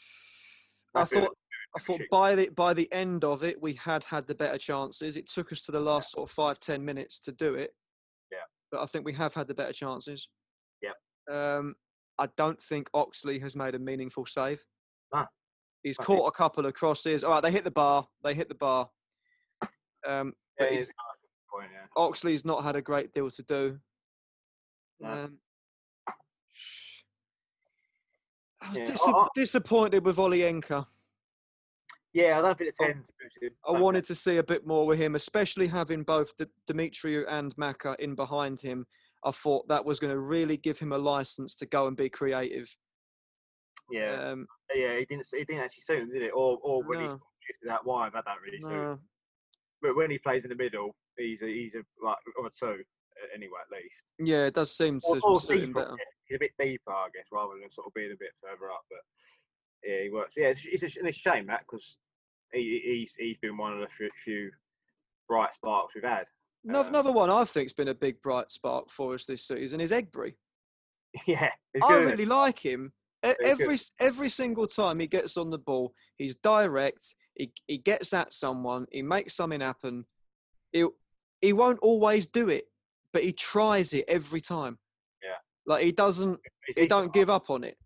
I 0.93 1.05
feel 1.05 1.21
thought 1.21 1.37
I 1.75 1.79
thought 1.79 2.01
by 2.11 2.35
the 2.35 2.49
by 2.49 2.73
the 2.73 2.91
end 2.93 3.23
of 3.23 3.43
it, 3.43 3.61
we 3.61 3.73
had 3.73 4.03
had 4.03 4.27
the 4.27 4.35
better 4.35 4.57
chances. 4.57 5.17
It 5.17 5.27
took 5.29 5.51
us 5.51 5.63
to 5.63 5.71
the 5.71 5.79
last 5.79 6.11
sort 6.11 6.29
of 6.29 6.33
five 6.33 6.59
ten 6.59 6.85
minutes 6.85 7.19
to 7.21 7.31
do 7.31 7.55
it. 7.55 7.73
Yeah. 8.31 8.37
But 8.71 8.81
I 8.81 8.85
think 8.85 9.05
we 9.05 9.13
have 9.13 9.33
had 9.33 9.47
the 9.47 9.53
better 9.53 9.73
chances. 9.73 10.29
Yeah. 10.81 10.91
Um, 11.29 11.75
I 12.21 12.27
don't 12.37 12.61
think 12.61 12.87
Oxley 12.93 13.39
has 13.39 13.55
made 13.55 13.73
a 13.73 13.79
meaningful 13.79 14.27
save. 14.27 14.63
No. 15.11 15.25
He's 15.81 15.99
Okay. 15.99 16.05
caught 16.05 16.27
a 16.27 16.31
couple 16.31 16.67
of 16.67 16.73
crosses. 16.75 17.23
All 17.23 17.31
right, 17.31 17.41
they 17.41 17.51
hit 17.51 17.63
the 17.63 17.71
bar. 17.71 18.07
They 18.23 18.35
hit 18.35 18.47
the 18.47 18.53
bar. 18.55 18.91
Um, 20.05 20.35
Yeah, 20.59 20.69
he's- 20.69 20.85
is 20.85 20.91
kind 20.91 21.09
of 21.09 21.17
a 21.17 21.21
good 21.21 21.47
point, 21.49 21.71
yeah. 21.73 21.87
Oxley's 21.95 22.45
not 22.45 22.63
had 22.63 22.75
a 22.75 22.81
great 22.81 23.11
deal 23.11 23.31
to 23.31 23.41
do. 23.43 23.81
No. 24.99 25.09
Um, 25.09 25.41
I 28.61 28.69
was 28.69 28.77
Yeah, 28.79 28.85
dis- 28.85 29.03
I- 29.07 29.27
disappointed 29.33 30.05
with 30.05 30.17
Olienka. 30.17 30.87
Yeah, 32.13 32.37
I 32.37 32.41
don't 32.43 32.55
think 32.57 32.75
Oh, 32.79 32.85
10. 32.85 33.05
I 33.65 33.71
wanted 33.71 34.03
to 34.03 34.13
see 34.15 34.37
a 34.37 34.43
bit 34.43 34.67
more 34.67 34.85
with 34.85 34.99
him, 34.99 35.15
especially 35.15 35.65
having 35.65 36.03
both 36.03 36.35
D- 36.37 36.45
Demetriou 36.67 37.25
and 37.27 37.57
Maka 37.57 37.95
in 37.97 38.13
behind 38.13 38.61
him. 38.61 38.85
I 39.23 39.31
thought 39.31 39.67
that 39.67 39.85
was 39.85 39.99
going 39.99 40.13
to 40.13 40.19
really 40.19 40.57
give 40.57 40.79
him 40.79 40.91
a 40.91 40.97
license 40.97 41.55
to 41.55 41.65
go 41.65 41.87
and 41.87 41.95
be 41.95 42.09
creative. 42.09 42.75
Yeah, 43.91 44.11
Um, 44.31 44.47
yeah, 44.73 44.97
he 44.99 45.05
didn't. 45.05 45.27
He 45.31 45.43
didn't 45.43 45.63
actually 45.63 45.83
suit 45.83 45.99
him, 46.03 46.11
did 46.11 46.21
it? 46.23 46.31
Or, 46.33 46.57
or 46.63 46.81
when 46.83 46.99
No. 46.99 47.19
he 47.63 47.69
out 47.69 47.85
wide, 47.85 48.13
that 48.13 48.25
don't 48.25 48.41
really 48.41 48.61
suit. 48.61 48.91
him. 48.91 48.99
But 49.81 49.95
when 49.95 50.09
he 50.09 50.17
plays 50.17 50.43
in 50.43 50.49
the 50.49 50.55
middle, 50.55 50.95
he's 51.17 51.41
a, 51.41 51.47
he's 51.47 51.75
a 51.75 51.83
like 52.03 52.17
or 52.37 52.47
a 52.47 52.49
two 52.49 52.81
uh, 52.81 53.27
anyway, 53.35 53.59
at 53.65 53.75
least. 53.75 54.01
yeah, 54.19 54.45
it 54.45 54.53
does 54.53 54.75
seem 54.75 54.99
to 55.01 55.07
Or, 55.07 55.19
or 55.23 55.39
suit 55.41 55.59
deeper, 55.59 55.79
I 55.79 55.83
better. 55.83 55.95
He's 56.25 56.35
a 56.37 56.39
bit 56.39 56.51
deeper, 56.57 56.91
I 56.91 57.07
guess, 57.13 57.25
rather 57.31 57.53
than 57.59 57.69
sort 57.71 57.87
of 57.87 57.93
being 57.93 58.11
a 58.13 58.15
bit 58.17 58.31
further 58.41 58.71
up. 58.71 58.85
But 58.89 58.99
yeah, 59.83 60.03
he 60.03 60.09
works. 60.09 60.33
Yeah, 60.37 60.47
it's, 60.47 60.61
it's, 60.63 60.83
a, 60.83 60.85
it's 61.05 61.17
a 61.17 61.19
shame 61.19 61.47
that 61.47 61.61
because 61.69 61.97
he, 62.53 62.81
he's 62.85 63.11
he's 63.17 63.37
been 63.41 63.57
one 63.57 63.73
of 63.73 63.79
the 63.79 63.87
few 64.23 64.51
bright 65.27 65.53
sparks 65.53 65.95
we've 65.95 66.03
had. 66.03 66.25
Another, 66.63 66.87
Um, 66.89 66.93
another 66.95 67.11
one 67.11 67.29
I 67.29 67.43
think's 67.45 67.73
been 67.73 67.87
a 67.87 67.95
big 67.95 68.21
bright 68.21 68.51
spark 68.51 68.89
for 68.89 69.13
us 69.13 69.25
this 69.25 69.47
season 69.47 69.81
is 69.81 69.91
Egbri. 69.91 70.35
yeah, 71.27 71.49
I 71.83 71.87
good, 71.87 72.05
really 72.05 72.25
like 72.25 72.59
him. 72.59 72.93
Every 73.23 73.77
every 73.99 74.29
single 74.29 74.65
time 74.65 74.99
he 74.99 75.07
gets 75.07 75.37
on 75.37 75.49
the 75.49 75.59
ball, 75.59 75.93
he's 76.17 76.35
direct. 76.35 77.15
He 77.35 77.51
he 77.67 77.77
gets 77.77 78.13
at 78.13 78.33
someone. 78.33 78.87
He 78.91 79.01
makes 79.03 79.35
something 79.35 79.61
happen. 79.61 80.05
He 80.71 80.85
he 81.41 81.53
won't 81.53 81.79
always 81.81 82.27
do 82.27 82.49
it, 82.49 82.65
but 83.13 83.23
he 83.23 83.31
tries 83.33 83.93
it 83.93 84.05
every 84.07 84.41
time. 84.41 84.79
Yeah. 85.23 85.37
like 85.65 85.83
he 85.83 85.91
doesn't. 85.91 86.39
He 86.75 86.87
don't 86.87 87.13
give 87.13 87.29
up 87.29 87.49
on 87.49 87.63
it. 87.63 87.77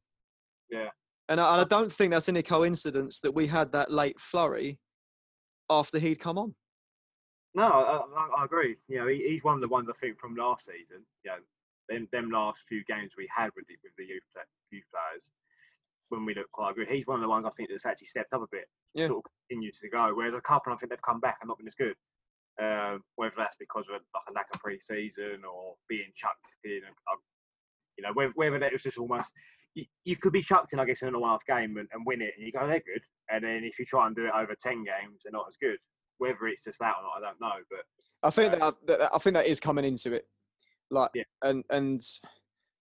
Yeah. 0.69 0.89
And 1.27 1.41
I, 1.41 1.53
and 1.53 1.61
I 1.61 1.63
don't 1.65 1.91
think 1.91 2.11
that's 2.11 2.29
any 2.29 2.43
coincidence 2.43 3.19
that 3.21 3.33
we 3.33 3.47
had 3.47 3.71
that 3.71 3.91
late 3.91 4.19
flurry 4.19 4.79
after 5.69 5.99
he'd 5.99 6.19
come 6.19 6.37
on. 6.37 6.55
No, 7.55 7.63
I, 7.63 8.41
I, 8.41 8.45
agree. 8.45 8.75
You 8.87 8.99
know, 8.99 9.07
he, 9.07 9.25
he's 9.29 9.43
one 9.43 9.55
of 9.55 9.61
the 9.61 9.67
ones 9.67 9.87
I 9.89 9.95
think 9.99 10.19
from 10.19 10.35
last 10.35 10.65
season. 10.65 11.05
You 11.23 11.31
know, 11.31 11.37
them 11.87 12.07
them 12.11 12.29
last 12.29 12.59
few 12.67 12.83
games 12.85 13.11
we 13.17 13.29
had 13.35 13.49
with 13.55 13.65
the 13.67 13.75
with 13.83 13.95
the 13.97 14.03
youth 14.03 14.23
youth 14.71 14.83
players 14.91 15.23
when 16.09 16.25
we 16.25 16.35
looked 16.35 16.51
quite 16.51 16.75
good. 16.75 16.87
He's 16.89 17.07
one 17.07 17.17
of 17.17 17.21
the 17.23 17.29
ones 17.29 17.45
I 17.45 17.51
think 17.57 17.69
that's 17.69 17.85
actually 17.85 18.07
stepped 18.07 18.33
up 18.33 18.41
a 18.41 18.51
bit, 18.51 18.67
Yeah. 18.93 19.07
sort 19.07 19.25
of 19.25 19.31
continued 19.49 19.73
to 19.81 19.89
go. 19.89 20.11
Whereas 20.13 20.35
a 20.35 20.41
couple, 20.41 20.71
I 20.71 20.75
think 20.77 20.91
they've 20.91 21.01
come 21.01 21.19
back 21.19 21.37
and 21.41 21.47
not 21.47 21.57
been 21.57 21.67
as 21.67 21.73
good. 21.75 21.95
Um, 22.61 23.01
whether 23.15 23.33
that's 23.37 23.57
because 23.57 23.85
of 23.89 24.01
like 24.13 24.23
a 24.29 24.33
lack 24.33 24.47
of 24.53 24.61
pre-season 24.61 25.43
or 25.43 25.75
being 25.89 26.11
chucked 26.15 26.45
in, 26.63 26.81
uh, 26.85 27.17
you 27.97 28.03
know, 28.03 28.13
whether, 28.13 28.31
whether 28.35 28.59
that 28.59 28.71
was 28.71 28.83
just 28.83 28.97
almost 28.97 29.31
you, 29.73 29.85
you 30.05 30.15
could 30.15 30.31
be 30.31 30.41
chucked 30.41 30.73
in, 30.73 30.79
I 30.79 30.85
guess, 30.85 31.01
in 31.01 31.13
a 31.13 31.19
one-off 31.19 31.45
game 31.47 31.77
and, 31.77 31.87
and 31.91 32.05
win 32.05 32.21
it, 32.21 32.33
and 32.37 32.45
you 32.45 32.51
go, 32.51 32.65
they're 32.65 32.79
good. 32.79 33.03
And 33.29 33.43
then 33.43 33.63
if 33.63 33.77
you 33.77 33.85
try 33.85 34.07
and 34.07 34.15
do 34.15 34.25
it 34.25 34.31
over 34.33 34.55
ten 34.61 34.85
games, 34.85 35.21
they're 35.23 35.33
not 35.33 35.47
as 35.49 35.57
good. 35.61 35.77
Whether 36.17 36.47
it's 36.47 36.63
just 36.63 36.79
that 36.79 36.95
or 36.97 37.03
not, 37.03 37.17
I 37.17 37.21
don't 37.21 37.41
know. 37.41 37.63
But 37.69 37.85
I 38.23 38.29
think 38.29 38.53
Uh, 38.53 38.71
that, 38.87 38.99
that 38.99 39.09
I 39.13 39.17
think 39.17 39.33
that 39.35 39.47
is 39.47 39.59
coming 39.59 39.85
into 39.85 40.13
it, 40.13 40.27
like 40.91 41.11
Yeah. 41.13 41.23
and 41.43 41.63
and 41.69 42.01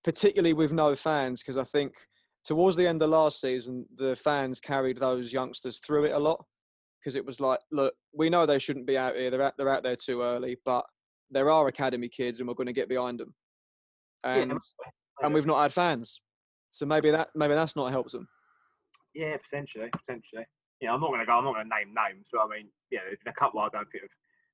particularly 0.02 0.52
with 0.52 0.72
no 0.72 0.94
fans 0.94 1.42
because 1.42 1.56
I 1.56 1.64
think 1.64 1.94
towards 2.44 2.76
the 2.76 2.86
end 2.86 3.02
of 3.02 3.10
last 3.10 3.40
season 3.40 3.86
the 3.96 4.14
fans 4.16 4.60
carried 4.60 4.98
those 4.98 5.32
youngsters 5.32 5.78
through 5.78 6.04
it 6.04 6.12
a 6.12 6.18
lot 6.18 6.44
because 7.00 7.16
it 7.16 7.24
was 7.24 7.40
like, 7.40 7.58
look, 7.72 7.94
we 8.12 8.28
know 8.30 8.44
they 8.46 8.58
shouldn't 8.58 8.86
be 8.86 8.96
out 8.98 9.16
here. 9.16 9.30
They're 9.30 9.42
out, 9.42 9.54
they're 9.56 9.68
out 9.74 9.82
there 9.82 9.96
too 9.96 10.22
early, 10.22 10.56
but 10.64 10.84
there 11.30 11.50
are 11.50 11.68
academy 11.68 12.08
kids 12.08 12.40
and 12.40 12.48
we're 12.48 12.54
going 12.54 12.66
to 12.66 12.72
get 12.72 12.88
behind 12.88 13.18
them. 13.20 13.34
yeah, 14.24 14.34
And 14.36 14.58
and 15.22 15.34
we've 15.34 15.46
not 15.46 15.60
had 15.62 15.72
fans, 15.72 16.20
so 16.70 16.86
maybe 16.86 17.10
that 17.10 17.30
maybe 17.34 17.54
that's 17.54 17.76
not 17.76 17.90
helped 17.90 18.12
them. 18.12 18.28
Yeah, 19.14 19.36
potentially, 19.38 19.88
potentially. 19.92 20.44
Yeah, 20.84 20.92
I'm 20.92 21.00
not 21.00 21.08
going 21.08 21.20
to 21.20 21.26
go. 21.26 21.32
I'm 21.32 21.44
not 21.44 21.54
going 21.54 21.64
to 21.66 21.74
name 21.74 21.94
names, 21.94 22.26
but 22.30 22.42
I 22.42 22.46
mean, 22.46 22.68
yeah, 22.90 23.00
there's 23.06 23.16
been 23.24 23.32
a 23.32 23.40
couple 23.40 23.60
I 23.60 23.70
don't 23.72 23.90
think. 23.90 24.04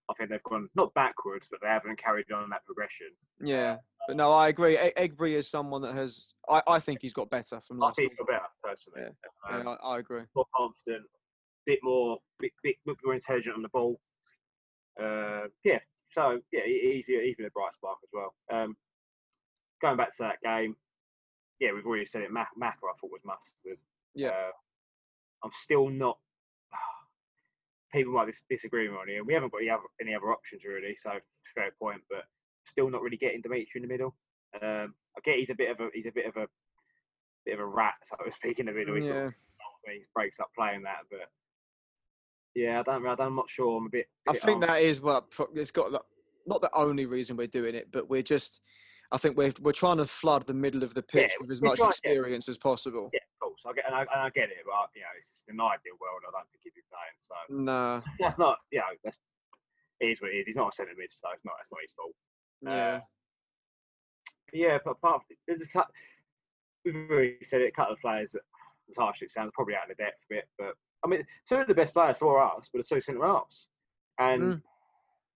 I 0.09 0.15
think 0.15 0.31
they've 0.31 0.43
gone 0.45 0.69
not 0.77 0.95
backwards, 0.95 1.49
but 1.51 1.59
they 1.61 1.67
haven't 1.69 1.99
carried 1.99 2.31
on 2.33 2.49
that 2.51 2.65
progression. 2.67 3.09
Yeah, 3.41 3.79
but 4.07 4.17
no, 4.17 4.33
I 4.33 4.49
agree. 4.49 4.79
E- 4.79 4.93
Egbri 4.97 5.33
is 5.33 5.51
someone 5.51 5.83
that 5.83 5.95
has. 5.95 6.35
I, 6.49 6.63
I 6.69 6.79
think 6.79 7.01
he's 7.03 7.13
got 7.13 7.31
better 7.31 7.61
from 7.61 7.79
last. 7.79 7.95
I 7.99 8.03
think 8.03 8.13
he's 8.13 8.19
got 8.19 8.29
better 8.29 8.47
personally. 8.63 9.09
Um, 9.09 9.67
Yeah, 9.67 9.75
I, 9.83 9.95
I 9.95 9.99
agree. 9.99 10.23
more 10.37 10.47
confident, 10.57 11.07
bit 11.67 11.81
more, 11.83 12.19
bit, 12.39 12.53
bit, 12.63 12.77
bit 12.87 12.97
more 13.05 13.15
intelligent 13.15 13.57
on 13.57 13.63
the 13.63 13.69
ball. 13.71 14.01
Uh, 15.01 15.49
yeah, 15.65 15.79
so 16.13 16.41
yeah, 16.53 16.61
he- 16.65 17.03
he's, 17.07 17.17
he's 17.23 17.37
been 17.37 17.47
a 17.47 17.51
bright 17.51 17.75
spark 17.75 17.99
as 18.05 18.11
well. 18.13 18.35
Um, 18.53 18.77
going 19.83 19.97
back 19.97 20.11
to 20.17 20.23
that 20.23 20.41
game, 20.45 20.77
yeah, 21.59 21.71
we've 21.73 21.87
already 21.87 22.07
said 22.07 22.23
it. 22.23 22.33
Mac, 22.33 22.49
Macca, 22.61 22.87
I 22.89 22.95
thought 23.01 23.11
was 23.11 23.21
mustard. 23.25 23.79
Yeah. 24.15 24.29
Uh, 24.31 24.51
I'm 25.45 25.51
still 25.63 25.89
not. 25.89 26.19
People 27.93 28.13
might 28.13 28.27
dis- 28.27 28.43
disagree 28.49 28.89
with 28.89 28.93
me 28.93 29.01
on 29.01 29.09
here. 29.09 29.25
We 29.25 29.35
haven't 29.35 29.53
got 29.53 29.59
any 29.59 29.71
other, 29.71 29.83
any 30.01 30.15
other 30.15 30.33
options 30.33 30.63
really, 30.65 30.97
so 31.01 31.11
fair 31.55 31.71
point. 31.81 32.03
But 32.09 32.25
still 32.67 32.91
not 32.91 33.03
really 33.03 33.17
getting 33.17 33.43
Demetriou 33.43 33.77
in 33.77 33.83
the 33.83 33.89
middle. 33.89 34.15
Um, 34.61 34.95
I 35.17 35.21
get 35.25 35.37
he's 35.37 35.51
a 35.51 35.55
bit 35.55 35.71
of 35.71 35.81
a 35.81 35.89
he's 35.95 36.07
a 36.07 36.13
bit 36.13 36.27
of 36.27 36.37
a 36.37 36.47
bit 37.45 37.55
of 37.55 37.61
a 37.61 37.67
rat, 37.67 37.95
so 38.09 38.25
to 38.25 38.33
speak, 38.33 38.59
in 38.59 38.67
the 38.67 38.73
middle. 38.73 38.95
He 38.95 39.03
sort 39.03 39.27
of 39.27 39.35
he 39.87 40.05
breaks 40.15 40.39
up 40.41 40.51
playing 40.57 40.83
that, 40.83 41.05
but 41.11 41.29
yeah, 42.55 42.81
I 42.81 42.83
don't. 42.83 43.07
I'm 43.07 43.37
not 43.37 43.49
sure. 43.49 43.79
I'm 43.79 43.87
a 43.87 43.91
bit. 43.91 44.07
I 44.29 44.33
bit 44.33 44.43
think 44.43 44.63
um, 44.63 44.69
that 44.69 44.83
is 44.83 45.01
what 45.01 45.33
it's 45.55 45.71
got. 45.71 45.93
Not 46.47 46.63
the 46.63 46.75
only 46.75 47.07
reason 47.07 47.37
we're 47.37 47.47
doing 47.47 47.75
it, 47.75 47.91
but 47.93 48.09
we're 48.09 48.23
just. 48.23 48.61
I 49.13 49.19
think 49.19 49.37
we're 49.37 49.53
we're 49.61 49.73
trying 49.73 49.97
to 49.99 50.07
flood 50.07 50.47
the 50.47 50.55
middle 50.55 50.83
of 50.83 50.95
the 50.95 51.05
Yeah, 51.13 51.23
pitch 51.23 51.35
with 51.41 51.51
as 51.51 51.61
much 51.61 51.79
yeah. 51.81 51.87
experience 51.89 52.49
as 52.49 52.59
possible. 52.59 53.11
Yeah, 53.13 53.21
of 53.21 53.49
course. 53.49 53.61
I 53.67 53.73
get 53.73 53.87
and 53.87 53.95
I, 53.95 54.01
and 54.03 54.09
I 54.23 54.31
get 54.31 54.51
it, 54.51 54.59
but 54.65 54.73
you 54.95 55.03
know, 55.03 55.09
it's 55.19 55.31
just 55.31 55.43
an 55.49 55.61
ideal 55.61 55.99
world. 56.01 56.23
I 56.27 56.31
don't 56.31 56.49
think 56.51 56.63
he'd 56.65 56.75
be 56.75 56.83
playing. 56.91 57.19
So 57.21 57.35
Nah, 57.63 58.01
that's 58.21 58.39
not. 58.39 58.59
You 58.71 58.79
know, 58.79 58.85
that's 59.05 59.19
it 60.01 60.07
is 60.07 60.21
what 60.23 60.31
it 60.31 60.37
is. 60.37 60.47
He's 60.47 60.57
not 60.57 60.73
a 60.73 60.77
centre 60.77 60.93
mid, 60.97 61.11
so 61.13 61.29
it's 61.35 61.45
not. 61.45 61.55
It's 61.61 61.71
not 61.73 61.81
his 61.83 61.93
fault. 61.93 62.15
yeah, 62.63 63.01
Yeah, 64.53 64.79
but 64.85 64.93
apart 64.93 65.23
from 65.27 65.37
there's 65.47 65.61
a 65.61 65.67
cut. 65.69 65.89
We've 66.85 66.95
already 67.11 67.37
said 67.43 67.61
it. 67.63 67.69
A 67.69 67.73
couple 67.73 67.95
of 67.95 68.01
players 68.01 68.33
that, 68.33 68.43
as 68.89 68.97
harsh 68.97 69.23
it 69.23 69.31
sounds, 69.31 69.51
probably 69.55 69.75
out 69.75 69.91
of 69.91 69.97
the 69.97 70.03
depth 70.03 70.19
a 70.31 70.35
bit. 70.35 70.49
But 70.59 70.75
I 71.05 71.09
mean, 71.09 71.23
two 71.49 71.57
of 71.57 71.67
the 71.67 71.75
best 71.75 71.93
players 71.95 72.17
for 72.17 72.41
us, 72.43 72.69
but 72.73 72.79
the 72.79 72.95
two 72.95 73.01
centre 73.01 73.25
halves, 73.27 73.69
and 74.19 74.43
Mm. 74.55 74.63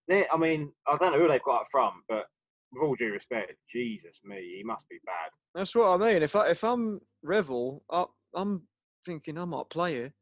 they. 0.09 0.29
I 0.29 0.37
mean, 0.37 0.73
I 0.87 0.97
don't 0.97 1.13
know 1.13 1.19
who 1.19 1.29
they've 1.29 1.43
got 1.43 1.63
up 1.63 1.69
front, 1.71 1.97
but 2.09 2.27
with 2.75 2.83
all 2.83 2.95
due 2.97 3.13
respect, 3.13 3.53
Jesus 3.73 4.19
me, 4.25 4.57
he 4.59 4.63
must 4.65 4.89
be 4.89 4.99
bad. 5.05 5.31
that's 5.55 5.75
what 5.75 6.01
I 6.01 6.13
mean. 6.13 6.23
If 6.23 6.37
I 6.37 6.49
if 6.49 6.63
I'm 6.65 7.01
Revell, 7.23 7.83
I, 7.91 8.05
I'm 8.35 8.63
thinking 9.05 9.39
I 9.39 9.45
might 9.45 9.69
play 9.71 9.95
here. 9.95 10.15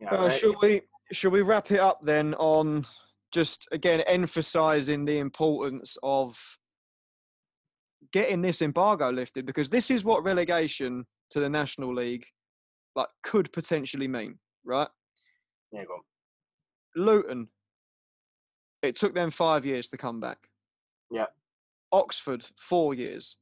Know, 0.00 0.08
Uh, 0.10 0.30
should 0.30 0.56
we 0.60 0.82
should 1.12 1.32
we 1.32 1.42
wrap 1.42 1.70
it 1.70 1.80
up 1.80 2.00
then 2.02 2.34
on 2.34 2.84
just 3.32 3.68
again 3.72 4.00
emphasising 4.06 5.04
the 5.04 5.18
importance 5.18 5.96
of 6.02 6.38
getting 8.12 8.42
this 8.42 8.62
embargo 8.62 9.10
lifted 9.10 9.46
because 9.46 9.68
this 9.68 9.90
is 9.90 10.04
what 10.04 10.24
relegation 10.24 11.04
to 11.30 11.40
the 11.40 11.48
National 11.48 11.94
League 11.94 12.26
like 12.94 13.08
could 13.22 13.52
potentially 13.52 14.06
mean, 14.06 14.38
right? 14.64 14.88
yeah, 15.72 15.84
go 15.84 15.94
on. 15.94 16.00
Luton, 16.96 17.48
it 18.82 18.94
took 18.94 19.14
them 19.14 19.30
five 19.30 19.66
years 19.66 19.88
to 19.88 19.96
come 19.96 20.20
back. 20.20 20.38
Yeah. 21.14 21.26
Oxford, 21.92 22.44
four 22.56 22.94
years. 22.94 23.36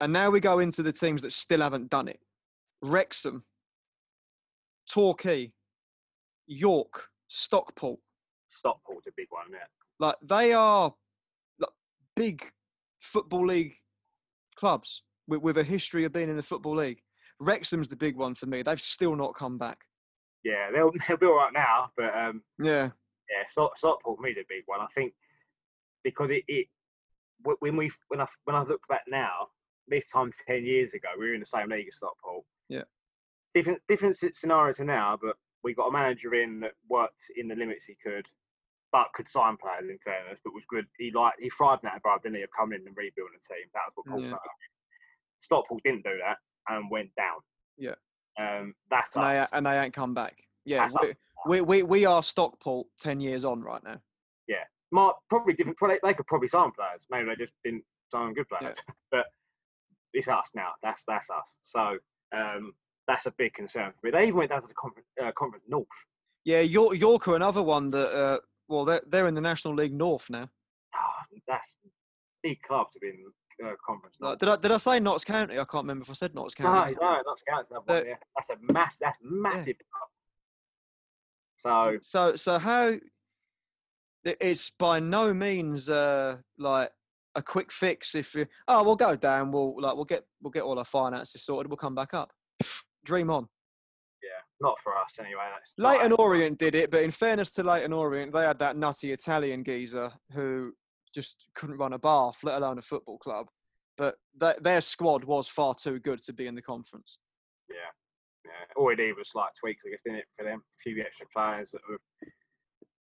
And 0.00 0.12
now 0.12 0.30
we 0.30 0.40
go 0.40 0.58
into 0.58 0.82
the 0.82 0.92
teams 0.92 1.22
that 1.22 1.32
still 1.32 1.60
haven't 1.60 1.90
done 1.90 2.08
it. 2.08 2.18
Wrexham, 2.82 3.44
Torquay, 4.90 5.52
York, 6.46 7.06
Stockport. 7.28 8.00
Stockport's 8.48 9.06
a 9.06 9.10
big 9.16 9.28
one, 9.30 9.44
yeah. 9.50 9.66
Like 10.00 10.16
they 10.22 10.52
are 10.52 10.92
like, 11.60 11.70
big 12.16 12.50
football 12.98 13.46
league 13.46 13.74
clubs 14.56 15.02
with, 15.28 15.40
with 15.42 15.58
a 15.58 15.64
history 15.64 16.04
of 16.04 16.12
being 16.12 16.28
in 16.28 16.36
the 16.36 16.42
football 16.42 16.76
league. 16.76 17.00
Wrexham's 17.40 17.88
the 17.88 17.96
big 17.96 18.16
one 18.16 18.34
for 18.34 18.46
me. 18.46 18.62
They've 18.62 18.80
still 18.80 19.14
not 19.16 19.34
come 19.34 19.58
back. 19.58 19.78
Yeah, 20.44 20.70
they'll 20.74 20.90
they'll 21.08 21.16
be 21.16 21.26
all 21.26 21.36
right 21.36 21.52
now, 21.52 21.90
but 21.96 22.16
um, 22.18 22.42
Yeah. 22.58 22.90
yeah, 23.30 23.46
Stock, 23.48 23.78
Stockport 23.78 24.18
for 24.18 24.22
me 24.22 24.30
a 24.32 24.34
big 24.48 24.64
one. 24.66 24.80
I 24.80 24.86
think 24.94 25.12
because 26.04 26.30
it, 26.30 26.44
it 26.48 26.66
when 27.60 27.76
we 27.76 27.90
when 28.08 28.20
I 28.20 28.26
when 28.44 28.56
I 28.56 28.62
look 28.62 28.86
back 28.88 29.02
now, 29.08 29.48
this 29.88 30.08
time 30.10 30.30
ten 30.46 30.64
years 30.64 30.94
ago, 30.94 31.08
we 31.18 31.28
were 31.28 31.34
in 31.34 31.40
the 31.40 31.46
same 31.46 31.70
league 31.70 31.88
as 31.88 31.96
Stockport. 31.96 32.44
Yeah. 32.68 32.84
Different 33.54 33.80
different 33.88 34.16
sce- 34.16 34.36
scenario 34.36 34.72
to 34.74 34.84
now, 34.84 35.18
but 35.20 35.36
we 35.62 35.74
got 35.74 35.88
a 35.88 35.92
manager 35.92 36.34
in 36.34 36.60
that 36.60 36.72
worked 36.88 37.22
in 37.36 37.48
the 37.48 37.54
limits 37.54 37.84
he 37.84 37.96
could, 38.02 38.26
but 38.90 39.06
could 39.14 39.28
sign 39.28 39.56
players 39.56 39.88
in 39.90 39.98
fairness, 40.04 40.40
but 40.44 40.54
was 40.54 40.64
good. 40.68 40.86
He 40.98 41.10
like 41.14 41.34
he 41.40 41.50
thrived 41.50 41.84
in 41.84 41.88
that 41.88 41.98
abroad, 41.98 42.22
didn't 42.22 42.36
he? 42.36 42.42
Of 42.42 42.50
coming 42.56 42.80
in 42.80 42.86
and 42.86 42.96
rebuilding 42.96 43.38
the 43.48 43.54
team. 43.54 43.66
That 43.74 43.80
was 43.86 43.92
what 43.96 44.06
Paul 44.06 44.22
Yeah. 44.22 44.36
Stockport 45.40 45.82
didn't 45.84 46.04
do 46.04 46.18
that 46.24 46.38
and 46.68 46.90
went 46.90 47.10
down. 47.16 47.38
Yeah. 47.76 47.94
Um, 48.38 48.74
that's 48.90 49.14
and 49.14 49.24
they, 49.24 49.46
and 49.52 49.66
they 49.66 49.78
ain't 49.78 49.92
come 49.92 50.14
back. 50.14 50.46
Yeah, 50.64 50.88
we, 51.02 51.12
we, 51.46 51.60
we, 51.60 51.82
we 51.82 52.04
are 52.06 52.22
Stockport 52.22 52.86
10 53.00 53.20
years 53.20 53.44
on 53.44 53.62
right 53.62 53.82
now. 53.82 54.00
Yeah, 54.92 54.96
Mark, 54.96 55.16
probably 55.28 55.54
different. 55.54 55.78
Probably, 55.78 55.98
they 56.02 56.14
could 56.14 56.26
probably 56.26 56.48
sign 56.48 56.70
players. 56.72 57.06
Maybe 57.10 57.28
they 57.28 57.44
just 57.44 57.52
didn't 57.64 57.84
sign 58.10 58.34
good 58.34 58.48
players. 58.48 58.76
but 59.10 59.26
it's 60.12 60.28
us 60.28 60.50
now. 60.54 60.70
That's 60.82 61.04
that's 61.06 61.30
us. 61.30 61.48
So 61.62 61.98
um, 62.36 62.74
that's 63.08 63.26
a 63.26 63.32
big 63.38 63.54
concern 63.54 63.92
for 63.92 64.06
me. 64.06 64.10
They 64.10 64.24
even 64.24 64.36
went 64.36 64.50
down 64.50 64.62
to 64.62 64.68
the 64.68 64.74
conference, 64.74 65.08
uh, 65.22 65.32
conference 65.36 65.64
North. 65.68 65.86
Yeah, 66.44 66.60
York, 66.60 66.96
York 66.96 67.28
are 67.28 67.36
another 67.36 67.62
one 67.62 67.90
that, 67.90 68.16
uh, 68.16 68.38
well, 68.68 68.84
they're, 68.84 69.02
they're 69.06 69.28
in 69.28 69.34
the 69.34 69.40
National 69.40 69.74
League 69.74 69.94
North 69.94 70.28
now. 70.28 70.48
Ah, 70.94 71.24
that's 71.46 71.76
big 72.42 72.60
club 72.62 72.88
to 72.92 72.98
be 72.98 73.08
in 73.08 73.66
uh, 73.66 73.72
conference 73.86 74.16
North. 74.20 74.38
did, 74.38 74.48
I, 74.48 74.56
did 74.56 74.72
I 74.72 74.78
say 74.78 74.98
Notts 74.98 75.24
County? 75.24 75.54
I 75.54 75.64
can't 75.64 75.84
remember 75.84 76.02
if 76.02 76.10
I 76.10 76.14
said 76.14 76.34
Notts 76.34 76.54
County. 76.54 76.96
No, 77.00 77.12
no, 77.12 77.22
not 77.24 77.38
Scouts. 77.38 77.68
That 77.68 77.86
one, 77.86 78.06
yeah. 78.06 78.14
That's 78.36 78.50
a 78.50 78.72
mass. 78.72 78.98
That's 79.00 79.18
massive. 79.22 79.76
club. 79.76 80.08
So 81.58 81.98
So 82.02 82.36
so 82.36 82.58
how 82.58 82.94
it's 84.24 84.70
by 84.78 85.00
no 85.00 85.34
means 85.34 85.88
uh 85.88 86.36
like 86.58 86.90
a 87.34 87.42
quick 87.42 87.72
fix 87.72 88.14
if 88.14 88.34
you 88.34 88.46
oh 88.68 88.82
we'll 88.82 88.96
go 88.96 89.16
down 89.16 89.50
we'll 89.50 89.74
like 89.80 89.94
we'll 89.94 90.04
get 90.04 90.24
we'll 90.42 90.50
get 90.50 90.62
all 90.62 90.78
our 90.78 90.84
finances 90.84 91.42
sorted 91.42 91.70
we'll 91.70 91.76
come 91.76 91.94
back 91.94 92.14
up 92.14 92.30
dream 93.04 93.30
on 93.30 93.46
yeah, 94.22 94.38
not 94.60 94.78
for 94.84 94.92
us 94.92 95.10
anyway. 95.18 95.40
Leyton. 95.78 96.12
Orient 96.12 96.58
did 96.58 96.74
it 96.74 96.90
but 96.90 97.02
in 97.02 97.10
fairness 97.10 97.50
to 97.52 97.64
Leyton 97.64 97.92
Orient 97.92 98.32
they 98.32 98.44
had 98.44 98.58
that 98.60 98.76
nutty 98.76 99.12
Italian 99.12 99.64
geezer 99.64 100.12
who 100.32 100.72
just 101.14 101.48
couldn't 101.54 101.78
run 101.78 101.94
a 101.94 101.98
bath 101.98 102.38
let 102.44 102.58
alone 102.58 102.78
a 102.78 102.82
football 102.82 103.18
club 103.18 103.48
but 103.96 104.16
th- 104.40 104.56
their 104.60 104.80
squad 104.80 105.24
was 105.24 105.48
far 105.48 105.74
too 105.74 105.98
good 105.98 106.22
to 106.22 106.32
be 106.32 106.46
in 106.46 106.54
the 106.54 106.62
conference 106.62 107.18
Yeah, 107.68 107.76
yeah. 108.44 108.50
All 108.76 108.90
he 108.90 108.96
did 108.96 109.16
was 109.16 109.30
like 109.34 109.50
tweaks, 109.58 109.82
I 109.86 109.90
guess, 109.90 110.00
didn't 110.04 110.20
it, 110.20 110.26
for 110.36 110.44
them? 110.44 110.60
A 110.60 110.78
few 110.82 111.02
extra 111.02 111.26
players 111.34 111.70
that 111.72 111.80
were, 111.88 111.98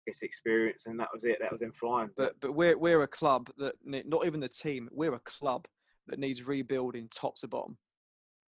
I 0.06 0.12
guess, 0.12 0.22
experienced, 0.22 0.88
and 0.88 1.00
that 1.00 1.08
was 1.14 1.24
it. 1.24 1.38
That 1.40 1.52
was 1.52 1.62
them 1.62 1.72
flying. 1.80 2.10
but 2.18 2.36
but 2.42 2.54
we're 2.54 2.78
we're 2.78 3.04
a 3.04 3.08
club 3.08 3.50
that 3.58 3.76
not 3.86 4.26
even 4.26 4.40
the 4.40 4.50
team 4.50 4.90
we're 4.92 5.14
a 5.16 5.20
club 5.20 5.68
that 6.08 6.20
needs 6.20 6.44
rebuilding 6.46 7.08
top 7.10 7.38
to 7.38 7.48
bottom 7.48 7.78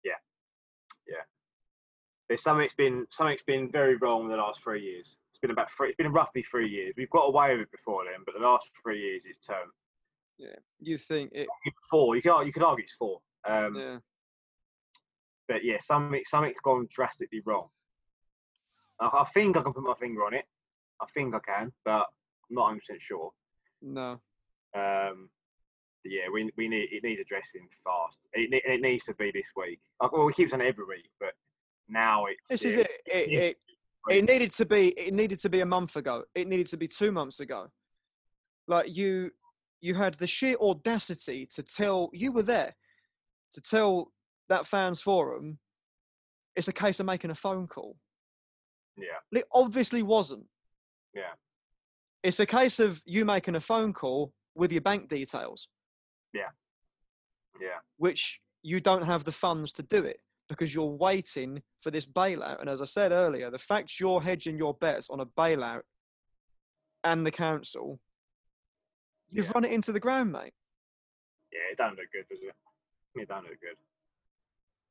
Yeah, 0.03 0.11
yeah. 1.07 1.23
there's 2.27 2.43
something's 2.43 2.73
been 2.73 3.05
something's 3.11 3.43
been 3.47 3.71
very 3.71 3.95
wrong 3.95 4.25
in 4.25 4.31
the 4.31 4.37
last 4.37 4.61
three 4.61 4.83
years. 4.83 5.15
It's 5.31 5.39
been 5.39 5.51
about 5.51 5.67
three. 5.75 5.89
It's 5.89 5.97
been 5.97 6.11
roughly 6.11 6.43
three 6.43 6.69
years. 6.69 6.93
We've 6.97 7.09
got 7.09 7.25
away 7.25 7.51
with 7.51 7.61
it 7.61 7.71
before 7.71 8.03
then, 8.05 8.23
but 8.25 8.35
the 8.37 8.45
last 8.45 8.69
three 8.83 9.01
years 9.01 9.23
it's 9.25 9.39
turned. 9.39 9.71
Yeah, 10.37 10.55
you 10.81 10.97
think 10.97 11.31
it? 11.33 11.47
Four. 11.89 12.15
You 12.15 12.21
could 12.21 12.41
you 12.43 12.51
could 12.53 12.63
argue 12.63 12.83
it's 12.83 12.95
four. 12.99 13.19
Um, 13.47 13.75
Yeah, 13.75 13.97
But 15.47 15.63
yeah, 15.63 15.77
something 15.79 16.21
something's 16.25 16.55
gone 16.63 16.87
drastically 16.93 17.41
wrong. 17.45 17.67
I, 18.99 19.05
I 19.07 19.25
think 19.33 19.55
I 19.55 19.61
can 19.61 19.73
put 19.73 19.83
my 19.83 19.93
finger 19.99 20.25
on 20.25 20.33
it. 20.33 20.45
I 21.01 21.05
think 21.13 21.35
I 21.35 21.39
can, 21.39 21.71
but 21.83 22.07
I'm 22.49 22.55
not 22.55 22.63
100 22.63 22.79
percent 22.79 23.01
sure. 23.01 23.31
no. 23.81 24.19
Um, 24.75 25.29
yeah, 26.03 26.29
we 26.31 26.51
we 26.57 26.67
need 26.67 26.89
it 26.91 27.03
needs 27.03 27.19
addressing 27.19 27.67
fast. 27.83 28.17
It 28.33 28.61
it 28.65 28.81
needs 28.81 29.05
to 29.05 29.15
be 29.15 29.31
this 29.31 29.47
week. 29.55 29.79
Well, 29.99 30.25
we 30.25 30.33
keep 30.33 30.49
saying 30.49 30.61
it 30.61 30.67
every 30.67 30.85
week, 30.85 31.09
but 31.19 31.31
now 31.89 32.25
it's 32.25 32.41
This 32.49 32.63
is 32.71 32.79
it. 32.79 32.91
It, 33.05 33.29
needs 33.29 33.41
it. 33.41 33.57
it 34.09 34.29
needed 34.29 34.51
to 34.51 34.65
be. 34.65 34.89
It 34.89 35.13
needed 35.13 35.39
to 35.39 35.49
be 35.49 35.61
a 35.61 35.65
month 35.65 35.95
ago. 35.95 36.23
It 36.35 36.47
needed 36.47 36.67
to 36.67 36.77
be 36.77 36.87
two 36.87 37.11
months 37.11 37.39
ago. 37.39 37.67
Like 38.67 38.95
you, 38.95 39.31
you 39.81 39.95
had 39.95 40.15
the 40.15 40.27
sheer 40.27 40.55
audacity 40.61 41.47
to 41.55 41.63
tell. 41.63 42.09
You 42.13 42.31
were 42.31 42.43
there, 42.43 42.75
to 43.53 43.61
tell 43.61 44.11
that 44.49 44.65
fans 44.67 45.01
forum. 45.01 45.57
It's 46.55 46.67
a 46.67 46.73
case 46.73 46.99
of 46.99 47.05
making 47.05 47.31
a 47.31 47.35
phone 47.35 47.67
call. 47.67 47.97
Yeah, 48.97 49.39
It 49.39 49.45
obviously 49.53 50.03
wasn't. 50.03 50.45
Yeah, 51.15 51.33
It's 52.23 52.39
a 52.39 52.45
case 52.45 52.79
of 52.79 53.01
you 53.05 53.25
making 53.25 53.55
a 53.55 53.61
phone 53.61 53.93
call 53.93 54.33
with 54.53 54.71
your 54.71 54.81
bank 54.81 55.09
details, 55.09 55.69
yeah, 56.33 56.49
yeah. 57.59 57.79
which 57.97 58.41
you 58.61 58.79
don't 58.79 59.05
have 59.05 59.23
the 59.23 59.31
funds 59.31 59.73
to 59.73 59.83
do 59.83 60.03
it 60.03 60.19
because 60.49 60.73
you're 60.73 60.85
waiting 60.85 61.61
for 61.81 61.91
this 61.91 62.05
bailout. 62.05 62.59
And 62.59 62.69
as 62.69 62.81
I 62.81 62.85
said 62.85 63.11
earlier, 63.11 63.49
the 63.49 63.57
fact 63.57 63.99
you're 63.99 64.21
hedging 64.21 64.57
your 64.57 64.73
bets 64.75 65.09
on 65.09 65.19
a 65.19 65.25
bailout 65.25 65.81
and 67.03 67.25
the 67.25 67.31
council, 67.31 67.99
you've 69.31 69.49
run 69.51 69.65
it 69.65 69.71
into 69.71 69.91
the 69.91 69.99
ground, 69.99 70.31
mate. 70.31 70.53
Yeah, 71.51 71.71
it 71.71 71.77
don't 71.77 71.95
look 71.95 72.11
good, 72.11 72.25
does 72.29 72.43
it? 72.43 73.21
It 73.21 73.27
don't 73.27 73.43
look 73.43 73.59
good. 73.61 73.77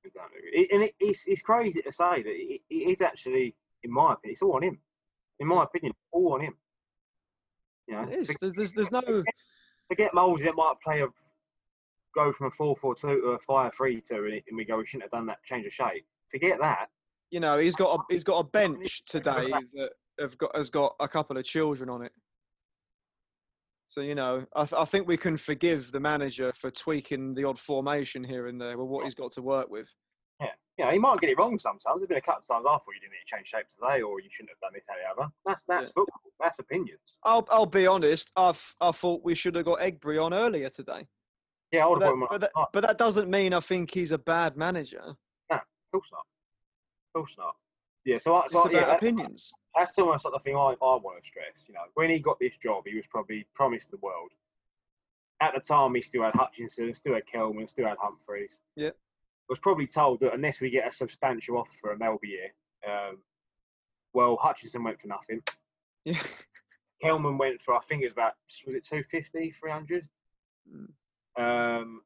It 0.05 0.14
don't 0.14 0.25
look 0.25 0.43
good. 0.43 0.61
It, 0.61 0.68
and 0.72 0.83
it, 0.85 0.95
it's, 0.99 1.25
it's 1.27 1.43
crazy 1.43 1.83
to 1.83 1.93
say 1.93 2.22
that 2.22 2.27
it, 2.27 2.61
it 2.70 2.75
is 2.75 3.01
actually, 3.01 3.55
in 3.83 3.93
my 3.93 4.14
opinion, 4.14 4.33
it's 4.33 4.43
all 4.43 4.55
on 4.57 4.62
him. 4.62 4.79
In 5.41 5.49
my 5.49 5.64
opinion, 5.64 5.93
all 6.12 6.35
on 6.35 6.41
him. 6.41 6.55
You 7.89 7.95
know, 7.95 8.03
It 8.05 8.18
is. 8.20 8.37
There's, 8.41 8.53
there's, 8.53 8.72
there's 8.72 8.91
no. 8.91 9.03
forget 9.89 10.12
Molesley 10.14 10.45
that 10.45 10.55
might 10.57 10.74
play 10.82 11.03
a 11.03 11.09
go 12.14 12.32
from 12.32 12.47
a 12.47 12.51
four 12.51 12.76
four 12.76 12.95
two 12.95 13.20
to 13.20 13.26
a 13.28 13.39
five 13.41 13.72
three 13.76 14.01
two, 14.01 14.24
and, 14.24 14.35
it- 14.35 14.45
and 14.49 14.57
we 14.57 14.64
go, 14.64 14.78
we 14.78 14.87
shouldn't 14.87 15.05
have 15.05 15.11
done 15.11 15.26
that 15.26 15.43
change 15.45 15.66
of 15.66 15.72
shape. 15.72 16.05
Forget 16.30 16.59
that. 16.61 16.87
You 17.30 17.41
know, 17.41 17.59
he's 17.59 17.76
got 17.76 17.99
a 17.99 18.03
he's 18.12 18.24
got 18.24 18.39
a 18.39 18.45
bench 18.45 19.03
today 19.07 19.51
that 19.74 19.91
have 20.20 20.39
got 20.39 20.55
has 20.55 20.70
got 20.70 20.95
a 21.01 21.09
couple 21.09 21.37
of 21.37 21.45
children 21.45 21.91
on 21.91 22.03
it. 22.03 22.12
So 23.87 24.01
you 24.01 24.14
know, 24.14 24.47
I, 24.55 24.64
th- 24.64 24.80
I 24.80 24.85
think 24.85 25.07
we 25.07 25.16
can 25.16 25.37
forgive 25.37 25.93
the 25.93 26.01
manager 26.01 26.53
for 26.53 26.70
tweaking 26.70 27.35
the 27.35 27.45
odd 27.45 27.59
formation 27.59 28.24
here 28.24 28.47
and 28.47 28.61
there 28.61 28.78
with 28.78 28.89
what 28.89 29.03
oh. 29.03 29.05
he's 29.05 29.14
got 29.14 29.32
to 29.32 29.43
work 29.43 29.68
with. 29.68 29.93
Yeah, 30.77 30.87
yeah, 30.87 30.93
he 30.93 30.99
might 30.99 31.20
get 31.20 31.31
it 31.31 31.39
wrong 31.39 31.59
sometimes. 31.59 31.99
There's 32.01 32.09
been 32.09 32.16
a 32.18 32.20
couple 32.20 32.41
of 32.41 32.47
times 32.49 32.66
I 32.68 32.72
thought 32.79 32.95
you 32.95 33.01
didn't 33.01 33.12
need 33.12 33.25
to 33.29 33.37
change 33.37 33.49
shape 33.49 33.66
today, 33.68 34.03
or 34.03 34.20
you 34.20 34.29
shouldn't 34.31 34.51
have 34.51 34.61
done 34.61 34.72
this, 34.75 34.83
that, 34.89 34.97
other. 35.22 35.31
That's 35.47 35.62
that's 35.68 35.89
Yeah. 35.89 35.93
football. 35.95 36.20
That's 36.41 36.59
opinions. 36.59 37.01
I'll 37.25 37.47
I'll 37.51 37.66
be 37.66 37.87
honest. 37.87 38.31
I've 38.37 38.75
I 38.81 38.91
thought 38.93 39.25
we 39.25 39.35
should 39.35 39.55
have 39.55 39.64
got 39.64 39.79
Egbri 39.81 40.22
on 40.22 40.35
earlier 40.35 40.68
today. 40.70 41.07
Yeah, 41.70 41.85
I 41.85 41.89
would 41.89 42.01
But 42.01 42.07
have 42.07 42.11
that, 42.11 42.11
put 42.11 42.14
him 42.14 42.22
on. 42.22 42.29
but, 42.31 42.41
that, 42.41 42.68
but 42.72 42.81
that 42.87 42.99
doesn't 42.99 43.31
mean 43.31 43.53
I 43.55 43.61
think 43.61 43.93
he's 43.93 44.12
a 44.12 44.18
bad 44.18 44.57
manager. 44.57 45.03
of 45.51 45.61
course 45.93 46.09
not. 46.12 46.27
Of 47.14 47.20
course 47.20 47.33
not. 47.39 47.55
Yeah, 48.05 48.18
so, 48.18 48.35
I, 48.35 48.45
It's 48.45 48.53
so 48.53 48.62
about 48.62 48.72
yeah, 48.72 48.93
opinions. 48.95 49.51
that's 49.75 49.99
almost 49.99 50.25
like 50.27 50.35
the 50.35 50.39
thing 50.41 50.57
I, 50.57 50.59
I 50.59 50.75
want 50.81 51.22
to 51.22 51.27
stress. 51.27 51.64
You 51.66 51.72
know, 51.75 51.81
when 51.95 52.11
he 52.11 52.18
got 52.18 52.39
this 52.39 52.53
job, 52.62 52.85
he 52.87 52.95
was 52.97 53.05
probably 53.09 53.47
promised 53.55 53.91
the 53.91 53.97
world. 53.99 54.31
At 55.41 55.53
the 55.55 55.61
time, 55.61 55.95
he 55.95 56.03
still 56.03 56.22
had 56.22 56.35
Hutchinson, 56.35 56.93
still 56.95 57.14
had 57.14 57.27
Kelman, 57.27 57.66
still 57.66 57.87
had 57.87 57.97
Humphrys. 57.99 58.51
Yep. 58.77 58.97
Was 59.49 59.59
probably 59.59 59.86
told 59.86 60.20
that 60.20 60.34
unless 60.34 60.61
we 60.61 60.70
get 60.70 60.88
a 60.88 60.92
substantial 60.92 61.59
offer 61.59 61.70
for 61.80 61.92
a 61.92 61.99
here. 62.22 62.55
Um, 62.88 63.18
well, 64.14 64.36
Hutchinson 64.40 64.84
went 64.84 65.01
for 65.01 65.09
nothing. 65.09 65.42
Yeah. 66.07 66.20
Kelman 67.01 67.38
went 67.38 67.62
for 67.62 67.74
I 67.74 67.80
think 67.88 68.03
it 68.03 68.07
was 68.07 68.12
about 68.12 68.34
was 68.66 68.74
it 68.74 68.84
250, 68.86 69.55
300? 69.59 70.07
Mm. 70.70 71.82
Um, 71.82 72.03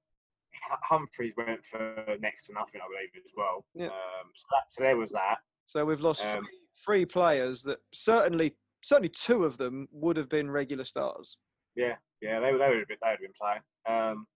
Humphrys 0.89 1.37
went 1.37 1.65
for 1.65 2.05
next 2.21 2.45
to 2.47 2.53
nothing, 2.53 2.81
I 2.81 2.87
believe, 2.87 3.11
as 3.27 3.33
well. 3.37 3.65
Yeah. 3.75 3.87
Um, 3.87 4.31
so, 4.37 4.45
that, 4.53 4.65
so 4.69 4.83
there 4.85 4.97
was 4.97 5.11
that. 5.11 5.39
So 5.65 5.85
we've 5.85 6.01
lost 6.01 6.25
Um, 6.25 6.45
three, 6.45 6.59
three 6.85 7.07
players 7.07 7.63
that 7.65 7.79
certainly 7.93 8.57
certainly 8.83 9.09
two 9.09 9.45
of 9.45 9.59
them 9.59 9.89
would 9.91 10.17
have 10.17 10.29
been 10.29 10.51
regular 10.51 10.85
stars. 10.85 11.39
Yeah, 11.75 11.97
yeah, 12.21 12.41
they, 12.41 12.53
would- 12.53 12.61
they 12.61 12.69
would 12.69 12.79
have 12.79 12.89
been, 12.89 12.97
they 13.03 13.09
would 13.09 13.19
have 13.19 13.21
been 13.21 13.33
playing. 13.41 14.11
Um, 14.11 14.27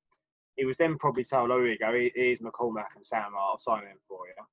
he 0.56 0.64
was 0.64 0.76
then 0.76 0.98
probably 0.98 1.24
told, 1.24 1.50
oh, 1.50 1.58
here 1.58 1.72
you 1.72 1.78
go, 1.78 1.92
here's 2.14 2.40
McCormack 2.40 2.94
and 2.96 3.04
Sam, 3.04 3.32
I'll 3.36 3.58
sign 3.58 3.82
him 3.82 3.96
for 4.06 4.26
you. 4.26 4.44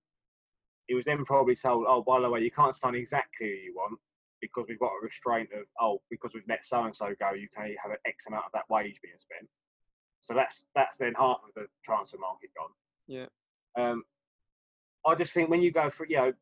He 0.87 0.95
was 0.95 1.05
then 1.05 1.25
probably 1.25 1.55
told, 1.55 1.85
oh, 1.87 2.01
by 2.01 2.19
the 2.19 2.29
way, 2.29 2.41
you 2.41 2.51
can't 2.51 2.75
sign 2.75 2.95
exactly 2.95 3.47
who 3.47 3.53
you 3.53 3.73
want 3.75 3.99
because 4.41 4.65
we've 4.67 4.79
got 4.79 4.91
a 4.99 5.03
restraint 5.03 5.49
of, 5.53 5.65
oh, 5.79 6.01
because 6.09 6.31
we've 6.33 6.47
let 6.47 6.65
so 6.65 6.83
and 6.83 6.95
so 6.95 7.13
go, 7.19 7.33
you 7.33 7.47
can 7.55 7.75
have 7.81 7.91
an 7.91 7.97
X 8.05 8.25
amount 8.27 8.45
of 8.45 8.51
that 8.53 8.69
wage 8.69 8.99
being 9.03 9.17
spent. 9.17 9.49
So 10.21 10.33
that's 10.33 10.63
that's 10.75 10.97
then 10.97 11.13
half 11.17 11.39
of 11.47 11.53
the 11.55 11.67
transfer 11.83 12.17
market 12.17 12.49
gone. 12.57 12.71
Yeah. 13.07 13.25
Um, 13.77 14.03
I 15.05 15.15
just 15.15 15.31
think 15.31 15.49
when 15.49 15.61
you 15.61 15.71
go 15.71 15.89
for, 15.89 16.05
you 16.07 16.17
know, 16.17 16.33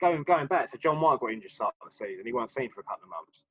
going 0.00 0.22
going 0.22 0.46
back, 0.46 0.68
so 0.68 0.78
John 0.78 1.00
White 1.00 1.20
got 1.20 1.32
injured 1.32 1.50
start 1.50 1.74
of 1.80 1.90
the 1.90 1.96
season, 1.96 2.24
he 2.24 2.32
wasn't 2.32 2.52
seen 2.52 2.70
for 2.70 2.80
a 2.80 2.84
couple 2.84 3.04
of 3.04 3.10
months. 3.10 3.42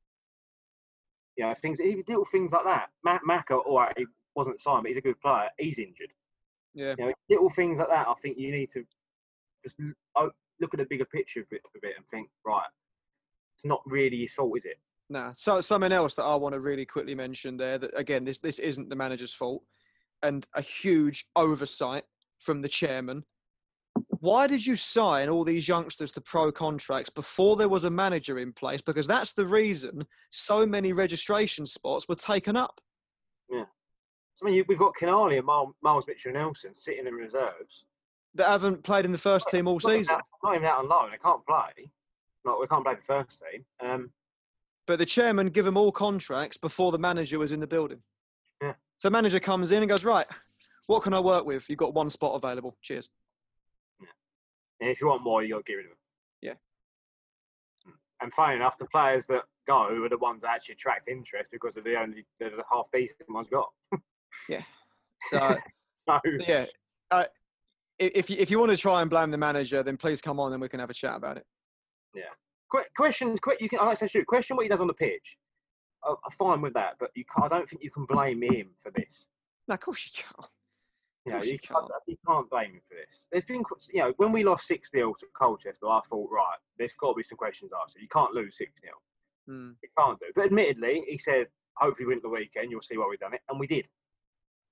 You 1.37 1.45
know, 1.45 1.53
things, 1.61 1.81
even 1.81 2.03
little 2.07 2.25
things 2.25 2.51
like 2.51 2.63
that. 2.63 2.87
Matt 3.03 3.21
Macca, 3.27 3.65
all 3.65 3.79
right, 3.79 3.93
he 3.97 4.05
wasn't 4.35 4.61
signed, 4.61 4.83
but 4.83 4.89
he's 4.89 4.97
a 4.97 5.01
good 5.01 5.19
player. 5.21 5.49
He's 5.57 5.79
injured. 5.79 6.11
Yeah. 6.73 6.95
You 6.97 7.05
know, 7.05 7.13
little 7.29 7.49
things 7.49 7.77
like 7.79 7.89
that. 7.89 8.07
I 8.07 8.13
think 8.21 8.37
you 8.37 8.51
need 8.51 8.69
to 8.73 8.83
just 9.63 9.79
look 9.79 10.73
at 10.73 10.77
the 10.77 10.85
bigger 10.89 11.05
picture 11.05 11.39
of 11.39 11.47
it, 11.51 11.61
of 11.73 11.81
it 11.83 11.93
and 11.97 12.05
think, 12.11 12.29
right, 12.45 12.67
it's 13.55 13.65
not 13.65 13.81
really 13.85 14.21
his 14.21 14.33
fault, 14.33 14.57
is 14.57 14.65
it? 14.65 14.77
Nah. 15.09 15.31
So 15.33 15.61
something 15.61 15.91
else 15.91 16.15
that 16.15 16.23
I 16.23 16.35
want 16.35 16.53
to 16.53 16.59
really 16.59 16.85
quickly 16.85 17.15
mention 17.15 17.57
there 17.57 17.77
that 17.77 17.97
again 17.97 18.25
this 18.25 18.39
this 18.39 18.59
isn't 18.59 18.89
the 18.89 18.95
manager's 18.95 19.33
fault 19.33 19.61
and 20.23 20.45
a 20.55 20.61
huge 20.61 21.27
oversight 21.35 22.03
from 22.39 22.61
the 22.61 22.69
chairman. 22.69 23.23
Why 24.19 24.47
did 24.47 24.65
you 24.65 24.75
sign 24.75 25.29
all 25.29 25.43
these 25.43 25.67
youngsters 25.67 26.11
to 26.13 26.21
pro 26.21 26.51
contracts 26.51 27.11
before 27.11 27.55
there 27.55 27.69
was 27.69 27.83
a 27.83 27.89
manager 27.89 28.39
in 28.39 28.51
place? 28.51 28.81
Because 28.81 29.05
that's 29.05 29.33
the 29.33 29.45
reason 29.45 30.05
so 30.31 30.65
many 30.65 30.91
registration 30.91 31.65
spots 31.65 32.09
were 32.09 32.15
taken 32.15 32.57
up. 32.57 32.81
So, 34.35 34.45
I 34.45 34.49
mean, 34.49 34.55
you, 34.57 34.65
we've 34.67 34.79
got 34.79 34.93
Canali 34.99 35.37
and 35.37 35.45
Miles, 35.45 35.73
Miles 35.81 36.05
Mitchell 36.07 36.33
Nelson 36.33 36.75
sitting 36.75 37.07
in 37.07 37.13
reserves. 37.13 37.85
that 38.35 38.47
haven't 38.47 38.83
played 38.83 39.05
in 39.05 39.11
the 39.11 39.17
first 39.17 39.49
team 39.49 39.67
all 39.67 39.75
Not 39.75 39.91
season. 39.91 40.17
Not 40.43 40.55
even 40.55 40.65
out 40.67 40.79
on 40.79 40.89
loan. 40.89 41.11
They 41.11 41.17
can't 41.17 41.45
play. 41.45 41.89
Like 42.43 42.59
we 42.59 42.67
can't 42.67 42.83
play 42.83 42.95
the 42.95 43.01
first 43.07 43.41
team. 43.51 43.65
Um, 43.83 44.11
But 44.87 44.99
the 44.99 45.05
chairman 45.05 45.47
give 45.47 45.65
them 45.65 45.77
all 45.77 45.91
contracts 45.91 46.57
before 46.57 46.91
the 46.91 46.99
manager 46.99 47.39
was 47.39 47.51
in 47.53 47.59
the 47.59 47.67
building. 47.67 48.01
Yeah. 48.61 48.73
So 48.97 49.09
manager 49.09 49.39
comes 49.39 49.71
in 49.71 49.81
and 49.81 49.89
goes, 49.89 50.03
right, 50.05 50.27
what 50.87 51.01
can 51.01 51.13
I 51.13 51.19
work 51.21 51.45
with? 51.45 51.67
You've 51.69 51.79
got 51.79 51.93
one 51.93 52.09
spot 52.09 52.35
available. 52.35 52.77
Cheers. 52.81 53.09
and 54.81 54.89
if 54.89 54.99
you 55.01 55.07
want 55.07 55.23
more, 55.23 55.43
you 55.43 55.53
got 55.55 55.65
to 55.65 55.71
get 55.71 55.75
rid 55.77 55.85
of 55.85 55.91
them. 55.91 55.97
Yeah. 56.41 56.53
And 58.21 58.33
funny 58.33 58.55
enough, 58.57 58.77
the 58.77 58.85
players 58.85 59.25
that 59.27 59.43
go 59.65 60.03
are 60.03 60.09
the 60.09 60.17
ones 60.17 60.41
that 60.41 60.51
actually 60.51 60.73
attract 60.73 61.07
interest 61.07 61.49
because 61.51 61.73
they're 61.75 61.83
the 61.83 61.99
only 61.99 62.25
they're 62.39 62.49
the 62.51 62.63
half 62.71 62.85
decent 62.93 63.29
ones 63.29 63.47
got. 63.49 63.69
So 65.29 65.55
So 66.07 66.19
yeah, 66.47 66.65
uh, 67.11 67.25
if 67.97 68.29
you, 68.29 68.37
if 68.39 68.51
you 68.51 68.59
want 68.59 68.71
to 68.71 68.77
try 68.77 69.01
and 69.01 69.09
blame 69.09 69.31
the 69.31 69.37
manager, 69.37 69.81
then 69.83 69.97
please 69.97 70.21
come 70.21 70.39
on 70.39 70.53
and 70.53 70.61
we 70.61 70.69
can 70.69 70.79
have 70.79 70.89
a 70.89 70.93
chat 70.93 71.15
about 71.15 71.37
it. 71.37 71.45
Yeah. 72.13 72.23
Quick 72.69 72.87
question, 72.95 73.37
quick. 73.37 73.61
You 73.61 73.69
can. 73.69 73.79
I 73.79 73.85
like 73.85 73.99
to 73.99 74.07
say, 74.07 74.07
shoot. 74.07 74.27
Question 74.27 74.55
what 74.55 74.63
he 74.63 74.69
does 74.69 74.81
on 74.81 74.87
the 74.87 74.93
pitch. 74.93 75.37
I'm 76.03 76.15
fine 76.37 76.61
with 76.61 76.73
that, 76.75 76.95
but 76.99 77.09
you 77.15 77.23
I 77.41 77.47
don't 77.47 77.67
think 77.67 77.83
you 77.83 77.89
can 77.89 78.05
blame 78.05 78.43
him 78.43 78.67
for 78.83 78.91
this. 78.95 79.27
No, 79.67 79.73
of 79.73 79.79
course 79.79 80.05
you 80.05 80.23
can't. 80.23 80.51
You 81.25 81.33
know, 81.33 81.41
you, 81.41 81.57
can't. 81.57 81.89
you 82.05 82.17
can't 82.27 82.47
blame 82.51 82.73
him 82.73 82.81
for 82.87 82.93
this. 82.93 83.25
There's 83.31 83.45
been, 83.45 83.63
you 83.91 84.01
know, 84.01 84.13
when 84.17 84.31
we 84.31 84.43
lost 84.43 84.67
six 84.67 84.91
0 84.91 85.15
to 85.19 85.25
Colchester, 85.35 85.87
I 85.87 85.99
thought, 86.07 86.29
right, 86.31 86.57
there's 86.77 86.93
got 87.01 87.13
to 87.13 87.15
be 87.15 87.23
some 87.23 87.39
questions 87.39 87.71
asked. 87.83 87.95
You 87.99 88.07
can't 88.13 88.31
lose 88.33 88.57
six 88.57 88.71
0 88.79 88.93
Hmm. 89.47 89.71
You 89.81 89.89
can't 89.97 90.19
do. 90.19 90.27
But 90.35 90.45
admittedly, 90.45 91.03
he 91.07 91.17
said, 91.17 91.47
hopefully, 91.77 92.07
win 92.07 92.19
the 92.21 92.29
weekend. 92.29 92.69
You'll 92.69 92.83
see 92.83 92.97
why 92.97 93.07
we've 93.09 93.19
done 93.19 93.33
it, 93.33 93.41
and 93.49 93.59
we 93.59 93.65
did. 93.65 93.87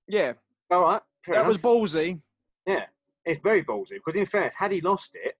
Yeah, 0.06 0.34
All 0.70 0.80
right, 0.82 1.02
that 1.28 1.46
was 1.46 1.58
ballsy. 1.58 2.20
yeah. 2.66 2.86
It's 3.24 3.40
very 3.42 3.64
ballsy 3.64 3.92
because, 4.04 4.16
in 4.18 4.26
fairness, 4.26 4.54
had 4.54 4.70
he 4.72 4.80
lost 4.82 5.12
it, 5.14 5.36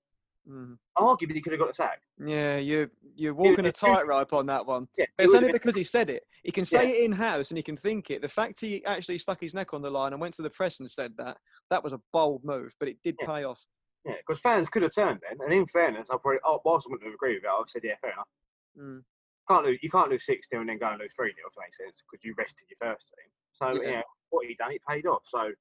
Mm. 0.48 0.76
arguably 0.98 1.32
he 1.32 1.40
could 1.40 1.52
have 1.52 1.58
got 1.60 1.68
the 1.68 1.74
sack. 1.74 2.02
Yeah, 2.18 2.58
you 2.58 2.90
you're 3.16 3.32
walking 3.32 3.64
a 3.64 3.72
tightrope 3.72 4.32
on 4.34 4.44
that 4.46 4.66
one. 4.66 4.88
Yeah, 4.98 5.06
But 5.16 5.24
it's 5.24 5.34
only 5.34 5.46
been- 5.48 5.54
because 5.54 5.74
he 5.74 5.84
said 5.84 6.10
it. 6.10 6.26
He 6.42 6.50
can 6.52 6.64
say 6.66 6.88
Yeah. 6.90 6.96
it 6.96 7.04
in 7.06 7.12
house 7.12 7.50
and 7.50 7.56
he 7.56 7.62
can 7.62 7.76
think 7.78 8.10
it. 8.10 8.20
The 8.20 8.28
fact 8.28 8.60
he 8.60 8.84
actually 8.84 9.16
stuck 9.18 9.40
his 9.40 9.54
neck 9.54 9.72
on 9.72 9.80
the 9.80 9.90
line 9.90 10.12
and 10.12 10.20
went 10.20 10.34
to 10.34 10.42
the 10.42 10.50
press 10.50 10.80
and 10.80 10.90
said 10.90 11.16
that 11.16 11.38
that 11.70 11.82
was 11.82 11.94
a 11.94 12.00
bold 12.12 12.44
move, 12.44 12.74
but 12.78 12.88
it 12.88 13.00
did 13.02 13.16
Yeah. 13.20 13.26
pay 13.26 13.44
off. 13.44 13.64
Yeah, 14.04 14.16
because 14.16 14.38
fans 14.40 14.68
could 14.68 14.82
have 14.82 14.94
turned 14.94 15.20
then, 15.22 15.40
and 15.40 15.50
in 15.52 15.66
fairness, 15.66 16.10
I 16.10 16.18
probably, 16.18 16.40
oh, 16.44 16.60
whilst 16.64 16.86
I 16.86 16.90
wouldn't 16.90 17.06
have 17.06 17.14
agreed 17.14 17.36
with 17.36 17.44
it, 17.44 17.48
I've 17.50 17.70
said, 17.70 17.82
yeah, 17.84 17.96
fair 18.02 18.12
enough. 18.12 18.28
Mm. 18.76 19.04
Can't 19.48 19.64
lose, 19.64 19.78
you 19.82 19.90
can't 19.90 20.10
lose 20.10 20.26
six 20.26 20.46
0 20.50 20.60
and 20.60 20.68
then 20.68 20.78
go 20.78 20.88
and 20.88 21.00
lose 21.00 21.12
three 21.14 21.32
0 21.32 21.48
if 21.48 21.54
that 21.54 21.60
makes 21.62 21.78
sense, 21.78 22.02
because 22.10 22.22
you 22.22 22.34
rested 22.36 22.68
your 22.68 22.76
first 22.92 23.08
team. 23.16 23.30
So 23.54 23.82
Yeah. 23.82 23.90
yeah, 23.90 24.02
what 24.30 24.46
he 24.46 24.54
done, 24.54 24.72
it 24.72 24.82
paid 24.88 25.06
off. 25.06 25.22
So 25.26 25.52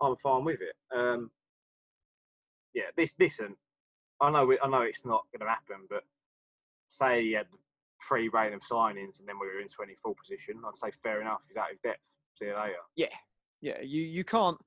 I'm 0.00 0.16
fine 0.22 0.44
with 0.44 0.60
it. 0.60 0.74
Um, 0.96 1.30
yeah, 2.74 2.90
this 2.96 3.14
listen, 3.18 3.56
I 4.20 4.30
know 4.30 4.50
it, 4.50 4.58
I 4.62 4.68
know 4.68 4.82
it's 4.82 5.04
not 5.04 5.24
going 5.32 5.46
to 5.46 5.52
happen, 5.52 5.86
but 5.88 6.04
say 6.88 7.22
he 7.22 7.32
had 7.32 7.46
three 8.06 8.28
rain 8.28 8.52
of 8.52 8.60
signings 8.62 9.18
and 9.18 9.28
then 9.28 9.38
we 9.40 9.46
were 9.46 9.60
in 9.60 9.68
24 9.68 10.14
position, 10.14 10.60
I'd 10.66 10.76
say 10.76 10.90
fair 11.02 11.20
enough. 11.20 11.40
He's 11.48 11.56
out 11.56 11.72
of 11.72 11.82
depth. 11.82 12.00
See 12.38 12.46
you 12.46 12.54
later. 12.56 12.74
Yeah, 12.96 13.06
yeah. 13.60 13.80
you 13.80 14.02
you 14.02 14.24
can't, 14.24 14.58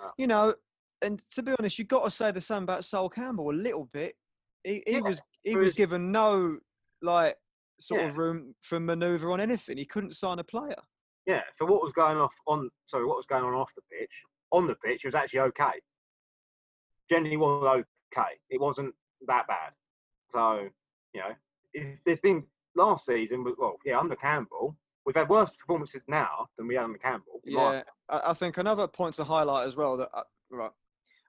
No. 0.00 0.10
you 0.18 0.26
know. 0.26 0.54
And 1.02 1.18
to 1.30 1.42
be 1.42 1.52
honest, 1.58 1.78
you've 1.78 1.88
got 1.88 2.04
to 2.04 2.10
say 2.10 2.30
the 2.30 2.40
same 2.40 2.62
about 2.62 2.84
Sol 2.84 3.08
Campbell 3.10 3.50
a 3.50 3.52
little 3.52 3.84
bit. 3.92 4.16
He, 4.64 4.82
he 4.86 4.94
Yeah, 4.94 5.00
was 5.00 5.22
he 5.42 5.56
was 5.56 5.74
given 5.74 6.10
no 6.10 6.58
like 7.02 7.36
sort 7.78 8.00
Yeah. 8.00 8.08
of 8.08 8.16
room 8.16 8.54
for 8.62 8.80
manoeuvre 8.80 9.30
on 9.30 9.40
anything. 9.40 9.76
He 9.76 9.84
couldn't 9.84 10.16
sign 10.16 10.38
a 10.38 10.44
player. 10.44 10.74
Yeah, 11.26 11.42
for 11.58 11.66
what 11.66 11.82
was 11.82 11.92
going 11.92 12.16
off 12.18 12.32
on, 12.46 12.70
sorry, 12.86 13.04
what 13.04 13.16
was 13.16 13.26
going 13.26 13.44
on 13.44 13.52
off 13.54 13.70
the 13.74 13.82
pitch, 13.90 14.10
on 14.52 14.66
the 14.66 14.76
pitch, 14.76 15.04
it 15.04 15.08
was 15.08 15.14
actually 15.14 15.40
okay. 15.40 15.72
Generally 17.10 17.36
was 17.36 17.84
okay. 18.12 18.30
It 18.50 18.60
wasn't 18.60 18.94
that 19.26 19.46
bad. 19.48 19.72
So, 20.30 20.68
you 21.12 21.20
know, 21.20 21.90
there's 22.04 22.20
been 22.20 22.44
last 22.76 23.06
season, 23.06 23.42
with- 23.44 23.58
well, 23.58 23.76
yeah, 23.84 23.98
under 23.98 24.16
Campbell, 24.16 24.76
we've 25.04 25.16
had 25.16 25.28
worse 25.28 25.50
performances 25.58 26.02
now 26.08 26.46
than 26.56 26.66
we 26.68 26.74
had 26.76 26.84
under 26.84 26.98
Campbell. 26.98 27.40
Yeah, 27.44 27.82
I, 28.08 28.30
I 28.30 28.34
think 28.34 28.58
another 28.58 28.86
point 28.86 29.14
to 29.16 29.24
highlight 29.24 29.66
as 29.66 29.76
well 29.76 29.96
that 29.96 30.10
uh, 30.14 30.22
right, 30.50 30.70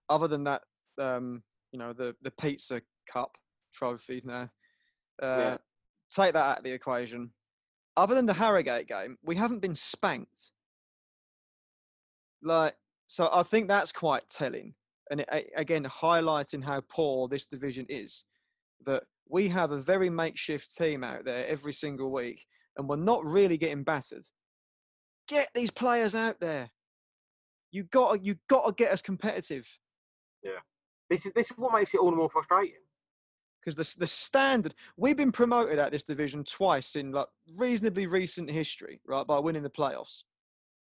other 0.10 0.28
than 0.28 0.44
that, 0.46 0.64
um, 1.00 1.44
you 1.72 1.80
know, 1.80 1.94
the 1.94 2.16
the 2.22 2.32
pizza 2.32 2.82
cup 3.12 3.38
trophy 3.74 4.22
now, 4.26 4.50
uh, 5.22 5.38
Yeah. 5.38 5.58
take 6.10 6.34
that 6.34 6.44
out 6.46 6.58
of 6.60 6.64
the 6.64 6.72
equation. 6.72 7.32
Other 7.98 8.16
than 8.16 8.26
the 8.26 8.34
Harrogate 8.34 8.88
game, 8.88 9.18
we 9.24 9.36
haven't 9.36 9.62
been 9.62 9.76
spanked. 9.76 10.52
Like, 12.42 12.76
so 13.08 13.30
I 13.34 13.44
think 13.44 13.68
that's 13.68 13.92
quite 13.92 14.30
telling, 14.30 14.74
and 15.12 15.22
it, 15.22 15.50
again 15.56 15.84
highlighting 15.84 16.64
how 16.64 16.82
poor 16.88 17.28
this 17.28 17.46
division 17.46 17.86
is. 17.90 18.24
That 18.86 19.04
we 19.28 19.50
have 19.50 19.72
a 19.72 19.80
very 19.80 20.10
makeshift 20.10 20.74
team 20.78 21.04
out 21.04 21.26
there 21.26 21.46
every 21.48 21.74
single 21.74 22.12
week, 22.12 22.46
and 22.78 22.88
we're 22.88 22.96
not 22.96 23.26
really 23.26 23.58
getting 23.58 23.84
battered 23.84 24.24
get 25.28 25.50
these 25.54 25.72
players 25.72 26.16
out 26.16 26.40
there. 26.40 26.70
You 27.72 27.84
got 27.84 28.24
you 28.24 28.36
got 28.48 28.66
to 28.66 28.74
get 28.74 28.92
us 28.92 29.02
competitive 29.02 29.68
Yeah, 30.44 30.52
This 31.10 31.26
is 31.26 31.34
this 31.36 31.52
is 31.52 31.58
what 31.58 31.74
makes 31.74 31.94
it 31.94 32.00
all 32.00 32.10
the 32.10 32.18
more 32.18 32.30
frustrating. 32.30 32.80
Because 33.68 33.76
the 33.96 34.00
the 34.00 34.08
standard 34.08 34.74
we've 34.96 35.18
been 35.18 35.32
promoted 35.32 35.78
at 35.78 35.92
this 35.92 36.04
division 36.04 36.44
twice 36.46 36.96
in 36.96 37.12
like 37.12 37.28
reasonably 37.56 38.06
recent 38.06 38.50
history, 38.50 39.02
right? 39.06 39.28
By 39.28 39.40
winning 39.40 39.64
the 39.64 39.70
playoffs. 39.70 40.24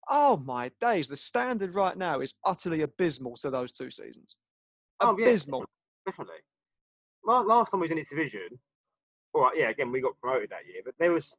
Oh 0.10 0.38
my 0.46 0.72
days! 0.80 1.08
The 1.08 1.18
standard 1.18 1.74
right 1.74 1.98
now 1.98 2.20
is 2.20 2.34
utterly 2.46 2.84
abysmal 2.84 3.36
to 3.38 3.50
those 3.50 3.72
two 3.72 3.90
seasons. 3.90 4.36
Oh, 5.02 5.16
yeah. 5.18 5.26
Abysmal. 5.26 5.66
Definitely. 6.06 6.36
La- 7.26 7.42
Last 7.42 7.72
time 7.72 7.80
we 7.80 7.86
was 7.86 7.92
in 7.92 7.98
this 7.98 8.10
division, 8.10 8.60
all 9.34 9.42
right, 9.44 9.54
yeah, 9.58 9.70
again, 9.70 9.92
we 9.92 10.00
got 10.00 10.14
promoted 10.22 10.50
that 10.52 10.66
year, 10.72 10.82
but 10.86 10.94
there 10.98 11.12
was, 11.12 11.36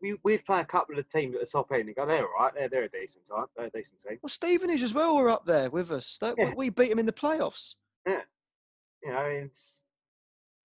we, 0.00 0.16
we'd 0.22 0.44
play 0.46 0.60
a 0.60 0.64
couple 0.64 0.96
of 0.98 1.06
teams 1.10 1.34
at 1.34 1.40
the 1.40 1.46
top 1.46 1.70
end 1.72 1.86
and 1.88 1.96
go, 1.96 2.06
they're 2.06 2.24
all 2.24 2.32
right, 2.44 2.54
they're, 2.54 2.68
they're 2.68 2.84
a 2.84 2.88
decent 2.88 3.26
time, 3.28 3.44
they're 3.56 3.66
a 3.66 3.70
decent 3.70 4.00
team. 4.08 4.18
Well, 4.22 4.30
Stevenage 4.30 4.80
as 4.82 4.94
well 4.94 5.16
were 5.16 5.28
up 5.28 5.44
there 5.44 5.68
with 5.70 5.90
us. 5.90 6.16
They- 6.18 6.32
Yeah. 6.38 6.52
We 6.56 6.70
beat 6.70 6.88
them 6.90 6.98
in 7.00 7.04
the 7.06 7.12
playoffs. 7.12 7.74
Yeah. 8.06 8.20
You 9.02 9.10
know, 9.10 9.20
it's, 9.22 9.80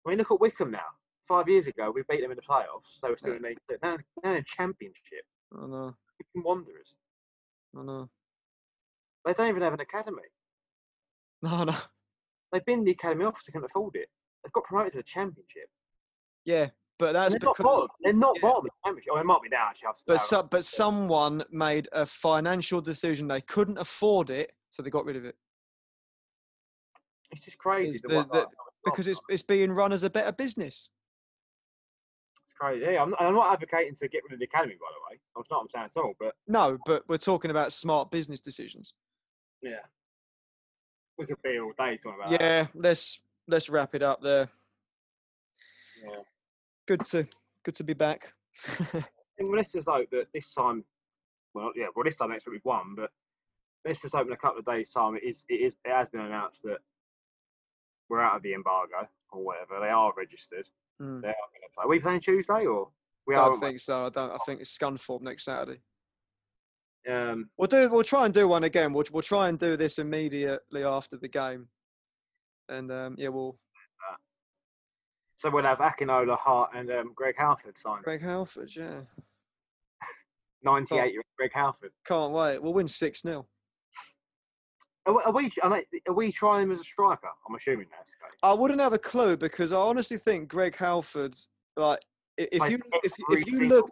I 0.04 0.10
mean, 0.10 0.18
look 0.18 0.30
at 0.30 0.40
Wycombe 0.40 0.70
now. 0.70 0.80
Five 1.26 1.48
years 1.48 1.66
ago, 1.66 1.90
we 1.90 2.02
beat 2.08 2.20
them 2.20 2.30
in 2.30 2.36
the 2.36 2.42
playoffs. 2.42 3.00
They 3.02 3.08
were 3.08 3.16
still 3.16 3.30
Yeah. 3.30 3.36
in 3.36 3.42
the 3.68 3.78
now, 3.82 3.96
now 4.22 4.30
in 4.32 4.36
a 4.38 4.42
championship. 4.44 5.24
I 5.56 5.66
know. 5.66 5.94
Wycombe 6.18 6.44
Wanderers. 6.44 6.94
I 7.76 7.82
know. 7.82 8.10
They 9.24 9.32
don't 9.32 9.48
even 9.48 9.62
have 9.62 9.72
an 9.72 9.80
academy. 9.80 10.22
No, 11.42 11.64
no. 11.64 11.74
They've 12.52 12.64
been 12.64 12.84
the 12.84 12.90
academy 12.90 13.24
officer, 13.24 13.52
can't 13.52 13.64
afford 13.64 13.96
it. 13.96 14.08
They've 14.42 14.52
got 14.52 14.64
promoted 14.64 14.92
to 14.92 14.98
the 14.98 15.04
championship. 15.04 15.70
Yeah, 16.44 16.68
but 16.98 17.08
And 17.08 17.16
that's 17.16 17.34
they're 17.34 17.40
not 17.42 17.56
because. 17.56 17.64
bottom. 17.64 17.88
They're 18.02 18.12
not 18.12 18.36
yeah. 18.36 18.42
bottom 18.42 18.58
of 18.58 18.64
the 18.64 18.70
championship. 18.84 19.12
Oh, 19.14 19.18
it 19.18 19.24
might 19.24 19.42
be 19.42 19.48
now, 19.48 19.68
actually. 19.70 19.88
But 20.06 20.20
so, 20.20 20.42
but 20.42 20.64
someone 20.66 21.42
made 21.50 21.88
a 21.92 22.04
financial 22.04 22.82
decision. 22.82 23.26
They 23.26 23.40
couldn't 23.40 23.78
afford 23.78 24.28
it, 24.28 24.52
so 24.68 24.82
they 24.82 24.90
got 24.90 25.06
rid 25.06 25.16
of 25.16 25.24
it 25.24 25.36
it's 27.34 27.44
just 27.44 27.58
crazy. 27.58 27.98
The 28.02 28.08
the- 28.32 28.46
Oh, 28.86 28.90
because 28.90 29.06
it's 29.08 29.20
it's 29.28 29.42
being 29.42 29.72
run 29.72 29.92
as 29.92 30.04
a 30.04 30.10
better 30.10 30.32
business. 30.32 30.90
It's 32.46 32.54
crazy. 32.58 32.84
Yeah, 32.84 33.02
I'm, 33.02 33.10
not- 33.10 33.20
I'm 33.22 33.34
not 33.34 33.52
advocating 33.52 33.94
to 33.96 34.08
get 34.08 34.22
rid 34.24 34.34
of 34.34 34.38
the 34.38 34.44
academy, 34.44 34.74
by 34.74 34.86
the 34.92 35.14
way. 35.14 35.20
That's 35.36 35.50
not 35.50 35.56
what 35.56 35.62
I'm 35.62 35.68
saying 35.70 35.84
at 35.96 36.02
all. 36.02 36.14
But 36.20 36.34
No, 36.46 36.78
but 36.86 37.02
we're 37.08 37.18
talking 37.18 37.50
about 37.50 37.72
smart 37.72 38.10
business 38.10 38.40
decisions. 38.40 38.94
yeah, 39.62 39.80
we 41.18 41.26
could 41.26 41.40
be 41.42 41.58
all 41.58 41.72
day 41.78 41.96
talking 41.96 42.18
about 42.20 42.30
that. 42.30 42.40
Yeah, 42.40 42.66
let's 42.74 43.20
let's 43.48 43.68
wrap 43.70 43.94
it 43.94 44.02
up 44.02 44.20
there. 44.22 44.48
Yeah. 46.02 46.20
Good 46.86 47.02
to 47.06 47.26
good 47.64 47.74
to 47.76 47.84
be 47.84 47.94
back. 47.94 48.32
And 49.36 49.48
let's 49.48 49.72
just 49.72 49.88
hope 49.88 50.08
that 50.12 50.28
this 50.32 50.52
time, 50.52 50.84
well, 51.54 51.72
yeah, 51.74 51.86
well, 51.96 52.04
this 52.04 52.14
time 52.14 52.30
next 52.30 52.46
week 52.46 52.52
we've 52.52 52.64
won, 52.64 52.94
but 52.96 53.10
let's 53.84 54.00
just 54.00 54.14
hope 54.14 54.28
in 54.28 54.32
a 54.32 54.36
couple 54.36 54.60
of 54.60 54.64
days' 54.64 54.92
time 54.92 55.16
it 55.16 55.24
is, 55.24 55.44
it 55.48 55.54
is, 55.54 55.74
it 55.84 55.90
has 55.90 56.08
been 56.08 56.20
announced 56.20 56.62
that 56.62 56.78
we're 58.14 58.22
out 58.22 58.36
of 58.36 58.42
the 58.42 58.54
embargo 58.54 59.08
or 59.30 59.44
whatever. 59.44 59.80
They 59.80 59.88
are 59.90 60.12
registered. 60.16 60.68
Mm. 61.02 61.20
They 61.22 61.28
are 61.28 61.48
going 61.52 61.62
to 61.62 61.74
play. 61.74 61.84
Are 61.84 61.88
we 61.88 61.98
playing 61.98 62.20
Tuesday 62.20 62.66
or 62.66 62.88
we 63.26 63.34
I 63.34 63.38
don't 63.38 63.60
think 63.60 63.80
so. 63.80 64.06
I 64.06 64.08
don't. 64.10 64.30
I 64.30 64.36
think 64.46 64.60
it's 64.60 64.76
Scunthorpe 64.76 65.22
next 65.22 65.44
Saturday. 65.44 65.80
Um, 67.10 67.48
We'll 67.56 67.68
do. 67.68 67.88
We'll 67.90 68.02
try 68.02 68.26
and 68.26 68.34
do 68.34 68.48
one 68.48 68.64
again. 68.64 68.92
We'll 68.92 69.04
we'll 69.12 69.22
try 69.22 69.48
and 69.48 69.58
do 69.58 69.76
this 69.76 69.98
immediately 69.98 70.84
after 70.84 71.16
the 71.16 71.28
game, 71.28 71.68
and 72.68 72.92
um, 72.92 73.14
yeah, 73.18 73.28
we'll 73.28 73.58
so 75.36 75.50
we'll 75.50 75.64
have 75.64 75.78
Akinola, 75.78 76.38
Hart, 76.38 76.70
and 76.74 76.90
um, 76.90 77.12
Greg 77.14 77.34
Halford 77.36 77.76
signed. 77.76 78.04
Greg 78.04 78.22
Halford. 78.22 78.74
Yeah, 78.74 79.02
98 80.62 81.12
year 81.12 81.18
old 81.18 81.24
Greg 81.36 81.50
Halford. 81.54 81.92
can't 82.06 82.32
wait. 82.32 82.62
We'll 82.62 82.72
win 82.72 82.88
six 82.88 83.22
0 83.22 83.46
Are, 85.06 85.14
we- 85.14 85.22
are 85.22 85.32
we? 85.32 85.50
Are, 86.08 86.14
we 86.14 86.32
trying 86.32 86.62
him 86.64 86.72
as 86.72 86.80
a 86.80 86.84
striker? 86.84 87.28
I'm 87.48 87.54
assuming 87.54 87.86
that's 87.90 88.10
the 88.10 88.16
case. 88.26 88.38
I 88.42 88.52
wouldn't 88.52 88.80
have 88.80 88.92
a 88.92 88.98
clue 88.98 89.36
because 89.36 89.72
I 89.72 89.76
honestly 89.76 90.16
think 90.16 90.48
Greg 90.48 90.76
Halford, 90.76 91.34
like, 91.76 92.00
if 92.38 92.70
you 92.70 92.80
if, 93.02 93.12
if 93.30 93.46
you 93.46 93.68
look 93.68 93.90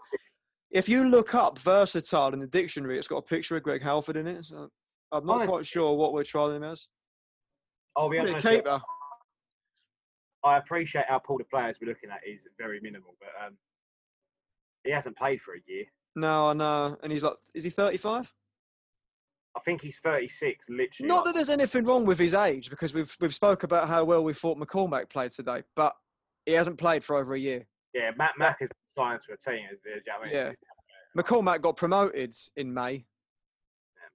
if 0.71 0.89
you 0.89 1.05
look 1.09 1.35
up 1.35 1.59
versatile 1.59 2.33
in 2.33 2.41
the 2.41 2.47
dictionary, 2.47 2.99
it's 2.99 3.09
got 3.09 3.19
a 3.19 3.23
picture 3.23 3.57
of 3.57 3.63
Greg 3.63 3.83
Halford 3.83 4.17
in 4.17 4.27
it. 4.27 4.45
So 4.47 4.69
I'm 5.13 5.27
not 5.27 5.47
quite 5.47 5.67
sure 5.67 5.95
what 5.97 6.13
we're 6.15 6.25
trying 6.25 6.57
him 6.57 6.65
as. 6.65 6.89
Be 7.97 8.17
Yeah, 8.17 8.23
honest. 8.23 8.47
keeper. 8.47 8.81
I 10.45 10.57
appreciate 10.57 11.05
our 11.09 11.21
pool 11.21 11.41
of 11.41 11.49
players 11.51 11.77
we're 11.81 11.89
looking 11.89 12.11
at 12.11 12.21
is 12.27 12.41
very 12.59 12.81
minimal, 12.81 13.15
but 13.21 13.29
um, 13.47 13.57
he 14.83 14.91
hasn't 14.91 15.17
played 15.17 15.41
for 15.43 15.55
a 15.55 15.59
year. 15.67 15.85
No, 16.17 16.49
I 16.49 16.53
know. 16.55 16.97
And 17.03 17.13
he's 17.13 17.23
like, 17.23 17.37
is 17.55 17.63
he 17.65 17.71
35? 17.71 18.33
I 19.57 19.61
think 19.61 19.83
he's 19.83 19.99
36, 20.03 20.65
literally. 20.69 21.09
Not 21.09 21.25
that 21.27 21.35
there's 21.35 21.51
anything 21.51 21.85
wrong 21.85 22.07
with 22.07 22.19
his 22.19 22.33
age, 22.35 22.71
because 22.71 22.95
we've 22.95 23.15
we've 23.21 23.35
spoke 23.35 23.63
about 23.65 23.89
how 23.89 24.05
well 24.05 24.25
we 24.25 24.33
thought 24.33 24.59
McCormack 24.59 25.11
played 25.11 25.31
today, 25.33 25.63
but 25.77 25.95
he 26.47 26.53
hasn't 26.53 26.79
played 26.79 27.05
for 27.05 27.17
over 27.17 27.35
a 27.35 27.39
year. 27.39 27.67
yeah, 27.95 28.11
Matt 28.17 28.33
Mack 28.39 28.59
is 28.63 28.69
signed 28.87 29.21
for 29.23 29.35
a 29.35 29.39
team. 29.39 29.67
is- 29.71 29.79
is- 29.85 30.03
I 30.11 30.25
mean, 30.25 30.35
Yeah. 30.35 30.53
McCormack 31.17 31.61
got 31.61 31.77
promoted 31.77 32.35
in 32.57 32.73
May. 32.73 33.05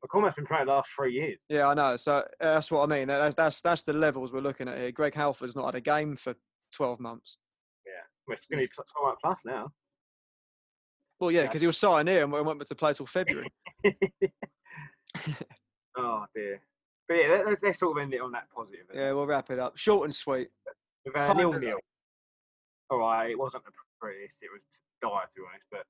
McCormack's 0.04 0.36
been 0.36 0.46
playing 0.48 0.66
the 0.66 0.72
last 0.74 0.90
three 0.96 1.14
years. 1.14 1.38
Yeah, 1.50 1.68
I 1.70 1.74
know. 1.76 1.96
So 1.96 2.16
uh, 2.18 2.24
that's 2.40 2.72
what 2.72 2.84
I 2.84 2.86
mean. 2.88 3.08
That's 3.08 3.36
that's, 3.36 3.62
that's 3.62 3.84
the 3.84 3.94
levels 3.94 4.32
we're 4.34 4.42
looking 4.42 4.68
at 4.68 4.78
here. 4.78 4.92
Greg 4.92 5.14
Halford's 5.16 5.56
not 5.56 5.66
had 5.66 5.76
a 5.76 5.82
game 5.82 6.16
for 6.16 6.36
12 6.74 7.00
months. 7.00 7.38
Yeah, 7.86 7.92
well, 8.28 8.36
it's 8.36 8.46
going 8.48 8.62
to 8.62 8.68
be 8.68 8.72
pl- 8.76 8.86
12 9.00 9.18
plus 9.24 9.40
now. 9.46 9.70
Well, 11.20 11.32
yeah, 11.32 11.42
Yeah. 11.42 11.48
because 11.48 11.62
he 11.62 11.68
was 11.68 11.78
signed 11.78 12.10
here 12.10 12.24
and 12.24 12.32
we 12.32 12.42
went 12.42 12.66
to 12.66 12.76
play 12.76 12.94
till 12.94 13.06
February. 13.06 13.52
Oh 15.98 16.26
dear. 16.36 16.62
But 17.08 17.16
yeah, 17.16 17.28
let- 17.30 17.48
let's, 17.48 17.64
let's 17.64 17.80
sort 17.80 17.98
of 17.98 18.02
end 18.04 18.14
it 18.14 18.22
on 18.22 18.32
that 18.34 18.48
positive. 18.54 18.86
yeah, 18.94 19.12
we'll 19.14 19.26
wrap 19.26 19.50
it 19.50 19.60
up. 19.60 19.78
Short 19.78 20.06
and 20.06 20.14
sweet. 20.14 20.50
With 21.06 21.16
uh, 21.16 21.34
nil 21.34 21.54
nil. 21.54 21.80
All 22.90 23.00
right, 23.00 23.32
it 23.32 23.40
wasn't 23.40 23.64
the 23.66 23.72
prettiest. 24.00 24.38
It 24.42 24.50
was 24.54 24.64
dire 25.02 25.26
to 25.26 25.36
be 25.36 25.42
honest, 25.50 25.66
but 25.72 25.84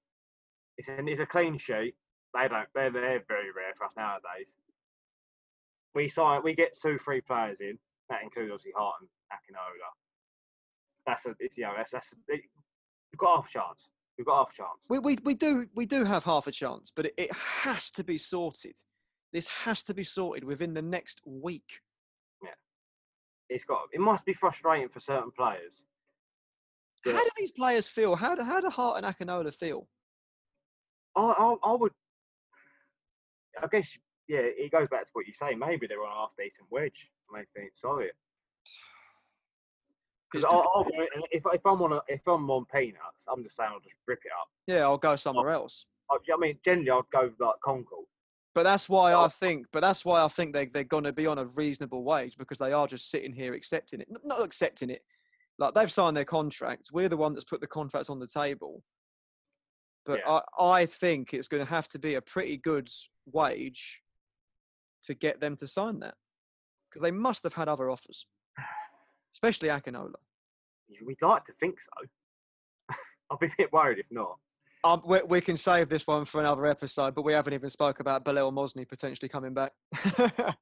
it's 0.77 0.87
a, 0.89 1.05
it's 1.11 1.21
a 1.21 1.25
clean 1.25 1.57
sheet. 1.57 1.95
They 2.33 2.47
don't. 2.47 2.67
They're, 2.75 2.91
they're 2.91 3.23
very 3.27 3.51
rare 3.51 3.73
for 3.77 3.85
us 3.85 3.91
nowadays. 3.97 4.53
We 5.95 6.07
sign. 6.07 6.41
We 6.43 6.53
get 6.53 6.77
two, 6.79 6.97
three 6.99 7.21
players 7.21 7.57
in. 7.59 7.77
That 8.09 8.23
includes 8.23 8.51
obviously 8.53 8.73
Hart 8.77 8.95
and 9.01 9.09
Akinola. 9.33 9.91
That's 11.05 11.25
a. 11.25 11.35
It's 11.39 11.57
you 11.57 11.63
know 11.63 11.73
that's 11.75 11.91
that's. 11.91 12.13
It, 12.27 12.41
we've 13.11 13.19
got 13.19 13.37
half 13.37 13.49
a 13.49 13.51
chance. 13.51 13.89
We've 14.17 14.25
got 14.27 14.37
half 14.45 14.53
a 14.53 14.57
chance. 14.57 14.79
We, 14.89 14.99
we, 14.99 15.17
we 15.23 15.33
do 15.33 15.67
we 15.75 15.85
do 15.85 16.03
have 16.03 16.23
half 16.23 16.47
a 16.47 16.51
chance, 16.51 16.91
but 16.95 17.07
it, 17.07 17.13
it 17.17 17.31
has 17.33 17.91
to 17.91 18.03
be 18.03 18.17
sorted. 18.17 18.75
This 19.33 19.47
has 19.47 19.83
to 19.83 19.93
be 19.93 20.03
sorted 20.03 20.43
within 20.43 20.73
the 20.73 20.81
next 20.81 21.21
week. 21.25 21.81
Yeah, 22.43 22.49
it's 23.49 23.65
got. 23.65 23.81
It 23.91 23.99
must 23.99 24.25
be 24.25 24.33
frustrating 24.33 24.89
for 24.89 24.99
certain 24.99 25.31
players. 25.31 25.83
How 27.05 27.23
do 27.23 27.29
these 27.37 27.51
players 27.51 27.87
feel? 27.87 28.15
How 28.15 28.35
do, 28.35 28.43
how 28.43 28.59
do 28.59 28.69
Hart 28.69 29.01
and 29.01 29.05
Akinola 29.05 29.53
feel? 29.53 29.87
I, 31.15 31.21
I, 31.21 31.55
I 31.63 31.73
would. 31.73 31.91
I 33.61 33.67
guess 33.71 33.87
yeah, 34.27 34.39
it 34.41 34.71
goes 34.71 34.87
back 34.89 35.05
to 35.05 35.11
what 35.13 35.25
you 35.25 35.33
say. 35.33 35.55
Maybe 35.55 35.87
they're 35.87 36.03
on 36.03 36.11
a 36.11 36.15
half 36.15 36.33
decent 36.37 36.67
wedge. 36.69 37.09
Maybe 37.31 37.69
solid. 37.73 38.11
Because 40.29 40.45
if 41.31 41.41
if 41.53 41.65
I'm 41.65 41.81
on 41.81 41.93
a, 41.93 42.01
if 42.09 42.19
I'm 42.27 42.51
on 42.51 42.65
peanuts, 42.65 43.23
I'm 43.31 43.43
just 43.43 43.55
saying 43.55 43.69
I'll 43.71 43.79
just 43.79 43.95
rip 44.07 44.19
it 44.25 44.31
up. 44.37 44.49
Yeah, 44.67 44.81
I'll 44.81 44.97
go 44.97 45.15
somewhere 45.15 45.51
else. 45.51 45.85
I, 46.11 46.17
I 46.17 46.37
mean, 46.37 46.59
generally 46.65 46.91
I'd 46.91 47.03
go 47.13 47.31
like 47.39 47.55
Concord. 47.63 48.03
But 48.57 48.63
that's 48.63 48.89
why 48.89 49.13
I 49.13 49.27
think. 49.27 49.67
But 49.71 49.81
that's 49.81 50.03
why 50.03 50.23
I 50.23 50.27
think 50.27 50.55
they 50.55 50.65
they're 50.65 50.83
going 50.83 51.03
to 51.03 51.13
be 51.13 51.27
on 51.27 51.37
a 51.37 51.45
reasonable 51.45 52.03
wage 52.03 52.39
because 52.39 52.57
they 52.57 52.73
are 52.73 52.87
just 52.87 53.11
sitting 53.11 53.31
here 53.31 53.53
accepting 53.53 54.01
it. 54.01 54.07
Not 54.23 54.41
accepting 54.41 54.89
it. 54.89 55.03
Like 55.59 55.75
they've 55.75 55.91
signed 55.91 56.17
their 56.17 56.25
contracts. 56.25 56.91
We're 56.91 57.07
the 57.07 57.17
one 57.17 57.35
that's 57.35 57.45
put 57.45 57.61
the 57.61 57.67
contracts 57.67 58.09
on 58.09 58.17
the 58.17 58.25
table. 58.25 58.81
But 60.07 60.21
I, 60.25 60.41
I 60.59 60.85
think 60.87 61.35
it's 61.35 61.47
going 61.47 61.63
to 61.63 61.69
have 61.69 61.87
to 61.89 61.99
be 61.99 62.15
a 62.15 62.21
pretty 62.21 62.57
good 62.57 62.89
wage 63.31 64.01
to 65.03 65.13
get 65.13 65.39
them 65.39 65.55
to 65.57 65.67
sign 65.67 65.99
that 65.99 66.15
because 66.89 67.03
they 67.03 67.11
must 67.11 67.43
have 67.43 67.53
had 67.53 67.67
other 67.67 67.91
offers, 67.91 68.25
especially 69.35 69.69
Akinola. 69.69 70.13
We'd 71.05 71.21
like 71.21 71.45
to 71.45 71.53
think 71.59 71.75
so. 71.79 72.95
I'll 73.29 73.37
be 73.37 73.45
a 73.45 73.51
bit 73.55 73.71
worried 73.71 73.99
if 73.99 74.07
not. 74.09 74.39
Um, 74.83 75.01
we, 75.05 75.19
we 75.27 75.41
can 75.41 75.57
save 75.57 75.89
this 75.89 76.05
one 76.05 76.25
for 76.25 76.39
another 76.39 76.65
episode, 76.65 77.15
but 77.15 77.23
we 77.25 77.33
haven't 77.33 77.53
even 77.53 77.69
spoke 77.69 77.99
about 77.99 78.23
Bilel 78.23 78.53
Mohsni 78.53 78.87
potentially 78.87 79.27
coming 79.29 79.53
back. 79.53 79.71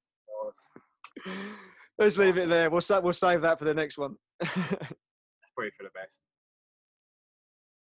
Let's 1.97 2.17
leave 2.17 2.37
it 2.37 2.49
there. 2.49 2.69
We'll 2.69 2.81
sa- 2.81 2.99
we'll 3.01 3.13
save 3.13 3.41
that 3.41 3.59
for 3.59 3.65
the 3.65 3.73
next 3.73 3.97
one. 3.97 4.15
Probably 4.39 5.71
for 5.77 5.83
the 5.83 5.89
best. 5.93 6.19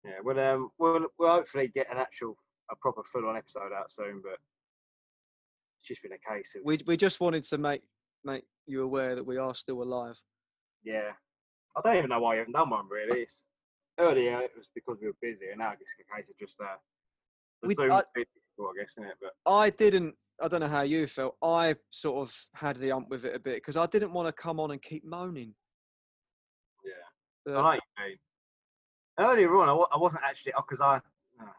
Yeah, 0.05 0.19
well, 0.23 0.39
um, 0.39 0.69
we'll 0.79 1.07
we'll 1.19 1.29
hopefully 1.31 1.69
get 1.73 1.87
an 1.91 1.97
actual 1.97 2.37
a 2.71 2.75
proper 2.75 3.01
full 3.11 3.27
on 3.27 3.35
episode 3.37 3.73
out 3.77 3.91
soon, 3.91 4.21
but 4.23 4.37
it's 5.79 5.87
just 5.87 6.01
been 6.01 6.13
a 6.13 6.33
case 6.33 6.53
of 6.55 6.61
we 6.63 6.79
we 6.87 6.95
just 6.95 7.19
wanted 7.19 7.43
to 7.43 7.57
make 7.57 7.81
make 8.23 8.43
you 8.65 8.83
aware 8.83 9.15
that 9.15 9.25
we 9.25 9.37
are 9.37 9.53
still 9.55 9.81
alive. 9.83 10.21
yeah. 10.83 11.11
I 11.75 11.81
don't 11.83 11.97
even 11.97 12.09
know 12.09 12.19
why 12.19 12.33
you 12.33 12.39
haven't 12.39 12.53
done 12.53 12.71
one 12.71 12.87
really. 12.89 13.21
It's 13.21 13.45
earlier 13.99 14.39
it 14.41 14.51
was 14.55 14.67
because 14.75 14.97
we 15.01 15.07
were 15.07 15.15
busy, 15.21 15.49
and 15.49 15.59
now 15.59 15.71
it's 15.73 15.81
a 15.99 16.15
case 16.15 16.29
of 16.29 16.37
just 16.37 16.59
uh, 16.61 16.75
We- 17.63 17.75
Zoom's 17.75 17.91
I- 17.91 18.03
difficult, 18.15 18.75
I 18.75 18.81
guess, 18.81 18.91
isn't 18.97 19.05
it? 19.09 19.17
But 19.21 19.33
I 19.51 19.69
didn't. 19.69 20.15
I 20.39 20.47
don't 20.47 20.59
know 20.61 20.67
how 20.67 20.81
you 20.81 21.07
felt. 21.07 21.35
I 21.41 21.75
sort 21.89 22.27
of 22.27 22.47
had 22.53 22.77
the 22.77 22.91
ump 22.91 23.09
with 23.09 23.25
it 23.25 23.33
a 23.35 23.39
bit 23.39 23.55
because 23.55 23.75
I 23.75 23.87
didn't 23.87 24.13
want 24.13 24.27
to 24.27 24.31
come 24.31 24.59
on 24.59 24.69
and 24.71 24.79
keep 24.81 25.03
moaning. 25.03 25.55
yeah, 26.83 27.53
Uh, 27.53 27.59
I 27.59 27.61
like 27.61 27.81
you. 28.07 28.17
Earlier 29.19 29.55
on, 29.57 29.87
I, 29.91 29.97
wasn't 29.97 30.21
actually 30.23 30.53
because 30.55 30.79
I, 30.79 30.97
uh, 30.97 30.99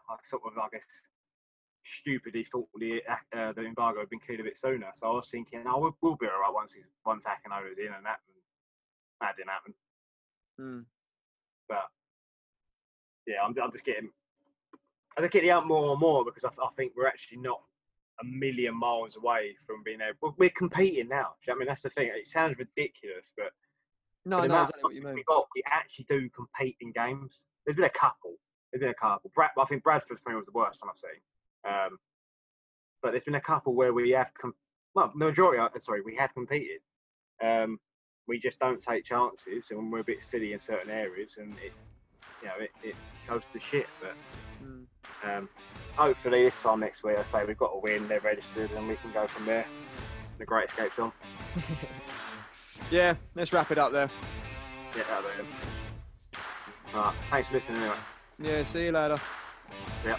I 0.09 0.16
sort 0.30 0.43
of 0.47 0.57
I 0.59 0.68
guess 0.70 0.84
stupidly 1.84 2.47
thought 2.53 2.68
the 2.78 3.01
uh, 3.36 3.53
the 3.53 3.64
embargo 3.64 3.99
had 3.99 4.11
been 4.11 4.20
cleared 4.20 4.41
a 4.41 4.45
bit 4.45 4.57
sooner. 4.59 4.93
So 4.95 5.09
I 5.09 5.11
was 5.11 5.28
thinking, 5.28 5.64
oh, 5.66 5.80
we'll, 5.80 5.97
we'll 6.01 6.16
be 6.16 6.26
all 6.26 6.41
right 6.41 6.55
once 6.55 6.72
he's 6.72 6.84
once 7.05 7.24
Akinola's 7.24 7.78
in, 7.78 7.93
and 7.93 8.07
that 8.07 8.20
that 9.20 9.36
didn't 9.36 9.49
happen. 9.51 9.74
Hmm. 10.57 10.80
But 11.68 11.89
yeah, 13.29 13.37
I'm, 13.45 13.55
I'm 13.62 13.70
just 13.70 13.85
getting 13.85 14.09
I 15.16 15.20
just 15.20 15.33
get 15.33 15.43
the 15.43 15.51
out 15.51 15.66
more 15.66 15.93
and 15.93 16.01
more 16.01 16.24
because 16.24 16.45
I, 16.45 16.49
I 16.49 16.68
think 16.76 16.93
we're 16.97 17.07
actually 17.09 17.39
not 17.39 17.61
a 18.20 18.24
million 18.24 18.74
miles 18.74 19.16
away 19.16 19.57
from 19.66 19.83
being 19.85 19.99
able. 20.01 20.35
We're 20.39 20.51
competing 20.51 21.09
now. 21.09 21.16
Do 21.16 21.16
you 21.16 21.24
know 21.24 21.29
what 21.29 21.55
I 21.55 21.59
mean? 21.59 21.68
That's 21.68 21.83
the 21.83 21.91
thing. 21.91 22.11
It 22.14 22.26
sounds 22.26 22.57
ridiculous, 22.59 23.33
but 23.37 23.51
No, 24.24 24.45
no, 24.45 24.61
exactly 24.61 24.83
what 24.83 24.95
you 24.95 25.03
mean. 25.03 25.14
We 25.14 25.24
got. 25.24 25.47
We 25.55 25.62
actually 25.66 26.07
do 26.09 26.29
compete 26.31 26.76
in 26.81 26.93
games. 26.93 27.45
There's 27.64 27.76
been 27.76 27.85
a 27.85 27.91
couple. 27.91 28.35
There's 28.72 28.81
been 28.81 28.91
a 28.91 28.95
couple. 28.95 29.31
Brad, 29.35 29.51
I 29.59 29.64
think 29.64 29.83
Bradford 29.83 30.18
for 30.22 30.31
me 30.31 30.37
was 30.37 30.47
the 30.47 30.53
worst 30.53 30.81
one 30.81 30.91
I've 30.91 31.01
seen. 31.01 31.20
Um, 31.72 31.99
but 33.03 33.12
there's 33.12 33.24
been 33.24 33.37
a 33.37 33.41
couple 33.41 33.74
where 33.74 33.93
we 33.93 34.11
have, 34.11 34.31
com- 34.41 34.55
well, 34.95 35.12
the 35.16 35.24
majority. 35.24 35.59
Are, 35.59 35.70
sorry, 35.79 36.03
we 36.03 36.16
have 36.16 36.33
competed. 36.35 36.81
Um, 37.43 37.79
we 38.26 38.39
just 38.39 38.59
don't 38.59 38.81
take 38.81 39.05
chances, 39.05 39.70
and 39.70 39.91
we're 39.91 40.01
a 40.01 40.05
bit 40.05 40.22
silly 40.22 40.53
in 40.53 40.61
certain 40.61 40.91
areas, 40.91 41.37
and 41.39 41.55
it, 41.59 41.72
you 42.43 42.49
know, 42.49 42.55
it, 42.61 42.70
it 42.82 42.95
goes 43.28 43.43
to 43.53 43.61
shit. 43.61 43.86
But 44.01 44.14
Hmm. 44.61 44.82
um, 45.28 45.49
hopefully, 45.97 46.45
this 46.45 46.61
time 46.62 46.80
next 46.80 47.03
week, 47.05 47.16
I 47.18 47.24
say 47.24 47.45
we've 47.47 47.57
got 47.59 47.72
to 47.72 47.78
win. 47.78 48.09
They're 48.09 48.20
registered, 48.20 48.70
and 48.72 48.89
we 48.89 48.97
can 48.97 49.12
go 49.12 49.26
from 49.28 49.47
there. 49.47 49.66
The 50.39 50.45
great 50.45 50.68
escape's 50.68 50.99
on. 50.99 51.12
Yeah, 52.91 53.14
let's 53.34 53.53
wrap 53.53 53.70
it 53.70 53.78
up 53.78 53.93
there. 53.93 54.11
Yeah, 54.97 55.03
out 55.12 55.24
of 55.24 55.30
there. 55.36 55.47
All 56.95 57.03
right, 57.03 57.14
thanks 57.30 57.49
for 57.49 57.55
listening. 57.55 57.78
Anyway. 57.78 57.97
Yeah, 58.41 58.62
see 58.64 58.86
you 58.86 58.93
later. 58.93 59.18
Yep. 60.05 60.18